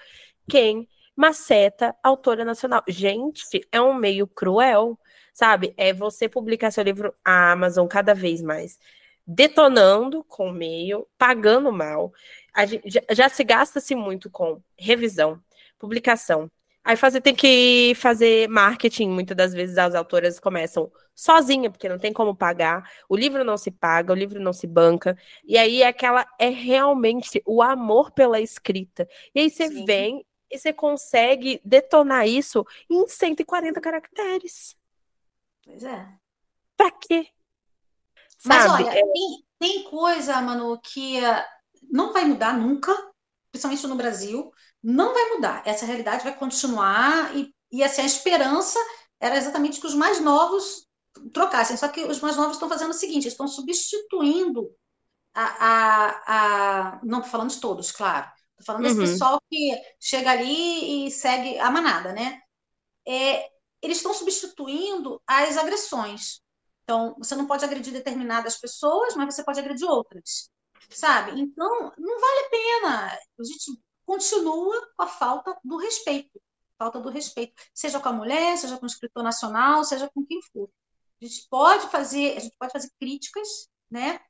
[0.48, 0.86] quem
[1.16, 2.82] maceta autora nacional.
[2.86, 4.98] Gente, é um meio cruel,
[5.32, 5.72] sabe?
[5.78, 8.78] É você publicar seu livro a Amazon cada vez mais
[9.26, 12.12] detonando com o meio, pagando mal.
[12.66, 15.40] Gente, já, já, se gasta-se muito com revisão,
[15.78, 16.50] publicação.
[16.84, 21.98] Aí fazer, tem que fazer marketing, muitas das vezes as autoras começam sozinha, porque não
[21.98, 25.82] tem como pagar, o livro não se paga, o livro não se banca, e aí
[25.82, 29.08] é aquela é realmente o amor pela escrita.
[29.34, 29.84] E aí você Sim.
[29.86, 34.76] vem e você consegue detonar isso em 140 caracteres.
[35.64, 36.06] Pois é.
[36.76, 37.28] Pra quê?
[38.44, 39.02] Mas olha, é...
[39.02, 41.42] tem, tem coisa, Manu, que uh,
[41.90, 42.92] não vai mudar nunca,
[43.50, 44.52] principalmente no Brasil,
[44.84, 45.62] não vai mudar.
[45.64, 48.78] Essa realidade vai continuar e, e assim, a esperança
[49.18, 50.86] era exatamente que os mais novos
[51.32, 51.76] trocassem.
[51.76, 54.70] Só que os mais novos estão fazendo o seguinte: estão substituindo
[55.32, 55.44] a.
[55.44, 57.00] a, a...
[57.02, 58.30] Não estou falando de todos, claro.
[58.50, 58.98] Estou falando uhum.
[58.98, 62.38] desse pessoal que chega ali e segue a manada, né?
[63.08, 63.48] É,
[63.80, 66.40] eles estão substituindo as agressões.
[66.82, 70.50] Então, você não pode agredir determinadas pessoas, mas você pode agredir outras,
[70.90, 71.40] sabe?
[71.40, 73.18] Então, não vale a pena.
[73.40, 73.72] A gente
[74.04, 76.40] continua com a falta do respeito.
[76.78, 80.40] Falta do respeito, seja com a mulher, seja com o escritor nacional, seja com quem
[80.52, 80.68] for.
[81.22, 84.20] A gente pode fazer, a gente pode fazer críticas, né?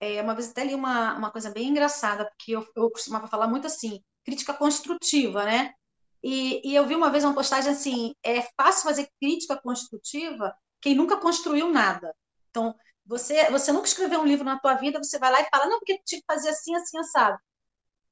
[0.00, 3.46] É, uma vez até li uma, uma coisa bem engraçada, porque eu, eu costumava falar
[3.46, 5.74] muito assim, crítica construtiva, né?
[6.22, 10.94] E, e eu vi uma vez uma postagem assim: é fácil fazer crítica construtiva quem
[10.94, 12.14] nunca construiu nada.
[12.50, 12.74] Então,
[13.04, 15.78] você, você nunca escreveu um livro na tua vida, você vai lá e fala, não,
[15.78, 17.38] porque tinha que fazer assim, assim, assado.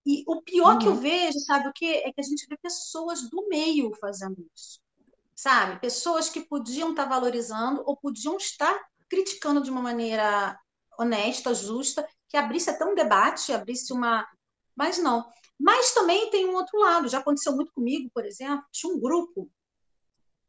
[0.08, 0.78] E o pior uhum.
[0.78, 1.00] que eu uhum.
[1.00, 1.84] vejo, sabe o que?
[1.84, 4.80] É que a gente vê pessoas do meio fazendo isso.
[5.34, 5.78] Sabe?
[5.80, 8.74] Pessoas que podiam estar valorizando ou podiam estar
[9.06, 10.58] criticando de uma maneira
[10.98, 14.26] honesta, justa, que abrisse até um debate, abrisse uma.
[14.74, 15.30] Mas não.
[15.60, 17.06] Mas também tem um outro lado.
[17.06, 18.64] Já aconteceu muito comigo, por exemplo.
[18.72, 19.50] Tinha um grupo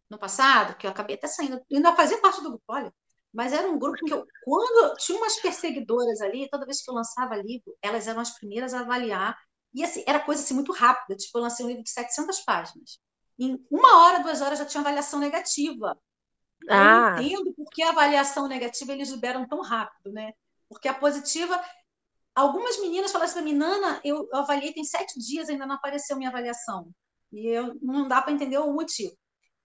[0.09, 2.91] no passado, que eu acabei até saindo, ainda fazia parte do grupo, olha,
[3.31, 6.95] mas era um grupo que eu, quando tinha umas perseguidoras ali, toda vez que eu
[6.95, 9.37] lançava livro, elas eram as primeiras a avaliar,
[9.73, 12.99] e assim, era coisa assim muito rápida, tipo, eu lancei um livro de 700 páginas.
[13.37, 15.97] Em uma hora, duas horas já tinha avaliação negativa.
[16.69, 17.15] Ah.
[17.17, 20.33] Eu entendo por que a avaliação negativa eles liberam tão rápido, né?
[20.67, 21.61] Porque a positiva.
[22.35, 25.75] Algumas meninas falaram assim para mim, Nana, eu, eu avaliei tem sete dias, ainda não
[25.75, 26.89] apareceu minha avaliação.
[27.31, 29.15] E eu, não dá para entender o motivo.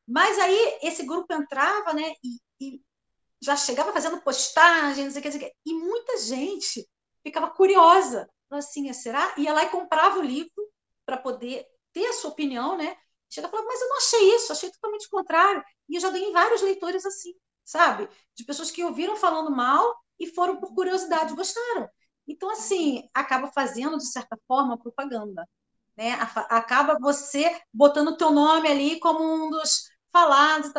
[0.07, 2.13] Mas aí esse grupo entrava, né?
[2.23, 2.83] E, e
[3.41, 6.89] já chegava fazendo postagens, e muita gente
[7.23, 8.29] ficava curiosa.
[8.51, 9.35] Assim, será?
[9.39, 10.71] Ia lá e comprava o livro
[11.05, 12.97] para poder ter a sua opinião, né?
[13.31, 15.63] Chega e falava, mas eu não achei isso, achei totalmente contrário.
[15.89, 17.35] E eu já em vários leitores assim,
[17.65, 18.09] sabe?
[18.35, 21.89] De pessoas que ouviram falando mal e foram por curiosidade, gostaram.
[22.27, 25.47] Então, assim, acaba fazendo, de certa forma, propaganda.
[25.97, 26.13] Né?
[26.51, 30.71] Acaba você botando o teu nome ali como um dos falados.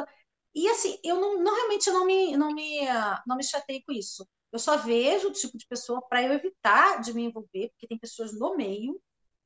[0.54, 2.82] E, e assim, eu não, não realmente não me, não, me,
[3.28, 4.28] não me chatei com isso.
[4.56, 7.98] Eu só vejo o tipo de pessoa para eu evitar de me envolver, porque tem
[7.98, 8.98] pessoas no meio,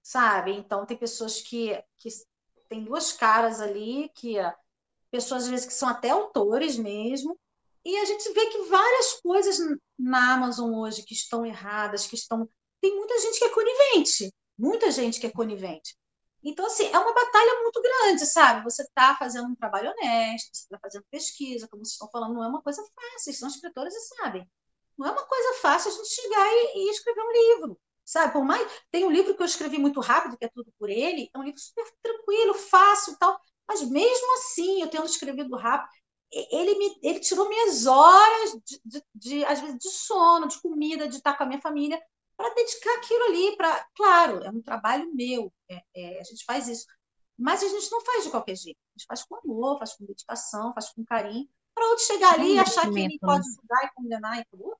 [0.04, 0.52] sabe?
[0.52, 2.10] Então, tem pessoas que, que
[2.70, 4.36] tem duas caras ali, que
[5.10, 7.36] pessoas às vezes que são até autores mesmo,
[7.84, 9.58] e a gente vê que várias coisas
[9.98, 12.48] na Amazon hoje que estão erradas, que estão.
[12.80, 15.98] Tem muita gente que é conivente, muita gente que é conivente.
[16.44, 18.64] Então, assim, é uma batalha muito grande, sabe?
[18.64, 22.44] Você está fazendo um trabalho honesto, você está fazendo pesquisa, como vocês estão falando, não
[22.44, 24.48] é uma coisa fácil, são escritores e sabem.
[25.00, 28.34] Não é uma coisa fácil a gente chegar e, e, escrever um livro, sabe?
[28.34, 28.70] Por mais.
[28.92, 31.44] Tem um livro que eu escrevi muito rápido, que é Tudo por Ele, é um
[31.44, 35.90] livro super tranquilo, fácil e tal, mas mesmo assim, eu tendo escrevido rápido,
[36.32, 41.08] ele, me, ele tirou minhas horas de, de, de, às vezes, de sono, de comida,
[41.08, 42.00] de estar com a minha família,
[42.36, 43.88] para dedicar aquilo ali, para.
[43.96, 46.86] Claro, é um trabalho meu, é, é, a gente faz isso.
[47.38, 48.78] Mas a gente não faz de qualquer jeito.
[48.78, 52.56] A gente faz com amor, faz com dedicação, faz com carinho, para outro chegar ali
[52.56, 54.78] e achar que ele pode ajudar e condenar e tudo.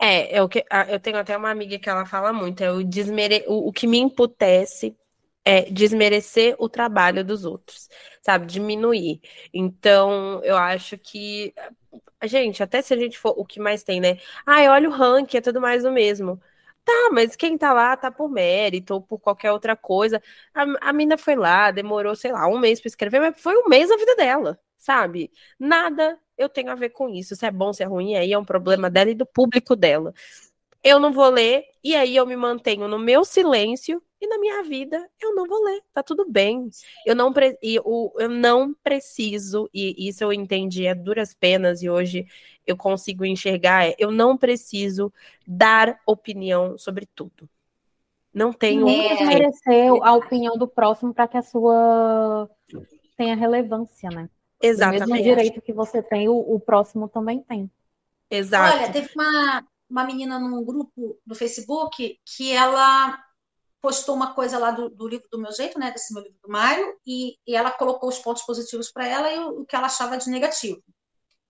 [0.00, 3.44] É, é que, eu tenho até uma amiga que ela fala muito, é o, desmere,
[3.48, 4.96] o, o que me emputece
[5.44, 7.88] é desmerecer o trabalho dos outros,
[8.22, 8.46] sabe?
[8.46, 9.20] Diminuir.
[9.52, 11.52] Então, eu acho que
[12.24, 14.18] Gente, até se a gente for o que mais tem, né?
[14.46, 16.40] Ah, olha o ranking, é tudo mais o mesmo.
[16.84, 20.22] Tá, mas quem tá lá tá por mérito ou por qualquer outra coisa.
[20.54, 23.68] A, a mina foi lá, demorou, sei lá, um mês para escrever, mas foi um
[23.68, 25.30] mês a vida dela, sabe?
[25.58, 27.36] Nada eu tenho a ver com isso.
[27.36, 30.14] Se é bom, se é ruim, aí é um problema dela e do público dela.
[30.82, 34.62] Eu não vou ler, e aí eu me mantenho no meu silêncio e na minha
[34.62, 36.70] vida eu não vou ler, tá tudo bem.
[37.04, 41.82] Eu não, pre e, o, eu não preciso, e isso eu entendi a duras penas,
[41.82, 42.26] e hoje
[42.66, 45.12] eu consigo enxergar, é, eu não preciso
[45.46, 47.48] dar opinião sobre tudo.
[48.32, 48.84] Não tenho.
[48.84, 52.48] Nem desmerecer a opinião do próximo para que a sua
[53.16, 54.28] tenha relevância, né?
[54.60, 55.04] Exatamente.
[55.04, 57.70] O mesmo direito que você tem, o, o próximo também tem.
[58.30, 58.76] Exato.
[58.76, 63.18] Olha, teve uma, uma menina num grupo do Facebook que ela
[63.80, 66.50] postou uma coisa lá do, do, livro do meu jeito, né, desse meu livro do
[66.50, 69.86] Mário, e, e ela colocou os pontos positivos para ela e o, o, que ela
[69.86, 70.82] achava de negativo.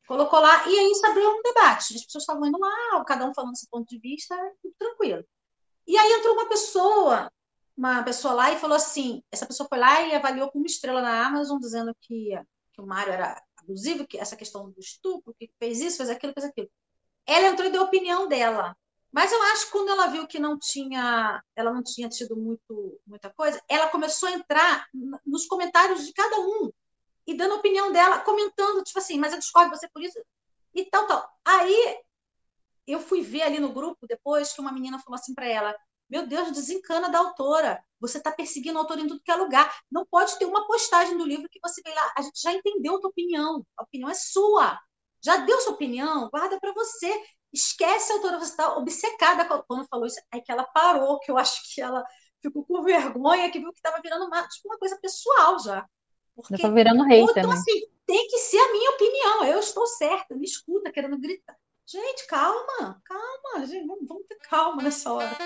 [0.07, 1.95] Colocou lá, e aí isso abriu um debate.
[1.95, 5.25] As pessoas estavam indo lá, cada um falando seu ponto de vista, tudo tranquilo.
[5.87, 7.31] E aí entrou uma pessoa,
[7.77, 11.03] uma pessoa lá e falou assim: essa pessoa foi lá e avaliou com uma estrela
[11.03, 12.39] na Amazon, dizendo que,
[12.79, 16.33] que o Mário era abusivo, que essa questão do estupro, que fez isso, fez aquilo,
[16.33, 16.71] fez aquilo.
[17.27, 18.77] Ela entrou e deu a opinião dela.
[19.11, 23.01] Mas eu acho que quando ela viu que não tinha, ela não tinha tido muito,
[23.07, 24.87] muita coisa, ela começou a entrar
[25.27, 26.71] nos comentários de cada um
[27.27, 30.19] e dando a opinião dela, comentando, tipo assim, mas eu discordo você por isso
[30.75, 31.29] e tal, tal.
[31.45, 31.99] Aí
[32.87, 35.75] eu fui ver ali no grupo depois que uma menina falou assim para ela:
[36.09, 37.85] Meu Deus, desencana da autora.
[38.01, 39.81] Você está perseguindo a autora em tudo que é lugar.
[39.91, 42.15] Não pode ter uma postagem do livro que você vê lá.
[42.17, 43.65] A gente já entendeu a tua opinião.
[43.77, 44.79] A opinião é sua.
[45.23, 46.29] Já deu sua opinião?
[46.31, 47.13] Guarda para você.
[47.53, 50.21] Esquece a autora, você está obcecada quando falou isso.
[50.33, 52.05] Aí que ela parou, que eu acho que ela
[52.41, 55.87] ficou com vergonha, que viu que estava virando uma, tipo, uma coisa pessoal já.
[56.35, 57.57] Porque, já tá virando hater, então, né?
[57.57, 59.45] assim, tem que ser a minha opinião.
[59.45, 61.57] Eu estou certa, me escuta, querendo gritar.
[61.85, 65.37] Gente, calma, calma, gente, vamos ter calma nessa hora.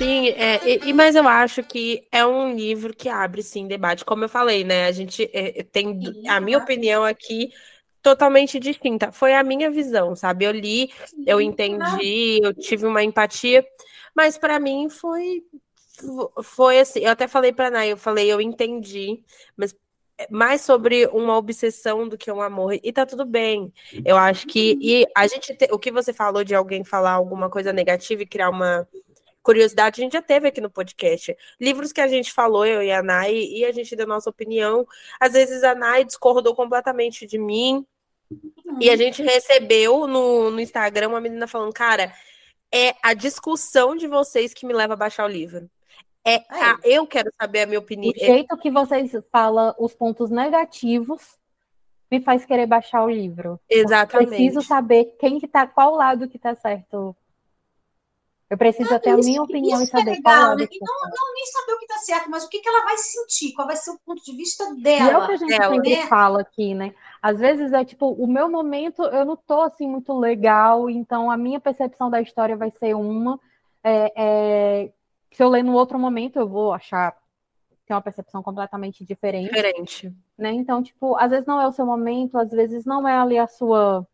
[0.00, 4.02] Sim, é, e, mas eu acho que é um livro que abre sim debate.
[4.02, 4.86] Como eu falei, né?
[4.86, 7.50] A gente é, tem sim, a minha opinião aqui
[8.02, 9.12] totalmente distinta.
[9.12, 10.46] Foi a minha visão, sabe?
[10.46, 10.90] Eu li,
[11.26, 13.62] eu entendi, eu tive uma empatia,
[14.16, 15.42] mas para mim foi
[16.42, 19.22] foi assim, eu até falei para Nay, eu falei, eu entendi,
[19.54, 19.76] mas
[20.16, 22.78] é mais sobre uma obsessão do que um amor.
[22.82, 23.70] E tá tudo bem.
[24.02, 27.50] Eu acho que e a gente te, o que você falou de alguém falar alguma
[27.50, 28.88] coisa negativa e criar uma
[29.50, 31.36] curiosidade, a gente já teve aqui no podcast.
[31.60, 34.86] Livros que a gente falou, eu e a Nay, e a gente deu nossa opinião.
[35.18, 37.84] Às vezes a Nay discordou completamente de mim.
[38.80, 42.14] E a gente recebeu no, no Instagram uma menina falando, cara,
[42.72, 45.68] é a discussão de vocês que me leva a baixar o livro.
[46.24, 48.12] É, a, eu quero saber a minha opinião.
[48.14, 51.40] O jeito que vocês falam os pontos negativos
[52.08, 53.58] me faz querer baixar o livro.
[53.68, 54.30] Exatamente.
[54.30, 57.16] Eu preciso saber quem que tá, qual lado que tá certo.
[58.50, 60.66] Eu preciso ter a minha opinião e saber é legal, né?
[60.66, 62.98] tá não, não nem saber o que tá certo, mas o que, que ela vai
[62.98, 65.08] sentir, qual vai ser o ponto de vista dela.
[65.08, 66.06] E é o que a gente dela, sempre né?
[66.08, 66.92] fala aqui, né?
[67.22, 71.36] Às vezes é tipo, o meu momento eu não tô assim muito legal, então a
[71.36, 73.38] minha percepção da história vai ser uma.
[73.84, 74.92] É, é,
[75.30, 77.16] se eu ler no outro momento, eu vou achar
[77.86, 79.48] ter uma percepção completamente diferente.
[79.48, 80.12] Diferente.
[80.36, 80.50] Né?
[80.50, 83.46] Então, tipo, às vezes não é o seu momento, às vezes não é ali a
[83.46, 84.04] sua.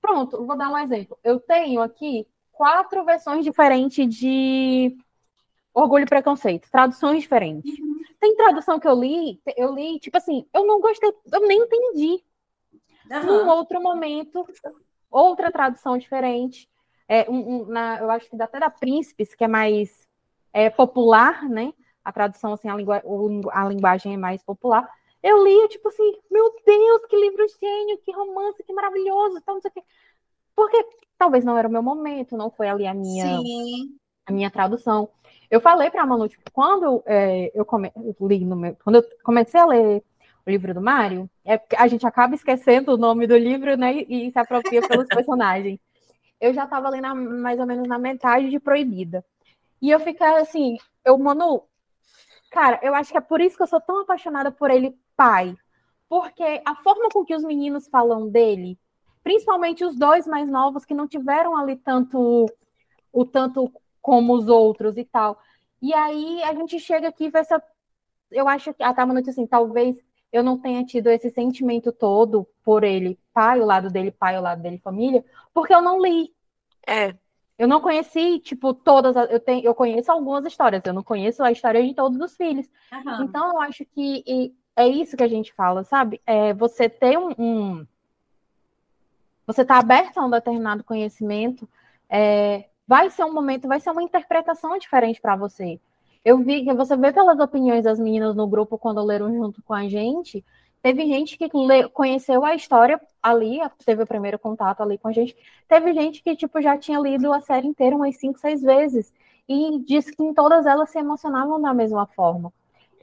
[0.00, 1.18] Pronto, vou dar um exemplo.
[1.22, 4.96] Eu tenho aqui quatro versões diferentes de
[5.74, 7.78] Orgulho e Preconceito, traduções diferentes.
[7.78, 8.00] Uhum.
[8.20, 12.22] Tem tradução que eu li, eu li, tipo assim, eu não gostei, eu nem entendi.
[13.10, 13.26] Uhum.
[13.26, 14.46] Num outro momento,
[15.10, 16.68] outra tradução diferente.
[17.08, 20.08] É, um, um, na, eu acho que até da Príncipes, que é mais
[20.52, 21.72] é, popular, né?
[22.04, 24.88] A tradução, assim, a, a linguagem é mais popular.
[25.22, 29.60] Eu li, tipo assim, meu Deus, que livro gênio, que romance, que maravilhoso, então, não
[29.60, 29.82] sei o quê.
[30.54, 30.84] Porque
[31.18, 33.38] talvez não era o meu momento, não foi ali a minha,
[34.26, 35.08] a minha tradução.
[35.50, 38.96] Eu falei para a Manu, tipo, quando é, eu, come, eu li no meu, quando
[38.96, 40.02] eu comecei a ler
[40.46, 44.30] o livro do Mário, é a gente acaba esquecendo o nome do livro, né, e
[44.30, 45.78] se apropria pelos personagens
[46.42, 49.24] eu já estava ali na, mais ou menos na metade de Proibida.
[49.80, 51.62] E eu fiquei assim, eu, Manu,
[52.50, 55.56] cara, eu acho que é por isso que eu sou tão apaixonada por ele, pai.
[56.08, 58.76] Porque a forma com que os meninos falam dele,
[59.22, 62.46] principalmente os dois mais novos que não tiveram ali tanto
[63.12, 65.38] o tanto como os outros e tal.
[65.80, 67.62] E aí a gente chega aqui e vê essa.
[68.30, 70.00] Eu acho que a Tama disse assim, talvez
[70.32, 74.40] eu não tenha tido esse sentimento todo por ele, pai, o lado dele, pai, o
[74.40, 75.22] lado dele, família,
[75.52, 76.32] porque eu não li.
[76.86, 77.14] É.
[77.58, 79.14] Eu não conheci, tipo, todas.
[79.30, 82.66] Eu, tenho, eu conheço algumas histórias, eu não conheço a história de todos os filhos.
[82.90, 83.24] Uhum.
[83.24, 86.20] Então, eu acho que é isso que a gente fala, sabe?
[86.26, 87.30] É você ter um.
[87.38, 87.86] um
[89.46, 91.68] você tá aberto a um determinado conhecimento,
[92.08, 95.80] é, vai ser um momento, vai ser uma interpretação diferente para você.
[96.24, 99.74] Eu vi que você vê pelas opiniões das meninas no grupo quando leram junto com
[99.74, 100.44] a gente,
[100.82, 101.48] teve gente que
[101.92, 105.36] conheceu a história ali, teve o primeiro contato ali com a gente.
[105.68, 109.12] Teve gente que tipo já tinha lido a série inteira umas cinco, seis vezes
[109.48, 112.52] e disse que em todas elas se emocionavam da mesma forma.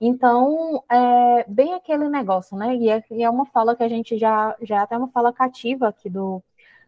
[0.01, 2.75] Então, é bem aquele negócio, né?
[2.75, 5.33] E é, e é uma fala que a gente já já é até uma fala
[5.33, 6.41] cativa aqui do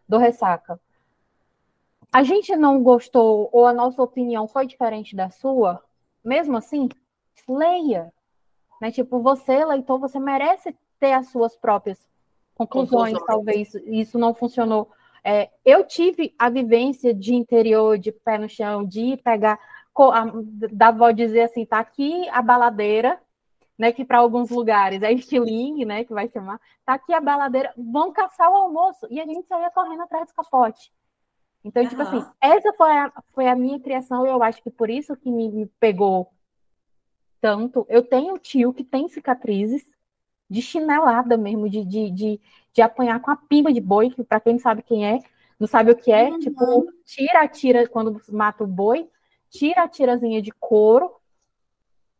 [0.08, 0.80] do ressaca.
[2.12, 5.82] A gente não gostou ou a nossa opinião foi diferente da sua,
[6.24, 6.88] mesmo assim,
[7.48, 8.12] leia.
[8.80, 8.90] Né?
[8.90, 11.98] Tipo, você, leitor, você merece ter as suas próprias
[12.54, 13.26] conclusões, conclusões.
[13.26, 14.90] talvez isso não funcionou.
[15.24, 19.58] É, eu tive a vivência de interior, de pé no chão, de pegar,
[20.72, 23.20] da avó dizer assim, tá aqui a baladeira,
[23.78, 27.72] né, que para alguns lugares é estilingue, né, que vai chamar, tá aqui a baladeira,
[27.76, 30.92] vão caçar o almoço, e a gente saía correndo atrás do capote.
[31.64, 31.88] Então, uhum.
[31.88, 35.16] tipo assim, essa foi a, foi a minha criação, e eu acho que por isso
[35.16, 36.32] que me, me pegou
[37.40, 37.86] tanto.
[37.88, 39.84] Eu tenho tio que tem cicatrizes
[40.48, 42.40] de chinelada mesmo, de, de, de,
[42.72, 45.18] de apanhar com a pimba de boi, que para quem não sabe quem é,
[45.58, 46.38] não sabe o que é, uhum.
[46.38, 49.08] tipo, tira tira quando mata o boi,
[49.52, 51.14] tira a tirazinha de couro,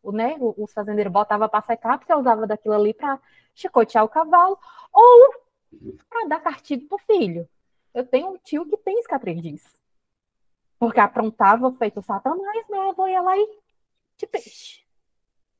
[0.01, 3.19] o, né, os fazendeiros botavam para secar, porque usava daquilo ali para
[3.55, 4.57] chicotear o cavalo,
[4.93, 5.33] ou
[6.07, 7.49] para dar castigo pro filho.
[7.93, 9.63] Eu tenho um tio que tem cicatriz
[10.77, 13.59] Porque aprontava feito satanás, meu avô ia lá e
[14.15, 14.83] te peixe.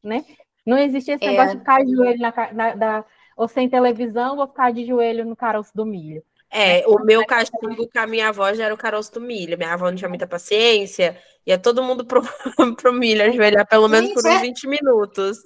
[0.04, 0.26] Né?
[0.66, 1.32] Não existia esse é...
[1.32, 3.06] negócio de ficar de joelho na, na, na,
[3.36, 6.24] ou sem televisão, ou ficar de joelho no caroço do milho.
[6.56, 9.58] É, o meu castigo com a minha avó já era o caroço do milho.
[9.58, 12.22] Minha avó não tinha muita paciência, ia todo mundo pro,
[12.78, 14.40] pro milho ajoelhar pelo menos Gente, por uns é...
[14.40, 15.38] 20 minutos.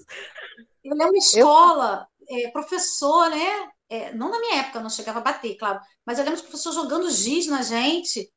[0.84, 2.48] Eu lembro escola, eu...
[2.48, 3.70] É, professor, né?
[3.90, 6.74] É, não na minha época, não chegava a bater, claro, mas eu lembro de professor
[6.74, 8.30] jogando giz na gente,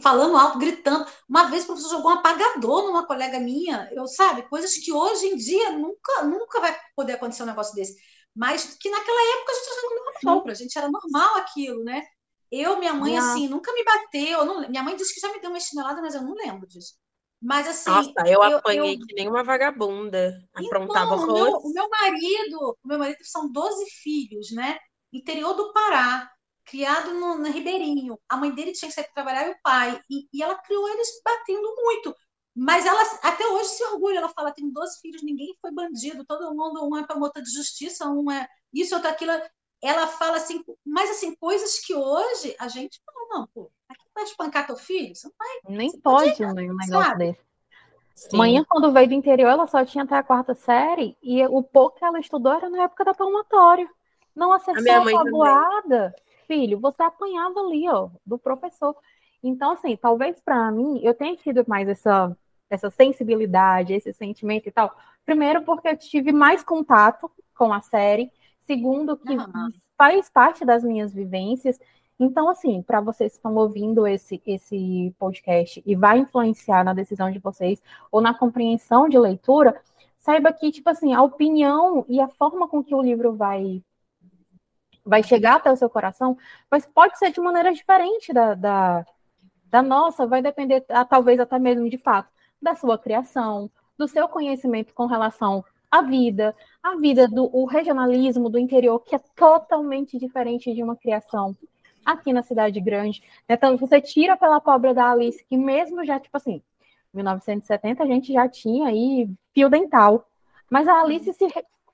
[0.00, 1.04] falando alto, gritando.
[1.28, 5.26] Uma vez o professor jogou um apagador numa colega minha, eu sabe, coisas que hoje
[5.26, 7.96] em dia nunca, nunca vai poder acontecer um negócio desse.
[8.34, 12.02] Mas que naquela época a gente achava normal, pra gente era normal aquilo, né?
[12.50, 13.32] Eu, minha mãe, não.
[13.32, 14.44] assim, nunca me bateu.
[14.44, 16.94] Não, minha mãe disse que já me deu uma chinelada, mas eu não lembro disso.
[17.40, 17.90] Mas assim.
[17.90, 19.06] Nossa, eu, eu apanhei eu...
[19.06, 20.38] que nem uma vagabunda.
[20.54, 24.78] Aprontava então, o meu, o meu marido, o meu marido são 12 filhos, né?
[25.12, 26.30] Interior do Pará,
[26.64, 28.18] criado no, no Ribeirinho.
[28.28, 30.00] A mãe dele tinha que sair para trabalhar e o pai.
[30.08, 32.14] E, e ela criou eles batendo muito.
[32.54, 36.54] Mas ela até hoje se orgulha, ela fala: tem 12 filhos, ninguém foi bandido, todo
[36.54, 39.32] mundo, um é promotor de justiça, um é isso, outro aquilo.
[39.82, 44.22] Ela fala assim, mas assim, coisas que hoje a gente não, não, pô, aqui vai
[44.22, 45.14] espancar teu filho?
[45.14, 45.76] Você não vai.
[45.76, 47.18] Nem pode um negócio sabe?
[47.18, 47.52] desse.
[48.14, 48.36] Sim.
[48.36, 51.98] Manhã, quando veio do interior, ela só tinha até a quarta série, e o pouco
[51.98, 53.88] que ela estudou era na época da palmatória.
[54.34, 56.14] Não acertou a, a voada,
[56.46, 58.96] filho, você apanhava ali, ó, do professor.
[59.42, 62.36] Então, assim, talvez para mim, eu tenha tido mais essa
[62.72, 64.96] essa sensibilidade, esse sentimento e tal.
[65.24, 68.32] Primeiro, porque eu tive mais contato com a série.
[68.62, 69.70] Segundo, que uhum.
[69.96, 71.78] faz parte das minhas vivências.
[72.18, 77.30] Então, assim, para vocês que estão ouvindo esse, esse podcast e vai influenciar na decisão
[77.30, 79.80] de vocês ou na compreensão de leitura,
[80.18, 83.82] saiba que, tipo assim, a opinião e a forma com que o livro vai
[85.04, 86.38] vai chegar até o seu coração,
[86.70, 89.04] mas pode ser de maneira diferente da, da,
[89.72, 92.28] da nossa, vai depender, talvez até mesmo de fato,
[92.60, 98.58] da sua criação, do seu conhecimento com relação à vida, a vida do regionalismo do
[98.58, 101.56] interior, que é totalmente diferente de uma criação
[102.04, 103.22] aqui na cidade grande.
[103.48, 106.60] Então, você tira pela pobre da Alice, que mesmo já, tipo assim,
[107.14, 110.28] 1970 a gente já tinha aí fio dental.
[110.70, 111.46] Mas a Alice se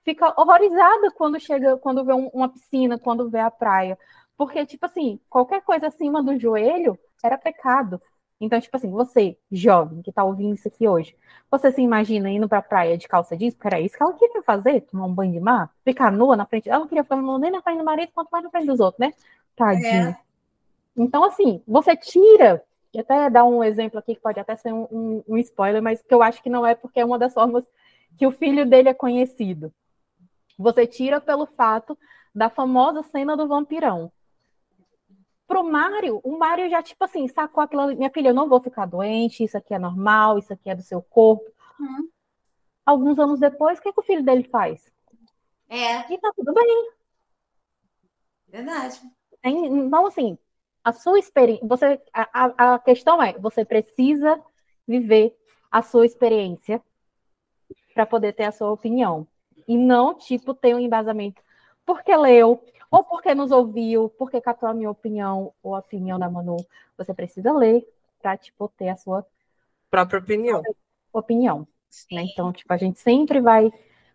[0.04, 3.96] fica horrorizada quando chega, quando vê um, uma piscina, quando vê a praia.
[4.36, 8.00] Porque, tipo assim, qualquer coisa acima do joelho era pecado.
[8.40, 11.16] Então, tipo assim, você, jovem, que tá ouvindo isso aqui hoje,
[11.50, 13.54] você se imagina indo pra praia de calça jeans?
[13.54, 16.46] Porque era isso que ela queria fazer, tomar um banho de mar, ficar nua na
[16.46, 16.68] frente.
[16.68, 18.78] Ela não queria ficar nua nem na frente do marido, quanto mais na frente dos
[18.78, 19.12] outros, né?
[19.56, 20.10] Tadinho.
[20.10, 20.20] É.
[20.96, 22.62] Então, assim, você tira,
[22.94, 26.00] e até dar um exemplo aqui que pode até ser um, um, um spoiler, mas
[26.00, 27.64] que eu acho que não é porque é uma das formas
[28.16, 29.72] que o filho dele é conhecido.
[30.56, 31.98] Você tira pelo fato
[32.34, 34.12] da famosa cena do vampirão
[35.58, 38.60] pro Mário, o Mário já, tipo assim, sacou aquilo ali, minha filha, eu não vou
[38.60, 41.44] ficar doente, isso aqui é normal, isso aqui é do seu corpo.
[41.80, 42.08] Uhum.
[42.86, 44.90] Alguns anos depois, o que, que o filho dele faz?
[45.68, 46.12] É.
[46.12, 46.90] E tá tudo bem.
[48.46, 49.00] Verdade.
[49.44, 50.38] Então, assim,
[50.82, 54.40] a sua experiência, você, a, a questão é, você precisa
[54.86, 55.36] viver
[55.70, 56.80] a sua experiência
[57.92, 59.26] para poder ter a sua opinião.
[59.66, 61.42] E não, tipo, ter um embasamento
[61.84, 66.30] porque leu, ou porque nos ouviu, porque catou a minha opinião ou a opinião da
[66.30, 66.56] Manu.
[66.96, 67.86] Você precisa ler
[68.20, 69.26] para tipo, ter a sua
[69.90, 70.62] própria opinião.
[71.12, 71.68] opinião.
[72.10, 72.24] Né?
[72.32, 73.70] Então, tipo, a gente sempre vai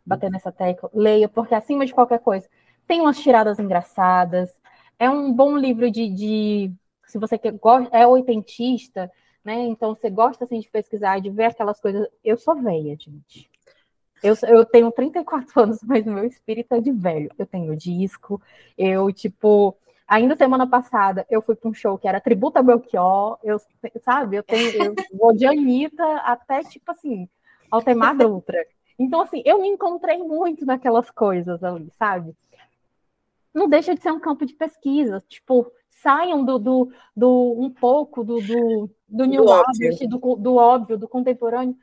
[0.05, 2.47] bater nessa tecla, leia, porque acima de qualquer coisa,
[2.85, 4.53] tem umas tiradas engraçadas,
[4.99, 6.73] é um bom livro de, de
[7.07, 7.55] se você quer,
[7.91, 9.11] é oitentista,
[9.43, 9.55] né?
[9.65, 12.07] Então você gosta assim de pesquisar, de ver aquelas coisas.
[12.23, 13.49] Eu sou velha, gente.
[14.23, 17.29] Eu, eu tenho 34 anos, mas meu espírito é de velho.
[17.37, 18.41] Eu tenho disco,
[18.77, 19.75] eu, tipo,
[20.07, 23.59] ainda semana passada eu fui para um show que era Tributa a Belchior, eu,
[24.01, 27.27] sabe, eu tenho, eu vou de Anitta até, tipo assim,
[27.69, 28.65] Altemar Dutra.
[28.97, 32.33] Então, assim, eu me encontrei muito naquelas coisas ali, sabe?
[33.53, 38.23] Não deixa de ser um campo de pesquisa, tipo, saiam do, do, do um pouco
[38.23, 41.75] do, do, do new do, do, do óbvio, do contemporâneo,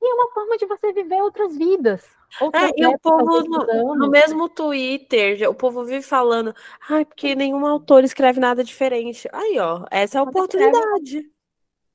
[0.00, 2.04] e é uma forma de você viver outras vidas.
[2.40, 6.54] Outras é, e o povo no, no, mesmo Twitter, o povo vive falando,
[6.88, 9.28] ai, porque nenhum autor escreve nada diferente.
[9.32, 11.16] Aí, ó, essa é a Quando oportunidade.
[11.16, 11.32] Escreve,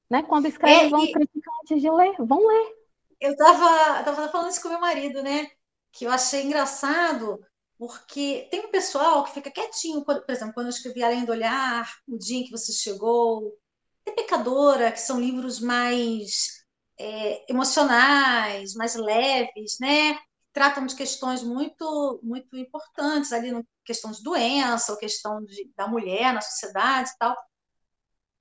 [0.09, 0.23] né?
[0.23, 1.11] Quando escreve, é, vão e...
[1.11, 2.75] criticar antes de ler, vão ler.
[3.21, 5.49] eu tava, tava falando isso com meu marido, né?
[5.91, 7.39] Que eu achei engraçado,
[7.77, 11.89] porque tem um pessoal que fica quietinho, por exemplo, quando eu escrevi Além do Olhar,
[12.07, 13.57] O Dia em que Você Chegou,
[14.03, 16.62] tem Pecadora, que são livros mais
[16.99, 20.17] é, emocionais, mais leves, né?
[20.51, 25.87] Tratam de questões muito, muito importantes ali, no, questão de doença, ou questão de, da
[25.87, 27.35] mulher na sociedade e tal.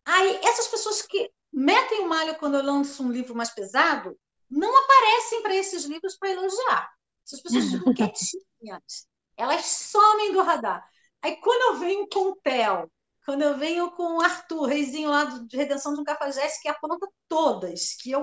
[0.04, 4.18] Aí, essas pessoas que metem o malho quando eu lanço um livro mais pesado,
[4.50, 6.90] não aparecem para esses livros para elogiar.
[7.26, 9.06] Essas pessoas ficam quietinhas.
[9.36, 10.86] Elas somem do radar.
[11.22, 12.90] Aí, quando eu venho com o Theo,
[13.24, 17.08] quando eu venho com o Arthur, reizinho lá de Redenção de um Cafajeste, que aponta
[17.28, 18.18] todas, que é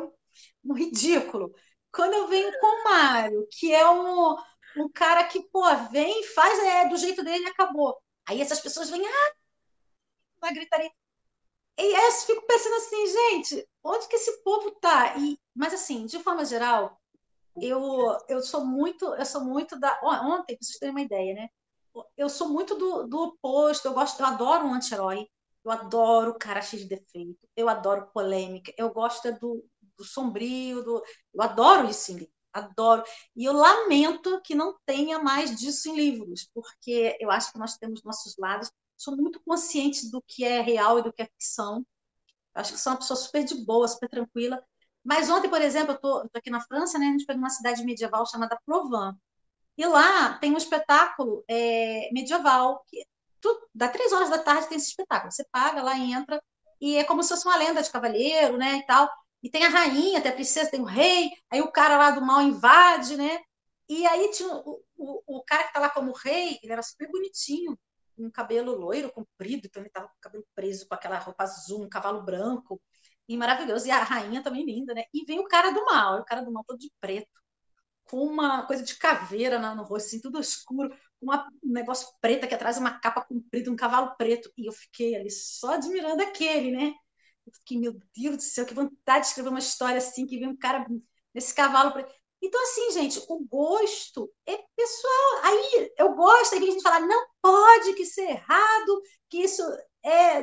[0.63, 1.53] um, ridículo.
[1.91, 4.35] Quando eu venho com o Mário, que é um,
[4.77, 7.97] um cara que, pô, vem, faz é, do jeito dele e acabou.
[8.27, 9.33] Aí essas pessoas vêm, ah,
[10.41, 10.91] uma gritaria.
[11.77, 15.17] E eu fico pensando assim, gente, onde que esse povo tá?
[15.17, 16.99] E, mas assim, de forma geral,
[17.61, 19.99] eu, eu sou muito, eu sou muito da.
[20.03, 21.49] Ontem, para vocês terem uma ideia, né?
[22.17, 25.27] Eu sou muito do, do oposto, eu gosto, eu adoro um anti-herói,
[25.65, 29.65] eu adoro cara cheio de defeito, eu adoro polêmica, eu gosto do,
[29.99, 31.03] do sombrio, do,
[31.33, 33.03] eu adoro isso em livro, adoro.
[33.35, 37.77] E eu lamento que não tenha mais disso em livros, porque eu acho que nós
[37.77, 41.85] temos nossos lados sou muito consciente do que é real e do que é ficção.
[42.53, 44.61] Acho que sou uma pessoa super de boa, super tranquila.
[45.03, 47.07] Mas ontem, por exemplo, eu estou aqui na França, né?
[47.07, 49.17] A gente foi numa cidade medieval chamada Provence.
[49.77, 53.05] E lá tem um espetáculo é, medieval, que
[53.39, 55.31] tu, dá três horas da tarde tem esse espetáculo.
[55.31, 56.41] Você paga lá, entra,
[56.81, 58.77] e é como se fosse uma lenda de cavaleiro, né?
[58.77, 59.09] E tal.
[59.43, 62.21] E tem a rainha, tem a princesa, tem o rei, aí o cara lá do
[62.21, 63.39] mal invade, né?
[63.87, 67.09] E aí tinha o, o, o cara que está lá como rei, ele era super
[67.09, 67.77] bonitinho,
[68.17, 71.83] um cabelo loiro, comprido, então ele estava com o cabelo preso com aquela roupa azul,
[71.83, 72.81] um cavalo branco,
[73.27, 73.87] e maravilhoso.
[73.87, 75.03] E a rainha também linda, né?
[75.13, 77.29] E vem o cara do mal, o cara do mal todo de preto,
[78.05, 82.55] com uma coisa de caveira no rosto, assim, tudo escuro, uma, um negócio preto aqui
[82.55, 84.51] atrás, uma capa comprida, um cavalo preto.
[84.57, 86.93] E eu fiquei ali só admirando aquele, né?
[87.49, 90.49] Eu fiquei, meu Deus do céu, que vontade de escrever uma história assim, que vem
[90.49, 90.85] um cara
[91.33, 92.13] nesse cavalo preto.
[92.41, 95.41] Então, assim, gente, o gosto é pessoal.
[95.43, 99.61] Aí eu gosto, aí a gente fala, não pode, que isso é errado, que isso
[100.03, 100.41] é.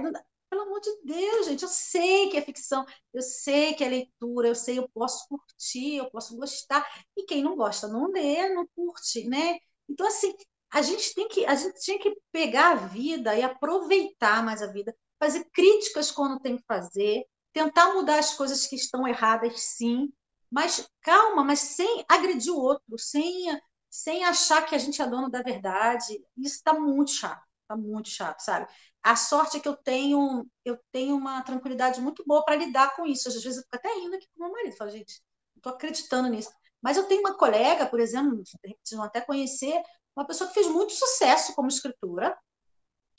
[0.48, 4.48] Pelo amor de Deus, gente, eu sei que é ficção, eu sei que é leitura,
[4.48, 6.86] eu sei, eu posso curtir, eu posso gostar.
[7.16, 9.58] E quem não gosta não lê, não curte, né?
[9.88, 10.34] Então, assim,
[10.70, 14.66] a gente tem que, a gente tinha que pegar a vida e aproveitar mais a
[14.66, 20.12] vida, fazer críticas quando tem que fazer, tentar mudar as coisas que estão erradas, sim,
[20.50, 23.46] mas calma, mas sem agredir o outro, sem,
[23.90, 26.22] sem achar que a gente é dono da verdade.
[26.36, 28.66] Isso está muito chato, está muito chato, sabe?
[29.02, 33.06] A sorte é que eu tenho, eu tenho uma tranquilidade muito boa para lidar com
[33.06, 33.28] isso.
[33.28, 35.22] Às vezes eu fico até rindo aqui com meu marido, falo, gente,
[35.56, 36.50] estou acreditando nisso.
[36.82, 39.80] Mas eu tenho uma colega, por exemplo, vocês vão até conhecer,
[40.16, 42.36] uma pessoa que fez muito sucesso como escritora,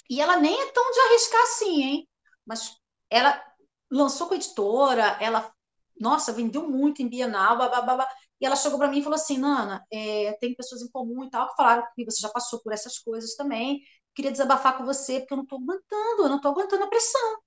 [0.10, 2.10] e ela nem é tão de arriscar assim, hein?
[2.46, 2.76] Mas
[3.10, 3.44] ela
[3.92, 5.52] lançou com a editora, ela
[6.00, 8.08] nossa, vendeu muito em Bienal, blá,
[8.40, 11.30] e ela chegou para mim e falou assim, Nana, é, tem pessoas em comum e
[11.30, 13.82] tal, que falaram que você já passou por essas coisas também,
[14.14, 17.40] queria desabafar com você, porque eu não estou aguentando, eu não estou aguentando a pressão,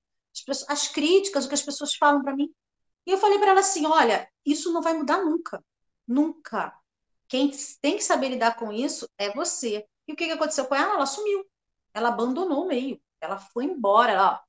[0.48, 2.52] as, as, críticas, o que as pessoas falam para mim.
[3.06, 5.64] E eu falei para ela assim, olha, isso não vai mudar nunca,
[6.06, 6.72] nunca.
[7.28, 7.50] Quem
[7.80, 9.86] tem que saber lidar com isso é você.
[10.06, 10.94] E o que, que aconteceu com ela?
[10.94, 11.44] Ela sumiu,
[11.94, 14.44] ela abandonou o meio, ela foi embora, ela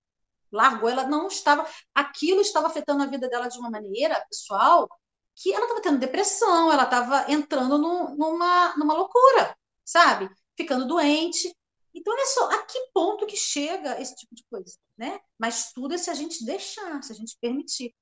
[0.52, 1.66] largou, ela não estava.
[1.94, 4.88] Aquilo estava afetando a vida dela de uma maneira pessoal
[5.36, 10.30] que ela estava tendo depressão, ela estava entrando no, numa, numa loucura, sabe?
[10.58, 11.56] Ficando doente.
[11.94, 15.20] Então, olha só, a que ponto que chega esse tipo de coisa, né?
[15.38, 17.94] Mas tudo é se a gente deixar, se a gente permitir.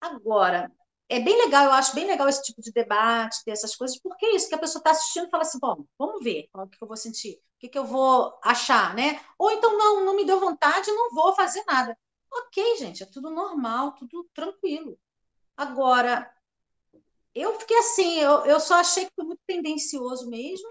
[0.00, 0.70] Agora,
[1.08, 4.24] é bem legal, eu acho bem legal esse tipo de debate, ter essas coisas, porque
[4.24, 6.82] é isso que a pessoa está assistindo e fala assim, bom, vamos ver o que
[6.82, 9.20] eu vou sentir, o que, eu vou achar, né?
[9.38, 11.96] Ou então, não, não me deu vontade, não vou fazer nada.
[12.32, 14.98] Ok, gente, é tudo normal, tudo tranquilo.
[15.56, 16.32] Agora,
[17.34, 20.68] eu fiquei assim, eu, eu só achei que foi muito tendencioso mesmo,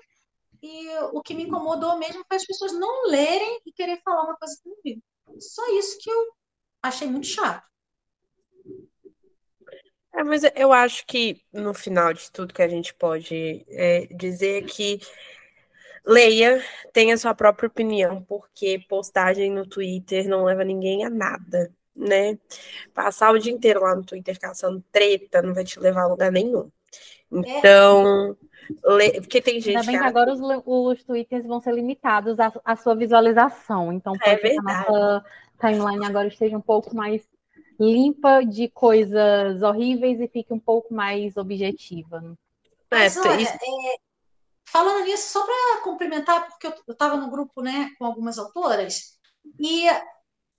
[0.61, 4.37] e o que me incomodou mesmo foi as pessoas não lerem e querer falar uma
[4.37, 5.01] coisa que não viram.
[5.39, 6.33] Só isso que eu
[6.81, 7.72] achei muito chato.
[10.13, 14.65] É, mas eu acho que no final de tudo que a gente pode é, dizer
[14.65, 14.99] que
[16.05, 16.61] leia,
[16.91, 22.37] tenha sua própria opinião, porque postagem no Twitter não leva ninguém a nada, né?
[22.93, 26.31] Passar o dia inteiro lá no Twitter caçando treta não vai te levar a lugar
[26.31, 26.69] nenhum.
[27.31, 28.37] Então,
[28.99, 29.19] é.
[29.19, 29.75] porque tem gente.
[29.77, 33.91] Ainda bem que, agora os, os twitters vão ser limitados à, sua visualização.
[33.91, 35.25] Então, é pode é que a nossa
[35.59, 37.27] timeline agora esteja um pouco mais
[37.79, 42.21] limpa de coisas horríveis e fique um pouco mais objetiva.
[42.21, 42.33] Né?
[42.91, 43.97] Mas, olha, é,
[44.65, 49.17] falando nisso, só para complementar, porque eu estava no grupo né, com algumas autoras,
[49.59, 49.87] e,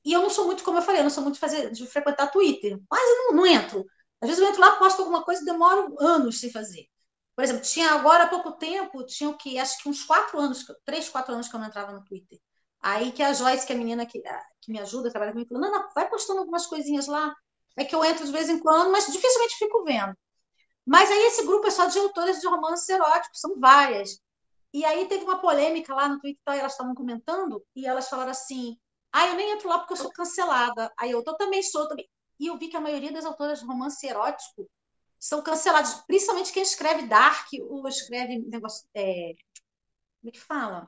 [0.05, 1.87] e eu não sou muito, como eu falei, eu não sou muito de, fazer, de
[1.87, 3.85] frequentar Twitter, mas eu não, não entro.
[4.21, 6.87] Às vezes eu entro lá, posto alguma coisa e demoro anos sem fazer.
[7.35, 10.65] Por exemplo, tinha agora há pouco tempo, tinha o que, acho que uns quatro anos,
[10.85, 12.39] três, quatro anos que eu não entrava no Twitter.
[12.85, 14.23] Aí que a Joyce, que é a menina que,
[14.61, 17.35] que me ajuda, trabalha comigo, falou: não, vai postando algumas coisinhas lá.
[17.79, 20.15] É que eu entro de vez em quando, mas dificilmente fico vendo.
[20.87, 24.21] Mas aí esse grupo é só de autores de romances eróticos, são várias.
[24.71, 28.77] E aí teve uma polêmica lá no Twitter, elas estavam comentando, e elas falaram assim:
[29.11, 30.93] ah, eu nem entro lá porque eu sou cancelada.
[30.99, 32.07] Aí eu, eu também sou também.
[32.39, 34.71] E eu vi que a maioria das autoras de romance erótico
[35.19, 38.87] são canceladas, principalmente quem escreve dark ou escreve negócio.
[38.95, 39.33] É,
[40.21, 40.87] como é que fala?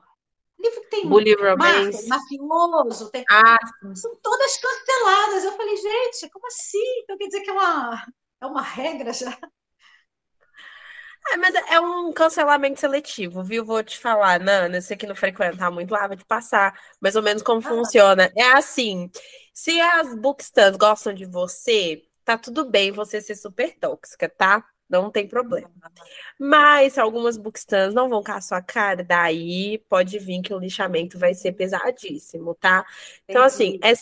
[0.59, 2.07] Livro que tem Bully romance.
[2.07, 3.23] mafioso, tem...
[3.29, 3.57] ah.
[3.93, 5.43] são todas canceladas.
[5.43, 6.99] Eu falei, gente, como assim?
[7.03, 8.05] Então quer dizer que é uma,
[8.41, 9.37] é uma regra já?
[11.29, 13.65] É, mas é um cancelamento seletivo, viu?
[13.65, 17.21] Vou te falar, Nana, você que não frequenta muito lá, vou te passar mais ou
[17.21, 17.63] menos como ah.
[17.63, 18.31] funciona.
[18.35, 19.11] É assim,
[19.53, 24.65] se as bookstans gostam de você, tá tudo bem você ser super tóxica, tá?
[24.89, 25.69] Não tem problema.
[26.39, 31.19] Mas algumas bookstans não vão com a sua cara, daí pode vir que o lixamento
[31.19, 32.85] vai ser pesadíssimo, tá?
[33.27, 33.93] Então, assim, é,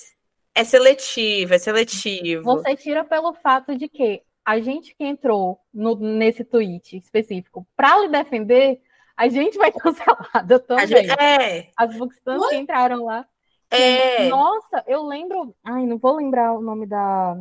[0.53, 2.44] é seletivo, é seletivo.
[2.44, 7.99] Você tira pelo fato de que a gente que entrou no, nesse tweet específico para
[8.02, 8.80] lhe defender,
[9.18, 10.88] a gente vai cancelada também.
[10.88, 11.70] Gente, é.
[11.76, 13.26] As bookstans que entraram lá.
[13.72, 14.30] É.
[14.30, 15.56] Nossa, eu lembro.
[15.64, 17.38] Ai, não vou lembrar o nome da.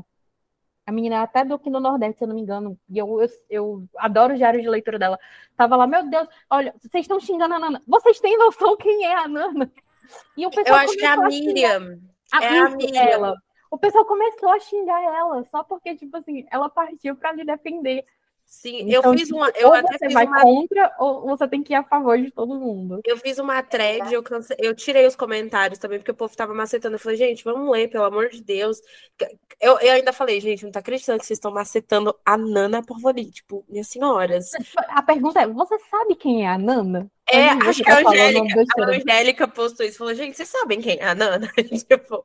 [0.87, 2.79] A menina até do aqui no Nordeste, se eu não me engano.
[2.91, 5.19] E eu, eu, eu adoro o diário de leitura dela.
[5.57, 7.83] Tava lá, meu Deus, olha, vocês estão xingando a Nana.
[7.87, 9.71] Vocês têm noção quem é a Nana?
[10.37, 11.99] E o pessoal eu acho que é a Miriam.
[12.33, 13.03] A, é a Miriam.
[13.03, 13.35] Ela
[13.75, 18.05] o pessoal começou a xingar ela só porque, tipo assim, ela partiu para lhe defender.
[18.47, 19.51] Sim, então, eu fiz uma.
[19.51, 20.41] Eu ou até você vai uma...
[20.41, 23.01] contra ou você tem que ir a favor de todo mundo.
[23.05, 24.55] Eu fiz uma thread, eu, cance...
[24.59, 26.95] eu tirei os comentários também, porque o povo tava macetando.
[26.95, 28.81] Eu falei, gente, vamos ler, pelo amor de Deus.
[29.61, 33.31] Eu, eu ainda falei, gente, não tá acreditando que vocês estão macetando a Nana Porvoli,
[33.31, 34.51] tipo, minhas senhoras.
[34.89, 37.11] A pergunta é: você sabe quem é a Nana?
[37.27, 41.07] É, acho que a Angélica, a Angélica postou isso, falou, gente, vocês sabem quem é
[41.07, 41.49] a Nana?
[41.57, 42.23] tipo,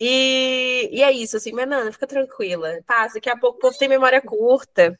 [0.00, 3.78] e, e é isso, assim, mas Nana, fica tranquila, passa, daqui a pouco o povo
[3.78, 4.98] tem memória curta.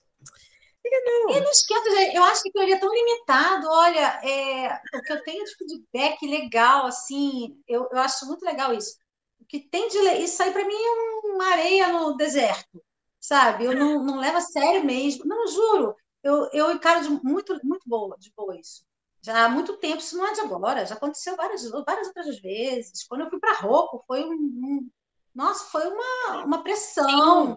[0.90, 1.30] Não.
[1.30, 5.22] E não esquenta, eu acho que ele é tão limitado, olha, é, o que eu
[5.22, 8.96] tenho de feedback legal, assim, eu, eu acho muito legal isso.
[9.40, 12.82] O que tem de isso aí para mim é uma areia no deserto,
[13.20, 13.64] sabe?
[13.64, 17.88] Eu não, não levo a sério mesmo, não, juro, eu, eu encaro de muito, muito
[17.88, 18.84] boa, de boa isso
[19.24, 23.06] já há muito tempo, isso não é de agora, já aconteceu várias, várias outras vezes.
[23.08, 24.90] Quando eu fui para Rocco, foi um, um,
[25.34, 27.52] Nossa, foi uma, uma pressão.
[27.52, 27.56] Sim.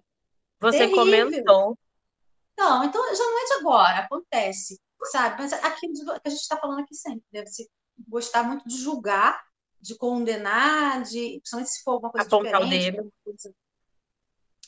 [0.61, 1.03] Você terrível.
[1.03, 1.77] comentou.
[2.57, 4.81] Não, então já não é de agora, acontece,
[5.11, 5.43] sabe?
[5.43, 7.69] Mas aquilo que a gente está falando aqui sempre, deve se
[8.07, 9.41] gostar muito de julgar,
[9.79, 13.09] de condenar, de, principalmente se for alguma coisa Apontar diferente.
[13.23, 13.53] Coisa...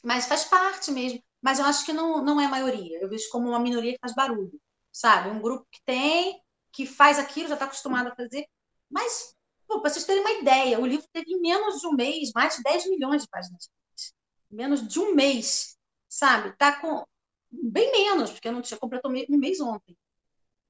[0.04, 1.22] Mas faz parte mesmo.
[1.42, 3.00] Mas eu acho que não, não é a maioria.
[3.02, 4.60] Eu vejo como uma minoria que faz barulho,
[4.92, 5.30] sabe?
[5.30, 6.42] Um grupo que tem
[6.72, 8.46] que faz aquilo, já está acostumado a fazer.
[8.90, 9.36] Mas,
[9.68, 12.64] para vocês terem uma ideia, o livro teve em menos de um mês mais de
[12.64, 13.70] 10 milhões de páginas.
[14.52, 16.56] Menos de um mês, sabe?
[16.58, 17.04] Tá com
[17.52, 19.98] bem menos, porque eu não tinha completou um mês ontem.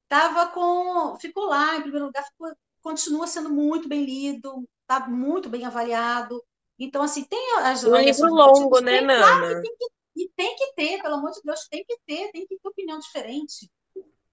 [0.07, 2.51] Tava com, ficou lá em primeiro lugar, ficou,
[2.81, 6.43] continua sendo muito bem lido, está muito bem avaliado.
[6.80, 7.84] Então, assim, tem as.
[7.84, 9.22] Um livro longo, né, Nana?
[9.22, 12.47] Claro, tem que, e tem que ter, pelo amor de Deus, tem que ter, tem
[12.47, 13.69] que ter opinião diferente.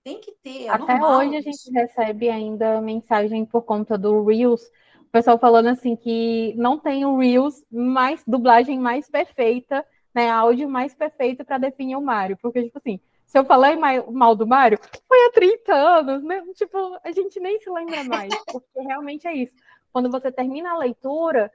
[0.02, 0.66] Tem que ter.
[0.66, 4.62] É Até normal, hoje a gente recebe ainda mensagem por conta do Reels,
[5.02, 9.85] o pessoal falando assim que não tem o Reels mais dublagem mais perfeita,
[10.16, 10.30] né?
[10.30, 12.38] Áudio mais perfeito para definir o Mario.
[12.40, 16.43] Porque, tipo assim, se eu falei mal do Mario, foi há 30 anos, né?
[16.55, 19.52] Tipo, a gente nem se lembra mais, porque realmente é isso.
[19.93, 21.52] Quando você termina a leitura,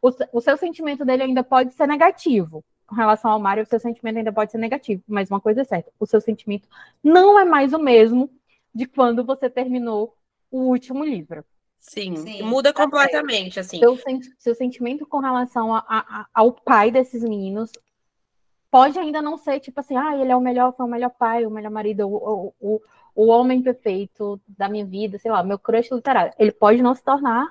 [0.00, 3.80] o, o seu sentimento dele ainda pode ser negativo com relação ao Mário, o seu
[3.80, 6.68] sentimento ainda pode ser negativo, mas uma coisa é certa, o seu sentimento
[7.02, 8.30] não é mais o mesmo
[8.72, 10.14] de quando você terminou
[10.48, 11.44] o último livro.
[11.80, 13.80] Sim, Sim muda completamente, assim.
[13.80, 13.98] Seu,
[14.38, 17.72] seu sentimento com relação a, a, ao pai desses meninos
[18.76, 21.46] pode ainda não ser tipo assim, ah, ele é o melhor, foi o melhor pai,
[21.46, 22.82] o melhor marido, o, o,
[23.14, 26.34] o homem perfeito da minha vida, sei lá, meu crush literário.
[26.38, 27.46] Ele pode não se tornar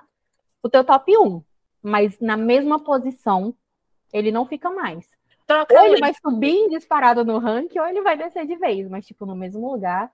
[0.62, 1.42] o teu top 1,
[1.82, 3.56] mas na mesma posição
[4.14, 5.10] ele não fica mais.
[5.48, 9.08] Troca ou ele vai subir disparado no ranking, ou ele vai descer de vez, mas,
[9.08, 10.12] tipo, no mesmo lugar.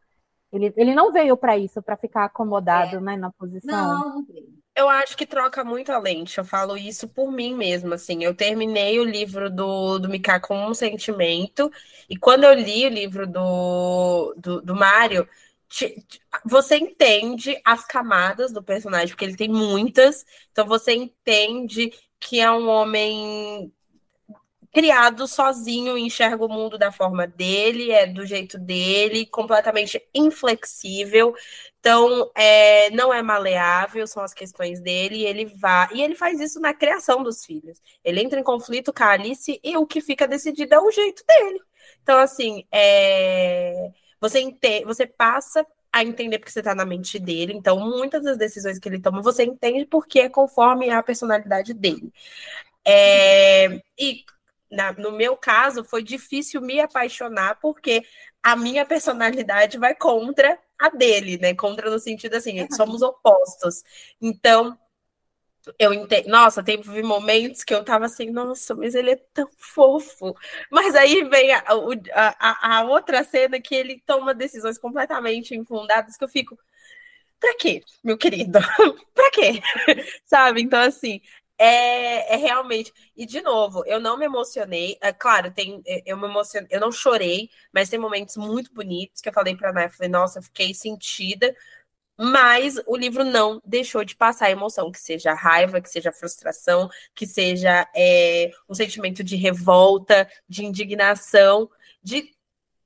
[0.49, 3.01] Ele, ele não veio para isso, para ficar acomodado, é.
[3.01, 3.99] né, na posição.
[3.99, 4.50] Não, não veio.
[4.75, 6.37] Eu acho que troca muito a lente.
[6.37, 8.23] Eu falo isso por mim mesma, assim.
[8.23, 11.69] Eu terminei o livro do, do Mika com um sentimento,
[12.09, 15.27] e quando eu li o livro do, do, do Mário,
[16.45, 22.51] você entende as camadas do personagem, porque ele tem muitas, então você entende que é
[22.51, 23.71] um homem
[24.71, 31.35] criado sozinho, enxerga o mundo da forma dele, é do jeito dele, completamente inflexível.
[31.79, 35.89] Então, é, não é maleável, são as questões dele, e ele vai.
[35.93, 37.81] E ele faz isso na criação dos filhos.
[38.03, 41.23] Ele entra em conflito com a Alice e o que fica decidido é o jeito
[41.27, 41.59] dele.
[42.03, 44.85] Então, assim, é, você, ente...
[44.85, 47.53] você passa a entender porque você está na mente dele.
[47.53, 52.11] Então, muitas das decisões que ele toma, você entende porque é conforme a personalidade dele.
[52.85, 53.81] É...
[53.99, 54.23] E
[54.71, 58.03] na, no meu caso, foi difícil me apaixonar, porque
[58.41, 61.53] a minha personalidade vai contra a dele, né?
[61.53, 63.83] Contra no sentido assim, somos opostos.
[64.21, 64.77] Então,
[65.77, 66.27] eu entendo.
[66.29, 70.35] Nossa, teve momentos que eu tava assim, nossa, mas ele é tão fofo.
[70.71, 71.63] Mas aí vem a,
[72.13, 76.57] a, a outra cena que ele toma decisões completamente infundadas que eu fico.
[77.39, 78.59] Pra quê, meu querido?
[79.13, 79.61] pra quê?
[80.25, 80.61] Sabe?
[80.61, 81.21] Então, assim,
[81.63, 82.91] é, é, realmente.
[83.15, 84.97] E de novo, eu não me emocionei.
[84.99, 89.29] É, claro, tem, eu me emocionei, eu não chorei, mas tem momentos muito bonitos que
[89.29, 91.55] eu falei pra Nath, falei, nossa, fiquei sentida.
[92.17, 96.89] Mas o livro não deixou de passar a emoção, que seja raiva, que seja frustração,
[97.13, 101.69] que seja é, um sentimento de revolta, de indignação,
[102.01, 102.35] de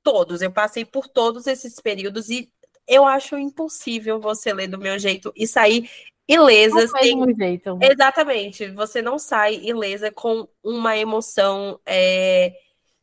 [0.02, 0.42] todos.
[0.42, 2.50] Eu passei por todos esses períodos e
[2.86, 5.90] eu acho impossível você ler do meu jeito e sair
[6.28, 6.90] ilesas.
[6.92, 7.34] Tem...
[7.36, 7.78] jeito.
[7.80, 8.70] Exatamente.
[8.70, 12.52] Você não sai ilesa com uma emoção é,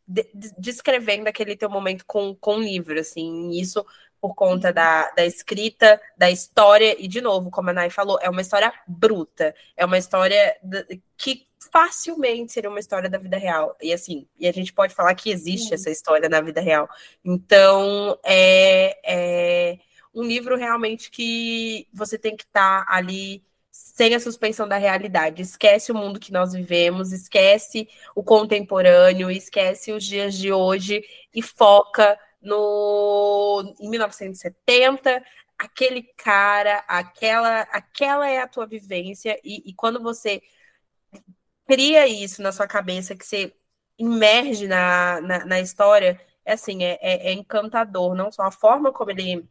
[0.07, 0.27] de,
[0.57, 3.51] descrevendo aquele teu momento com, com o livro, assim.
[3.51, 3.85] Isso
[4.23, 8.29] por conta da, da escrita, da história, e de novo, como a Nai falou, é
[8.29, 10.55] uma história bruta, é uma história
[11.17, 13.75] que facilmente seria uma história da vida real.
[13.81, 16.87] E assim, e a gente pode falar que existe essa história na vida real.
[17.23, 19.79] Então, é, é
[20.13, 25.41] um livro realmente que você tem que estar tá ali sem a suspensão da realidade.
[25.41, 31.03] Esquece o mundo que nós vivemos, esquece o contemporâneo, esquece os dias de hoje
[31.33, 35.23] e foca no em 1970,
[35.57, 40.41] aquele cara, aquela, aquela é a tua vivência e, e quando você
[41.67, 43.53] cria isso na sua cabeça, que você
[43.97, 48.91] imerge na, na, na história, é assim, é, é, é, encantador, não só a forma
[48.91, 49.47] como ele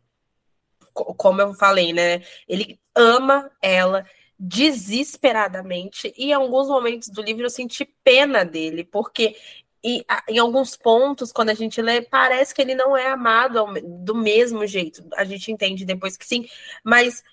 [0.93, 2.23] como eu falei, né?
[2.48, 4.06] Ele ama ela
[4.39, 9.36] desesperadamente, e em alguns momentos do livro eu senti pena dele, porque
[9.85, 14.14] e, em alguns pontos, quando a gente lê, parece que ele não é amado do
[14.14, 15.05] mesmo jeito.
[15.16, 16.47] A gente entende depois que sim,
[16.85, 17.24] mas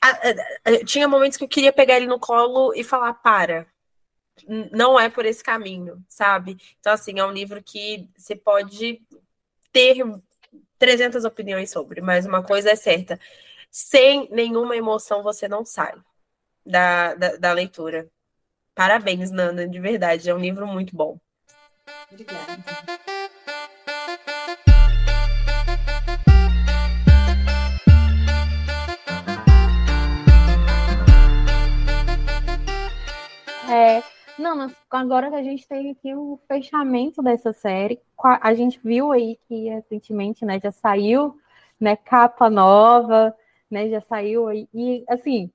[0.00, 3.66] a, a, a, tinha momentos que eu queria pegar ele no colo e falar: para,
[4.72, 6.56] não é por esse caminho, sabe?
[6.78, 9.02] Então, assim, é um livro que você pode
[9.72, 10.02] ter
[10.78, 13.18] 300 opiniões sobre, mas uma coisa é certa:
[13.70, 15.94] sem nenhuma emoção você não sai
[16.64, 18.08] da, da, da leitura.
[18.74, 21.18] Parabéns, Nana, de verdade, é um livro muito bom.
[22.10, 22.62] Obrigada.
[33.70, 34.02] É,
[34.38, 39.38] não, agora que a gente tem aqui o fechamento dessa série, a gente viu aí
[39.48, 41.38] que recentemente, né, já saiu,
[41.80, 43.34] né, capa nova,
[43.70, 45.50] né, já saiu aí, e assim,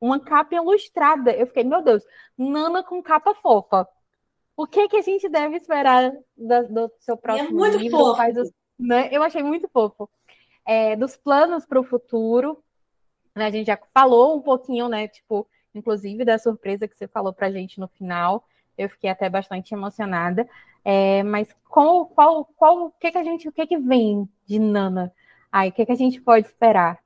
[0.00, 1.32] uma capa ilustrada.
[1.32, 2.04] Eu fiquei, meu Deus,
[2.36, 3.88] Nana com capa fofa.
[4.56, 7.98] O que que a gente deve esperar do, do seu é próximo é muito livro?
[7.98, 8.54] Fofo.
[8.78, 9.08] né?
[9.12, 10.08] Eu achei muito fofo.
[10.64, 12.62] É, dos planos para o futuro,
[13.34, 15.46] né, a gente já falou um pouquinho, né, tipo,
[15.78, 18.46] inclusive da surpresa que você falou para a gente no final.
[18.76, 20.48] Eu fiquei até bastante emocionada.
[20.84, 24.58] É, mas qual, qual, qual, o que que a gente, o que que vem de
[24.58, 25.12] Nana?
[25.50, 27.00] Aí, o que que a gente pode esperar?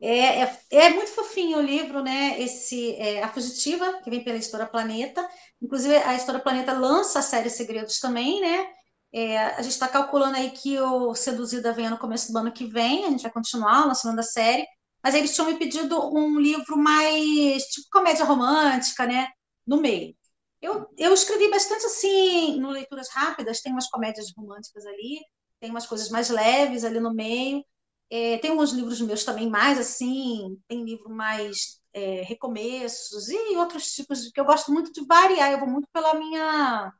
[0.00, 2.38] É, é, é, muito fofinho o livro, né?
[2.40, 5.26] Esse é, A Fugitiva, que vem pela Editora Planeta.
[5.62, 8.66] Inclusive, a Editora Planeta lança a série Segredos também, né?
[9.12, 12.66] É, a gente está calculando aí que o Seduzida venha no começo do ano que
[12.66, 14.66] vem, a gente vai continuar lançando a série
[15.04, 19.28] mas eles tinham me pedido um livro mais tipo comédia romântica, né?
[19.66, 20.16] No meio.
[20.62, 25.20] Eu, eu escrevi bastante assim, no Leituras Rápidas, tem umas comédias românticas ali,
[25.60, 27.62] tem umas coisas mais leves ali no meio.
[28.10, 33.92] É, tem alguns livros meus também mais assim, tem livro mais é, recomeços e outros
[33.92, 36.92] tipos que eu gosto muito de variar, eu vou muito pela minha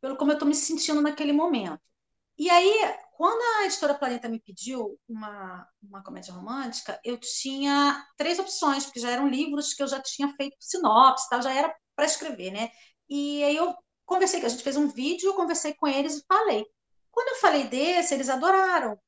[0.00, 1.80] pelo como eu estou me sentindo naquele momento.
[2.38, 2.72] E aí,
[3.22, 8.98] quando a editora Planeta me pediu uma, uma comédia romântica, eu tinha três opções, porque
[8.98, 12.68] já eram livros que eu já tinha feito sinopse, tal, já era para escrever, né?
[13.08, 16.66] E aí eu conversei, a gente fez um vídeo, eu conversei com eles e falei.
[17.12, 18.98] Quando eu falei desse, eles adoraram,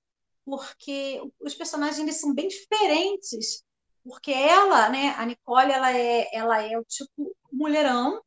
[0.45, 3.65] porque os personagens eles são bem diferentes,
[4.05, 8.23] porque ela, né, a Nicole, ela é, ela é o tipo mulherão,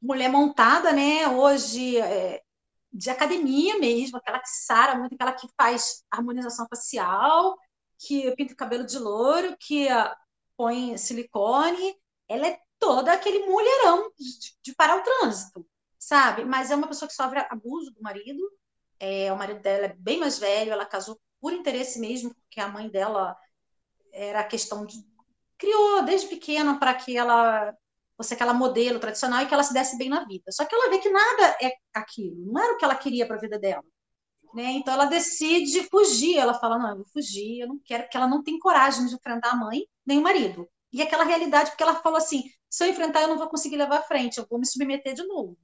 [0.00, 1.28] mulher montada, né?
[1.28, 2.42] Hoje é,
[2.92, 7.56] de academia mesmo, aquela que sara muito, aquela que faz harmonização facial,
[7.98, 10.14] que pinta o cabelo de louro, que uh,
[10.56, 11.96] põe silicone.
[12.28, 15.66] Ela é toda aquele mulherão de, de, parar o trânsito,
[15.98, 16.44] sabe?
[16.44, 18.40] Mas é uma pessoa que sofre abuso do marido.
[19.00, 22.68] É, o marido dela é bem mais velho, ela casou por interesse mesmo, porque a
[22.68, 23.36] mãe dela
[24.12, 25.06] era questão de
[25.56, 27.76] criou desde pequena para que ela
[28.18, 30.50] fosse aquela modelo tradicional e que ela se desse bem na vida.
[30.50, 33.36] Só que ela vê que nada é aquilo, não era o que ela queria para
[33.36, 33.84] a vida dela.
[34.54, 34.72] Né?
[34.72, 36.36] Então ela decide fugir.
[36.36, 39.14] Ela fala: Não, eu vou fugir, eu não quero, porque ela não tem coragem de
[39.14, 40.68] enfrentar a mãe nem o marido.
[40.92, 43.98] E aquela realidade, porque ela falou assim: se eu enfrentar, eu não vou conseguir levar
[43.98, 45.56] à frente, eu vou me submeter de novo.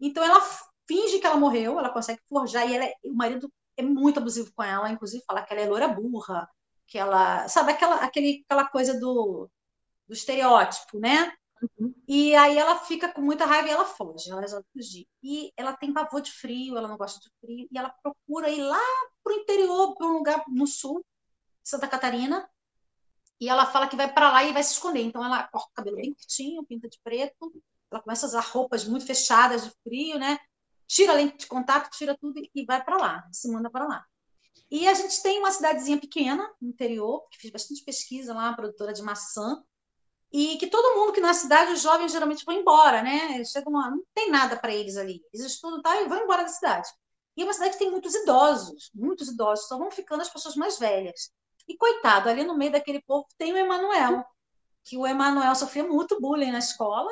[0.00, 0.40] Então ela
[0.86, 4.52] finge que ela morreu, ela consegue forjar, e ela, é, o marido é muito abusivo
[4.54, 6.48] com ela, inclusive fala que ela é loura burra,
[6.86, 7.48] que ela.
[7.48, 9.50] Sabe aquela, aquele, aquela coisa do,
[10.06, 11.32] do estereótipo, né?
[11.78, 11.94] Uhum.
[12.06, 15.06] E aí ela fica com muita raiva e ela foge, ela resolve fugir.
[15.22, 18.62] E ela tem pavor de frio, ela não gosta de frio, e ela procura ir
[18.62, 18.80] lá
[19.22, 21.04] pro interior, para um lugar no sul,
[21.62, 22.48] Santa Catarina,
[23.40, 25.02] e ela fala que vai para lá e vai se esconder.
[25.02, 27.52] Então ela corta o cabelo bem curtinho, pinta de preto,
[27.90, 30.38] ela começa a usar roupas muito fechadas de frio, né?
[30.86, 34.04] Tira a lente de contato, tira tudo e vai para lá, se manda para lá.
[34.70, 38.92] E a gente tem uma cidadezinha pequena no interior, que fiz bastante pesquisa lá, produtora
[38.92, 39.62] de maçã,
[40.32, 43.42] e que todo mundo que na cidade, os jovens geralmente vão embora, né?
[43.44, 45.22] Chegam lá, não tem nada para eles ali.
[45.32, 46.88] Eles estudam tá, e vão embora da cidade.
[47.36, 50.56] E é uma cidade que tem muitos idosos, muitos idosos, só vão ficando as pessoas
[50.56, 51.30] mais velhas.
[51.66, 54.24] E coitado, ali no meio daquele povo tem o Emanuel,
[54.84, 57.10] que o Emanuel sofria muito bullying na escola,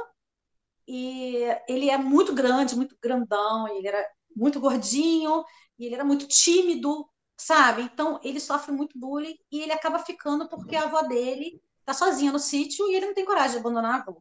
[0.88, 5.44] e ele é muito grande, muito grandão, ele era muito gordinho,
[5.78, 7.82] e ele era muito tímido, sabe?
[7.82, 12.32] Então ele sofre muito bullying e ele acaba ficando porque a avó dele tá sozinha
[12.32, 14.20] no sítio e ele não tem coragem de abandonar a avó.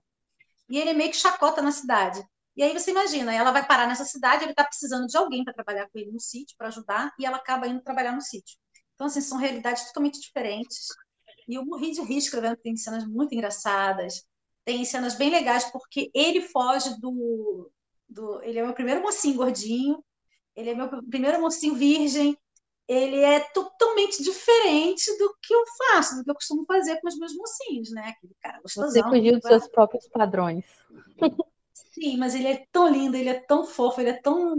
[0.70, 2.24] E ele meio que chacota na cidade.
[2.56, 5.54] E aí você imagina, ela vai parar nessa cidade, ele está precisando de alguém para
[5.54, 8.58] trabalhar com ele no sítio, para ajudar, e ela acaba indo trabalhar no sítio.
[8.94, 10.88] Então, assim, são realidades totalmente diferentes.
[11.48, 14.24] E eu morri de rir escrevendo, tem cenas muito engraçadas,
[14.64, 17.70] tem cenas bem legais, porque ele foge do.
[18.08, 20.04] do ele é o meu primeiro mocinho gordinho,
[20.56, 22.38] ele é meu primeiro mocinho virgem,
[22.88, 27.18] ele é totalmente diferente do que eu faço, do que eu costumo fazer com os
[27.18, 28.14] meus mocinhos, né?
[28.16, 28.91] Aquele cara gostosão.
[28.91, 30.66] Você fugiu dos seus próprios padrões.
[31.74, 34.56] Sim, mas ele é tão lindo, ele é tão fofo, ele é tão.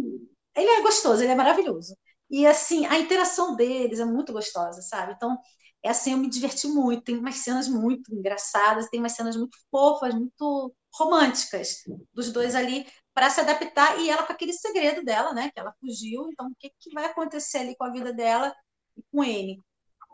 [0.57, 1.97] Ele é gostoso, ele é maravilhoso.
[2.31, 5.13] E assim, a interação deles é muito gostosa, sabe?
[5.13, 5.39] Então,
[5.83, 7.05] é assim, eu me diverti muito.
[7.05, 11.83] Tem umas cenas muito engraçadas, tem umas cenas muito fofas, muito românticas
[12.13, 15.51] dos dois ali para se adaptar e ela com aquele segredo dela, né?
[15.51, 18.55] Que ela fugiu, então o que, que vai acontecer ali com a vida dela
[18.97, 19.63] e com ele?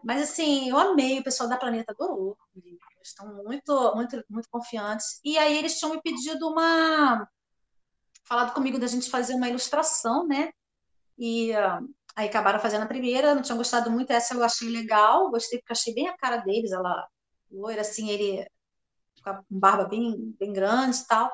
[0.05, 2.37] Mas assim, eu amei, o pessoal da Planeta adorou.
[2.57, 5.21] Eles estão muito, muito, muito confiantes.
[5.25, 7.27] E aí eles tinham me pedido uma.
[8.25, 10.51] falado comigo da gente fazer uma ilustração, né?
[11.19, 15.31] E uh, aí acabaram fazendo a primeira, não tinham gostado muito, essa eu achei legal,
[15.31, 17.07] gostei porque achei bem a cara deles, ela
[17.51, 18.47] loira, assim, ele
[19.23, 21.31] com barba bem, bem grande e tal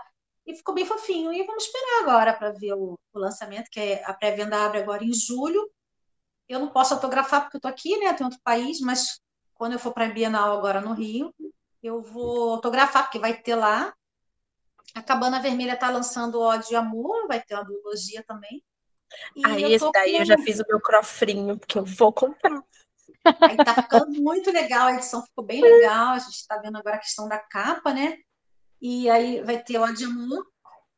[0.49, 1.31] e ficou bem fofinho.
[1.31, 5.05] E vamos esperar agora para ver o, o, lançamento, que é, a pré-venda abre agora
[5.05, 5.71] em julho.
[6.49, 8.15] Eu não posso autografar porque eu estou aqui, né?
[8.15, 9.21] Tem outro país, mas
[9.55, 11.35] quando eu for para a Bienal agora no Rio,
[11.83, 13.93] eu vou autografar, porque vai ter lá.
[14.95, 18.65] A Cabana Vermelha está lançando Ódio e Amor, vai ter uma duologia também.
[19.37, 20.19] E Aí, ah, esse daí com...
[20.19, 22.65] eu já fiz o meu crofrinho, porque eu vou comprar.
[23.41, 26.15] Aí tá ficando muito legal, a edição ficou bem legal.
[26.15, 28.19] A gente está vendo agora a questão da capa, né?
[28.81, 30.45] e aí vai ter o Adjamu.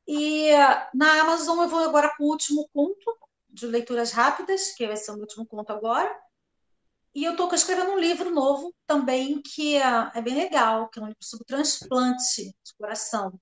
[0.06, 0.50] E
[0.94, 5.10] na Amazon eu vou agora com o último conto de leituras rápidas, que vai ser
[5.10, 6.14] o meu último conto agora.
[7.14, 11.02] E eu estou escrevendo um livro novo também, que é, é, bem legal, que é
[11.02, 13.32] um livro sobre transplante de coração.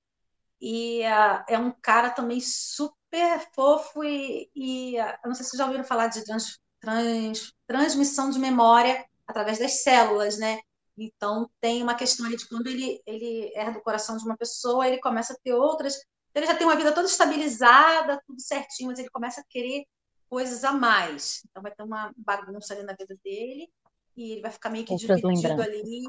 [0.61, 5.59] E uh, é um cara também super fofo e, e eu não sei se vocês
[5.59, 10.61] já ouviram falar de trans, trans, transmissão de memória através das células, né?
[10.97, 14.87] Então, tem uma questão ali de quando ele, ele herda o coração de uma pessoa,
[14.87, 15.97] ele começa a ter outras.
[16.35, 19.85] Ele já tem uma vida toda estabilizada, tudo certinho, mas ele começa a querer
[20.29, 21.43] coisas a mais.
[21.49, 23.71] Então, vai ter uma bagunça ali na vida dele,
[24.17, 25.75] e ele vai ficar meio que Outras dividido lembranças.
[25.75, 26.05] ali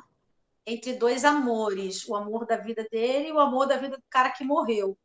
[0.65, 4.31] entre dois amores: o amor da vida dele e o amor da vida do cara
[4.31, 4.97] que morreu.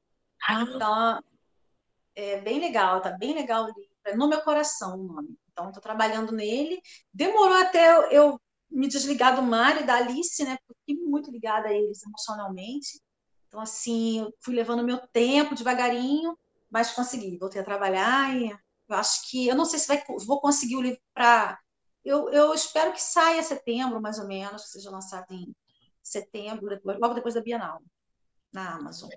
[0.46, 0.62] Ah.
[0.62, 1.22] Então,
[2.14, 3.68] é bem legal, tá bem legal.
[4.04, 5.38] É No Meu Coração o nome.
[5.54, 6.82] Então, estou trabalhando nele.
[7.12, 10.58] Demorou até eu, me desligar do Mário e da Alice, né?
[10.66, 13.00] Porque fiquei muito ligada a eles emocionalmente.
[13.46, 16.36] Então, assim, eu fui levando meu tempo devagarinho,
[16.68, 17.38] mas consegui.
[17.38, 19.46] Voltei a trabalhar e eu acho que.
[19.46, 21.56] Eu não sei se vai, vou conseguir o livro para.
[22.04, 25.54] Eu, eu espero que saia setembro, mais ou menos, que seja lançado em
[26.02, 27.80] setembro, logo depois da Bienal,
[28.52, 29.08] na Amazon.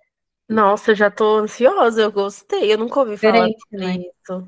[0.47, 4.47] Nossa, já estou ansiosa, eu gostei, eu nunca ouvi falar Diferente, isso.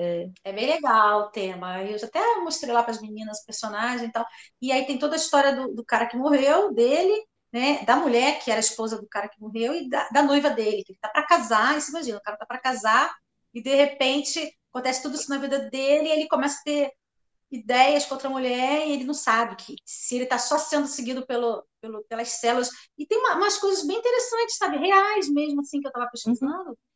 [0.00, 0.30] É.
[0.44, 1.82] é bem legal o tema.
[1.82, 4.24] Eu até mostrei lá para as meninas o personagem e tal.
[4.62, 7.12] E aí tem toda a história do, do, cara que morreu, dele,
[7.52, 7.84] né?
[7.84, 10.84] Da mulher, que era a esposa do cara que morreu, e da, da noiva dele,
[10.84, 11.76] que está para casar.
[11.76, 13.12] E você imagina, o cara está para casar,
[13.52, 16.92] e de repente acontece tudo isso na vida dele, e ele começa a ter
[17.50, 21.26] ideias contra a mulher e ele não sabe que se ele está só sendo seguido
[21.26, 22.70] pelo, pelo, pelas células.
[22.96, 24.76] E tem uma, umas coisas bem interessantes, sabe?
[24.78, 26.10] Reais mesmo, assim, que eu estava uhum.
[26.12, 26.70] pesquisando.
[26.70, 26.87] Uhum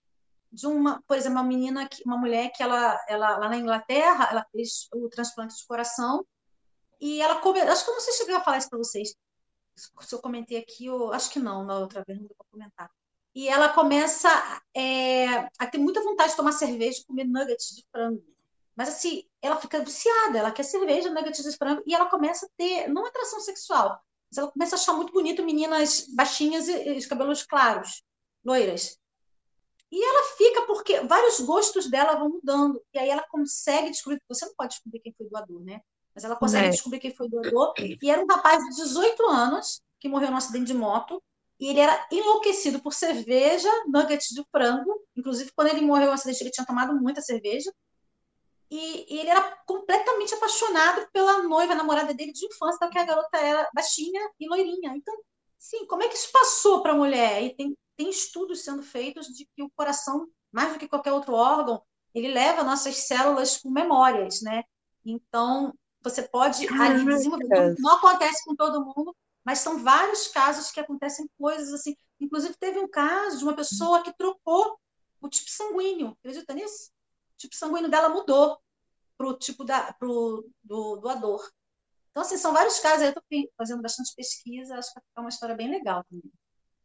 [0.53, 4.29] de uma, por exemplo, uma menina, que, uma mulher que ela, ela lá na Inglaterra,
[4.31, 6.25] ela fez o transplante de coração
[7.01, 8.79] e ela come, acho que eu não sei se eu cheguei a falar isso para
[8.79, 9.15] vocês,
[9.75, 12.91] se eu comentei aqui, eu acho que não, na outra vez não para comentar.
[13.35, 14.29] E ela começa
[14.77, 15.27] é,
[15.59, 18.23] a ter muita vontade de tomar cerveja e comer nuggets de frango.
[18.77, 22.49] Mas assim, ela fica viciada, ela quer cerveja, nuggets de frango, e ela começa a
[22.57, 23.99] ter, não atração sexual,
[24.31, 28.03] mas ela começa a achar muito bonito meninas baixinhas e, e os cabelos claros,
[28.45, 28.99] loiras.
[29.93, 32.83] E ela fica porque vários gostos dela vão mudando.
[32.95, 34.19] E aí ela consegue descobrir.
[34.27, 35.83] Você não pode descobrir quem foi o doador, né?
[36.15, 36.71] Mas ela consegue é.
[36.71, 37.75] descobrir quem foi o doador.
[37.79, 41.23] E era um rapaz de 18 anos que morreu num acidente de moto.
[41.61, 44.99] E ele era enlouquecido por cerveja, nuggets de frango.
[45.15, 47.71] Inclusive, quando ele morreu no acidente, ele tinha tomado muita cerveja.
[48.71, 53.37] E, e, ele era completamente apaixonado pela noiva, namorada dele de infância, que a garota
[53.37, 54.95] era baixinha e loirinha.
[54.97, 55.15] Então,
[55.63, 57.43] sim, como é que isso passou para a mulher?
[57.43, 61.35] E tem tem estudos sendo feitos de que o coração, mais do que qualquer outro
[61.35, 61.83] órgão,
[62.15, 64.65] ele leva nossas células com memórias, né?
[65.05, 65.73] Então,
[66.03, 67.77] você pode ali desenvolver.
[67.79, 69.15] Não acontece com todo mundo,
[69.45, 71.95] mas são vários casos que acontecem coisas assim.
[72.21, 74.79] Inclusive, teve um caso de uma pessoa que trocou
[75.21, 76.17] o tipo sanguíneo.
[76.21, 76.91] Acredita nisso?
[77.35, 78.59] O tipo sanguíneo dela mudou
[79.17, 81.49] para o tipo da, pro, do doador.
[82.13, 83.03] Então, assim, são vários casos.
[83.03, 83.23] Eu estou
[83.57, 86.31] fazendo bastante pesquisa, acho que é uma história bem legal também.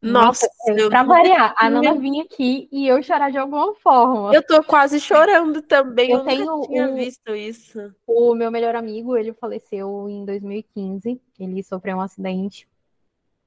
[0.00, 4.32] Nossa, Nossa pra variar, a Nana vinha aqui e eu chorar de alguma forma.
[4.32, 6.12] Eu tô quase chorando também.
[6.12, 7.92] Eu, eu tenho tinha visto isso.
[8.06, 11.20] O meu melhor amigo, ele faleceu em 2015.
[11.38, 12.68] Ele sofreu um acidente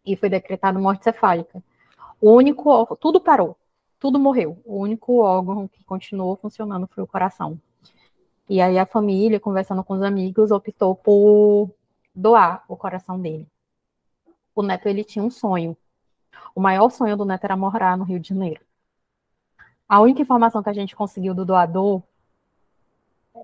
[0.05, 1.63] e foi decretado morte cefálica.
[2.19, 3.57] O único, tudo parou,
[3.97, 4.61] tudo morreu.
[4.65, 7.57] O único órgão que continuou funcionando foi o coração.
[8.51, 11.71] E aí a família, conversando com os amigos, optou por
[12.13, 13.47] doar o coração dele.
[14.53, 15.77] O neto ele tinha um sonho
[16.55, 18.61] o maior sonho do Neto era morar no Rio de Janeiro.
[19.87, 22.01] A única informação que a gente conseguiu do doador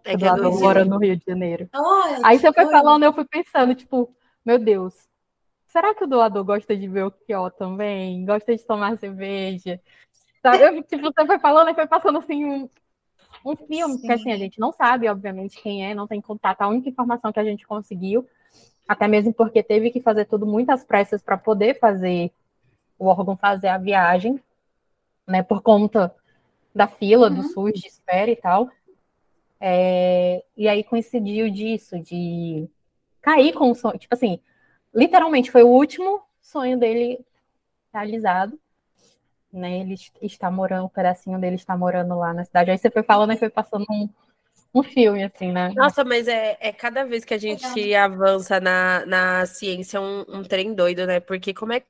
[0.03, 1.69] é que o doador mora no Rio de Janeiro.
[1.73, 4.13] Olha, Aí você foi falando, eu fui pensando, tipo,
[4.45, 4.93] meu Deus,
[5.67, 8.25] será que o doador gosta de ver o Kyo também?
[8.25, 9.81] Gosta de tomar cerveja?
[10.41, 10.63] Sabe?
[10.63, 12.69] Eu, tipo, você foi falando e foi passando assim um,
[13.51, 14.01] um filme, Sim.
[14.01, 16.61] que assim, a gente não sabe, obviamente, quem é, não tem contato.
[16.61, 18.27] A única informação que a gente conseguiu,
[18.87, 22.31] até mesmo porque teve que fazer tudo muitas pressas para poder fazer
[22.99, 24.41] o órgão fazer a viagem,
[25.27, 26.13] né, por conta
[26.73, 27.35] da fila uhum.
[27.35, 28.69] do SUS de espera e tal.
[29.59, 32.67] É, e aí coincidiu disso, de
[33.21, 33.97] cair com o sonho.
[33.97, 34.39] Tipo assim,
[34.93, 37.19] literalmente foi o último sonho dele
[37.93, 38.59] realizado.
[39.51, 42.69] Né, ele está morando, um pedacinho dele está morando lá na cidade.
[42.69, 44.09] Aí você foi falando e foi passando um,
[44.73, 45.71] um filme, assim, né?
[45.75, 50.43] Nossa, mas é, é cada vez que a gente avança na, na ciência um, um
[50.43, 51.19] trem doido, né?
[51.19, 51.81] Porque como é,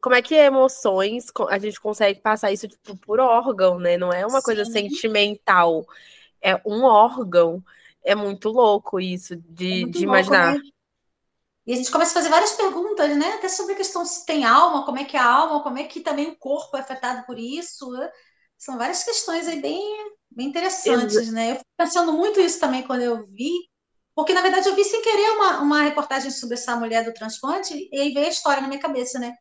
[0.00, 3.96] como é que emoções a gente consegue passar isso tipo, por órgão, né?
[3.96, 4.44] Não é uma Sim.
[4.44, 5.86] coisa sentimental,
[6.42, 7.62] é um órgão.
[8.04, 10.52] É muito louco isso de, é de imaginar.
[10.52, 10.73] Louco, né?
[11.66, 13.34] E a gente começa a fazer várias perguntas, né?
[13.34, 15.84] Até sobre a questão se tem alma, como é que é a alma, como é
[15.84, 17.90] que também o corpo é afetado por isso.
[18.58, 19.82] São várias questões aí bem
[20.30, 21.32] bem interessantes, Exato.
[21.32, 21.52] né?
[21.52, 23.52] Eu fui pensando muito isso também quando eu vi,
[24.14, 27.88] porque na verdade eu vi sem querer uma, uma reportagem sobre essa mulher do transplante
[27.92, 29.34] e aí veio a história na minha cabeça, né?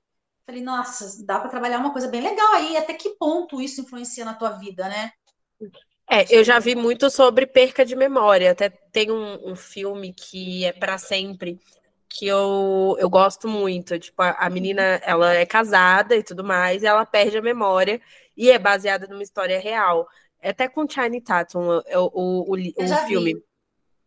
[0.46, 4.26] Falei, nossa, dá para trabalhar uma coisa bem legal aí, até que ponto isso influencia
[4.26, 5.12] na tua vida, né?
[6.10, 8.52] É, eu já vi muito sobre perca de memória.
[8.52, 11.58] Até tem um, um filme que é para sempre
[12.14, 13.98] que eu, eu gosto muito.
[13.98, 18.00] Tipo, a, a, menina, ela é casada e tudo mais, e ela perde a memória
[18.38, 20.08] e é baseada numa história real.
[20.40, 21.82] É até com Channing Tatum, o,
[22.14, 23.34] o, o, o filme.
[23.34, 23.44] Vi.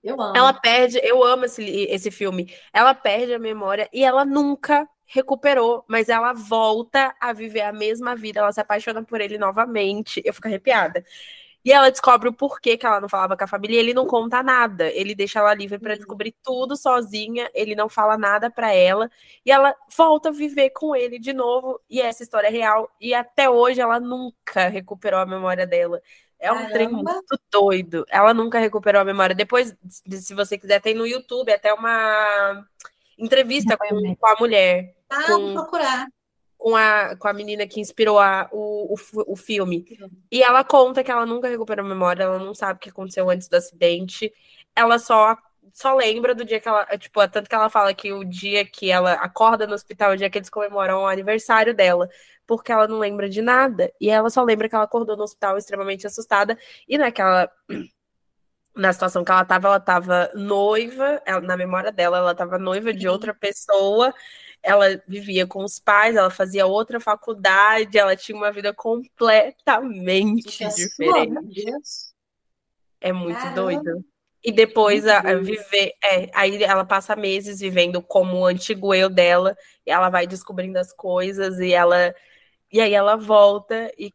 [0.04, 0.36] Eu amo.
[0.36, 2.54] Ela perde, eu amo esse, esse filme.
[2.72, 8.14] Ela perde a memória e ela nunca recuperou, mas ela volta a viver a mesma
[8.14, 10.22] vida, ela se apaixona por ele novamente.
[10.24, 11.04] Eu fico arrepiada.
[11.66, 14.06] E ela descobre o porquê que ela não falava com a família e ele não
[14.06, 14.88] conta nada.
[14.92, 19.10] Ele deixa ela livre para descobrir tudo sozinha, ele não fala nada para ela
[19.44, 21.80] e ela volta a viver com ele de novo.
[21.90, 26.00] E essa história é real e até hoje ela nunca recuperou a memória dela.
[26.38, 26.72] É um Caramba.
[26.72, 28.06] trem muito doido.
[28.10, 29.34] Ela nunca recuperou a memória.
[29.34, 32.64] Depois, se você quiser, tem no YouTube até uma
[33.18, 34.94] entrevista com, com a mulher.
[35.10, 35.32] Ah, com...
[35.32, 36.06] vou procurar
[36.66, 39.84] com a, com a menina que inspirou a, o, o, o filme.
[40.28, 43.30] E ela conta que ela nunca recuperou a memória, ela não sabe o que aconteceu
[43.30, 44.32] antes do acidente.
[44.74, 45.36] Ela só
[45.72, 48.90] só lembra do dia que ela, tipo, tanto que ela fala que o dia que
[48.90, 52.08] ela acorda no hospital é o dia que eles comemoram o aniversário dela,
[52.44, 53.92] porque ela não lembra de nada.
[54.00, 57.48] E ela só lembra que ela acordou no hospital extremamente assustada e naquela
[58.74, 62.92] na situação que ela tava, ela tava noiva, ela, na memória dela, ela tava noiva
[62.92, 64.12] de outra pessoa
[64.66, 70.68] ela vivia com os pais, ela fazia outra faculdade, ela tinha uma vida completamente é
[70.68, 71.62] diferente.
[73.00, 73.54] É muito Caramba.
[73.54, 74.04] doido.
[74.42, 79.08] E depois a, a, viver, é, aí ela passa meses vivendo como o antigo eu
[79.08, 79.56] dela,
[79.86, 82.12] e ela vai descobrindo as coisas e ela
[82.72, 84.12] e aí ela volta e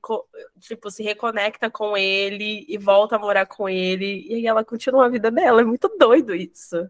[0.60, 5.06] tipo se reconecta com ele e volta a morar com ele e aí ela continua
[5.06, 5.62] a vida dela.
[5.62, 6.90] É muito doido isso.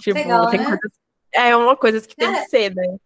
[0.00, 0.64] Tipo, Legal, tem né?
[0.64, 1.05] coisas
[1.36, 2.96] é uma coisa que tem que ser, né?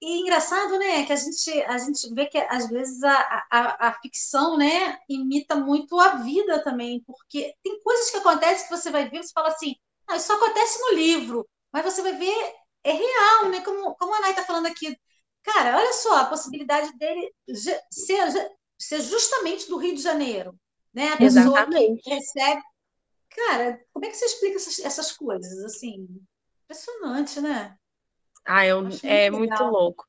[0.00, 3.92] E engraçado, né, que a gente, a gente vê que às vezes a, a, a
[4.00, 9.08] ficção, né, imita muito a vida também, porque tem coisas que acontecem que você vai
[9.08, 9.74] ver, você fala assim,
[10.06, 14.20] ah, isso acontece no livro, mas você vai ver, é real, né, como, como a
[14.20, 14.94] Nay está falando aqui.
[15.42, 17.32] Cara, olha só, a possibilidade dele
[17.90, 18.30] ser,
[18.78, 20.54] ser justamente do Rio de Janeiro,
[20.92, 22.02] né, a pessoa Exatamente.
[22.02, 22.62] que recebe...
[23.30, 26.06] Cara, como é que você explica essas, essas coisas, assim?
[26.64, 27.76] Impressionante, né?
[28.44, 28.70] Ah, é,
[29.04, 30.04] é muito louco.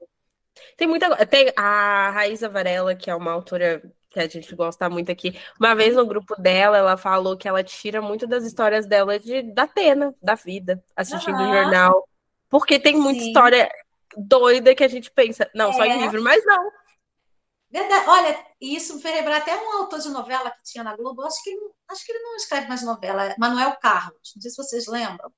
[0.78, 1.26] Tem muita.
[1.26, 5.38] Tem a Raíza Varela, que é uma autora que a gente gosta muito aqui.
[5.60, 9.42] Uma vez no grupo dela, ela falou que ela tira muito das histórias dela de,
[9.54, 12.08] da Atena, da vida, assistindo o jornal.
[12.50, 13.28] Porque tem muita Sim.
[13.28, 13.70] história
[14.18, 15.74] doida que a gente pensa, não, é.
[15.74, 15.98] só em é.
[15.98, 16.72] livro, mas não.
[17.70, 18.08] Verdade.
[18.08, 21.44] Olha, isso me fez lembrar até um autor de novela que tinha na Globo, acho
[21.44, 24.88] que ele, acho que ele não escreve mais novela, Manuel Carlos, não sei se vocês
[24.88, 25.30] lembram.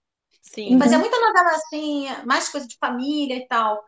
[0.42, 0.80] Sim.
[0.80, 3.84] Fazia muita novela assim, mais coisa de família e tal.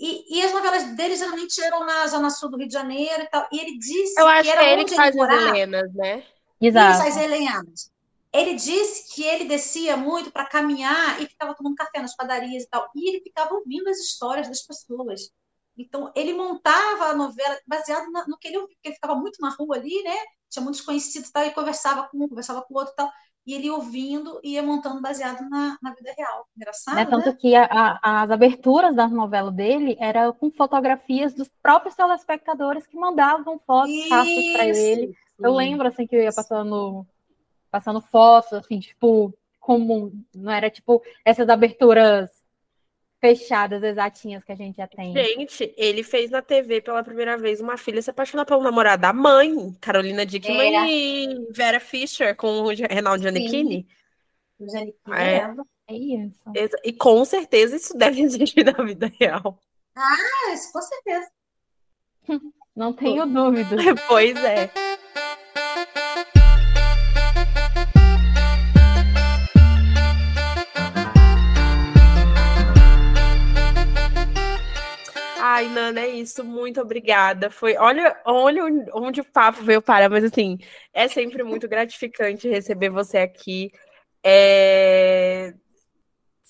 [0.00, 3.26] E, e, as novelas dele geralmente eram na Zona Sul do Rio de Janeiro e
[3.26, 3.48] tal.
[3.52, 6.24] E ele disse Eu acho que era que ele que faz as Helenas, né?
[6.60, 6.98] Exato.
[6.98, 7.92] Isso, as Helenas.
[8.32, 12.68] Ele disse que ele descia muito para caminhar e ficava tomando café nas padarias e
[12.68, 12.88] tal.
[12.94, 15.32] E ele ficava ouvindo as histórias das pessoas.
[15.76, 19.50] Então, ele montava a novela baseado no que ele ouvia, porque ele ficava muito na
[19.50, 20.16] rua ali, né?
[20.48, 23.10] Tinha muitos conhecidos e tal, e conversava com um, conversava com o outro e tal
[23.48, 26.46] e ele ouvindo e ia montando baseado na, na vida real.
[26.54, 27.06] Engraçado, né?
[27.06, 27.36] Tanto né?
[27.40, 32.98] que a, a, as aberturas das novelas dele eram com fotografias dos próprios telespectadores que
[32.98, 35.14] mandavam fotos fáceis para ele.
[35.38, 37.06] Eu lembro, assim, que eu ia passando,
[37.70, 40.12] passando fotos, assim, tipo, comum.
[40.34, 42.28] Não era, tipo, essas aberturas
[43.20, 45.12] fechadas, exatinhas que a gente já tem.
[45.12, 49.12] Gente, ele fez na TV pela primeira vez uma filha se apaixonar pelo namorado da
[49.12, 50.88] mãe, Carolina Dickman Era.
[50.88, 53.86] e Vera Fischer com o Reinaldo Giannichini.
[54.58, 55.54] O Giannichini é.
[55.88, 56.76] é isso.
[56.84, 59.58] E com certeza isso deve existir na vida real.
[59.96, 61.28] Ah, isso com certeza.
[62.76, 63.76] Não tenho dúvida.
[64.06, 64.70] pois é.
[75.58, 76.44] Ai, Nana, é isso.
[76.44, 77.50] Muito obrigada.
[77.50, 78.64] Foi, olha, olha
[78.94, 80.56] onde o papo veio parar, mas assim,
[80.92, 83.72] é sempre muito gratificante receber você aqui.
[84.24, 85.52] É...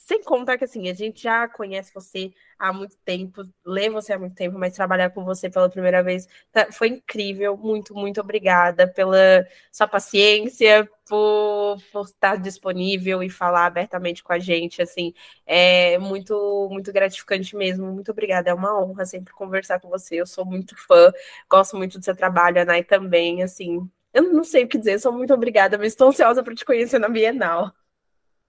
[0.09, 4.18] Sem contar que assim, a gente já conhece você há muito tempo, lê você há
[4.18, 7.59] muito tempo, mas trabalhar com você pela primeira vez tá, foi incrível.
[7.59, 14.39] Muito, muito obrigada pela sua paciência, por, por estar disponível e falar abertamente com a
[14.39, 14.80] gente.
[14.80, 15.12] Assim,
[15.44, 17.93] é muito, muito gratificante mesmo.
[17.93, 18.48] Muito obrigada.
[18.48, 20.16] É uma honra sempre conversar com você.
[20.16, 21.12] Eu sou muito fã,
[21.51, 23.43] gosto muito do seu trabalho, a Nai também.
[23.43, 26.64] Assim, eu não sei o que dizer, sou muito obrigada, mas estou ansiosa para te
[26.64, 27.70] conhecer na Bienal.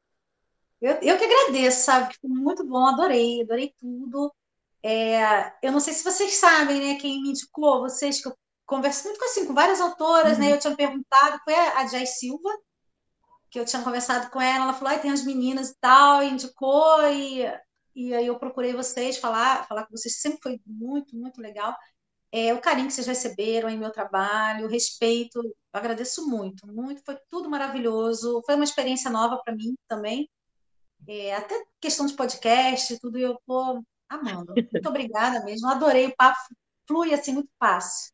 [0.82, 2.14] Eu, eu que agradeço, sabe?
[2.20, 4.34] Foi muito bom, adorei, adorei tudo.
[4.82, 7.00] É, eu não sei se vocês sabem, né?
[7.00, 8.36] Quem me indicou, vocês que eu
[8.66, 10.46] converso muito com, assim, com várias autoras, né?
[10.46, 10.50] uhum.
[10.50, 10.56] né?
[10.56, 12.50] Eu tinha perguntado, foi a Jai Silva,
[13.48, 16.30] que eu tinha conversado com ela, ela falou, ah, tem as meninas e tal, e
[16.30, 17.44] indicou, e,
[17.94, 21.76] e aí eu procurei vocês, falar, falar com vocês, sempre foi muito, muito legal.
[22.32, 25.40] É, o carinho que vocês receberam em meu trabalho, o respeito,
[25.72, 30.28] agradeço muito, muito, foi tudo maravilhoso, foi uma experiência nova para mim também,
[31.06, 34.54] é, até questão de podcast, tudo eu tô amando.
[34.54, 36.38] Muito obrigada mesmo, adorei, o papo
[36.86, 38.12] flui assim muito fácil.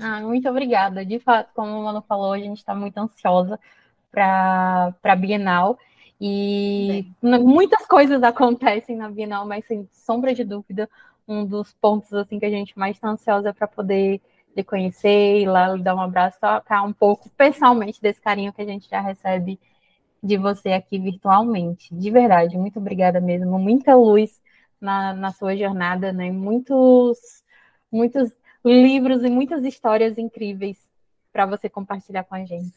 [0.00, 1.04] Ah, muito obrigada.
[1.04, 3.58] De fato, como o Mano falou, a gente está muito ansiosa
[4.10, 5.78] para a Bienal.
[6.20, 7.40] E Bem.
[7.42, 10.88] muitas coisas acontecem na Bienal, mas sem sombra de dúvida,
[11.26, 14.20] um dos pontos assim que a gente mais está ansiosa para poder
[14.54, 18.60] lhe conhecer, ir lá lhe dar um abraço, tocar um pouco pessoalmente desse carinho que
[18.60, 19.58] a gente já recebe
[20.22, 21.94] de você aqui virtualmente.
[21.94, 23.58] De verdade, muito obrigada mesmo.
[23.58, 24.40] Muita luz
[24.80, 26.30] na, na sua jornada, né?
[26.30, 27.18] Muitos,
[27.90, 28.30] muitos
[28.64, 30.76] livros e muitas histórias incríveis
[31.32, 32.74] para você compartilhar com a gente.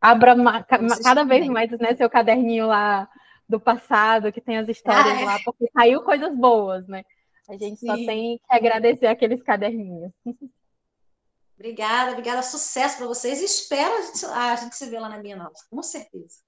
[0.00, 0.34] Abra
[1.02, 3.08] cada vez mais né, seu caderninho lá
[3.48, 5.24] do passado, que tem as histórias ah, é.
[5.24, 7.04] lá, porque saiu coisas boas, né?
[7.48, 7.86] A gente Sim.
[7.86, 10.12] só tem que agradecer aqueles caderninhos.
[11.56, 12.42] Obrigada, obrigada.
[12.42, 13.40] Sucesso para vocês.
[13.40, 16.43] Espero a gente, a gente se ver lá na Bienal, com certeza.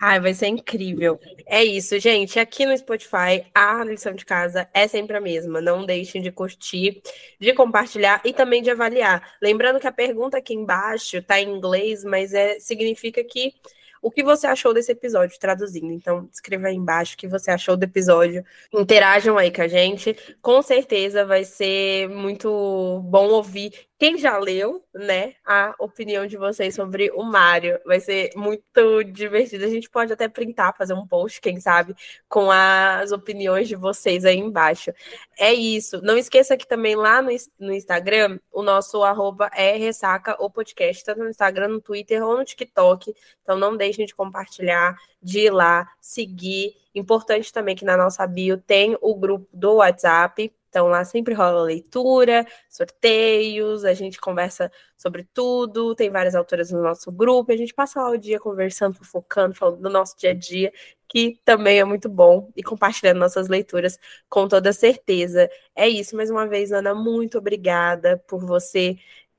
[0.00, 1.18] Ai, vai ser incrível.
[1.46, 2.40] É isso, gente.
[2.40, 5.60] Aqui no Spotify, a lição de casa é sempre a mesma.
[5.60, 7.00] Não deixem de curtir,
[7.38, 9.36] de compartilhar e também de avaliar.
[9.40, 13.54] Lembrando que a pergunta aqui embaixo está em inglês, mas é, significa que
[14.02, 15.92] o que você achou desse episódio, traduzindo.
[15.92, 18.44] Então, escreva aí embaixo o que você achou do episódio.
[18.74, 20.16] Interajam aí com a gente.
[20.42, 23.72] Com certeza vai ser muito bom ouvir
[24.02, 27.78] quem já leu, né, a opinião de vocês sobre o Mário.
[27.86, 29.64] Vai ser muito divertido.
[29.64, 31.94] A gente pode até printar, fazer um post, quem sabe,
[32.28, 34.92] com as opiniões de vocês aí embaixo.
[35.38, 36.02] É isso.
[36.02, 37.30] Não esqueça que também lá no,
[37.60, 42.44] no Instagram, o nosso arroba é ressaca podcast, tanto no Instagram, no Twitter ou no
[42.44, 43.14] TikTok.
[43.44, 46.74] Então não deixem de compartilhar, de ir lá, seguir.
[46.92, 51.62] Importante também que na nossa bio tem o grupo do WhatsApp então lá sempre rola
[51.64, 57.74] leitura, sorteios, a gente conversa sobre tudo, tem várias autoras no nosso grupo, a gente
[57.74, 60.72] passa lá o dia conversando, focando, falando do nosso dia a dia,
[61.06, 63.98] que também é muito bom, e compartilhando nossas leituras
[64.30, 65.50] com toda certeza.
[65.76, 68.96] É isso, mais uma vez, Ana, muito obrigada por você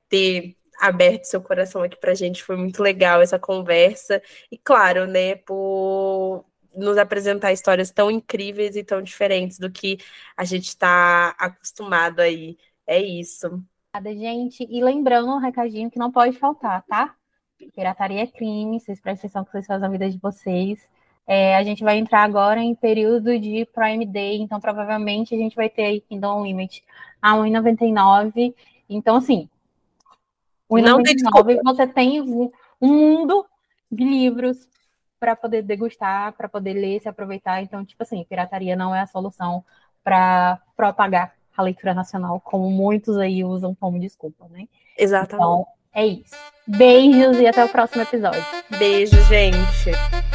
[0.08, 5.34] ter aberto seu coração aqui pra gente, foi muito legal essa conversa, e claro, né,
[5.36, 6.46] por
[6.76, 9.98] nos apresentar histórias tão incríveis e tão diferentes do que
[10.36, 12.58] a gente está acostumado aí.
[12.86, 13.64] É isso.
[13.96, 14.68] Obrigada, gente.
[14.70, 17.16] E lembrando um recadinho que não pode faltar, tá?
[17.76, 20.88] Pirataria é crime, vocês prestem atenção que vocês fazem a vida de vocês.
[21.26, 25.56] É, a gente vai entrar agora em período de Prime Day, então provavelmente a gente
[25.56, 26.84] vai ter aí Kingdom Limit
[27.22, 28.54] a 1,99.
[28.90, 29.48] Então, assim,
[30.70, 32.52] 1,99 você tem um
[32.82, 33.46] mundo
[33.90, 34.68] de livros
[35.24, 37.62] para poder degustar, para poder ler, se aproveitar.
[37.62, 39.64] Então, tipo assim, pirataria não é a solução
[40.04, 44.68] para propagar a leitura nacional, como muitos aí usam como desculpa, né?
[44.98, 45.36] Exatamente.
[45.36, 46.36] Então, é isso.
[46.68, 48.44] Beijos e até o próximo episódio.
[48.78, 50.33] Beijo, gente.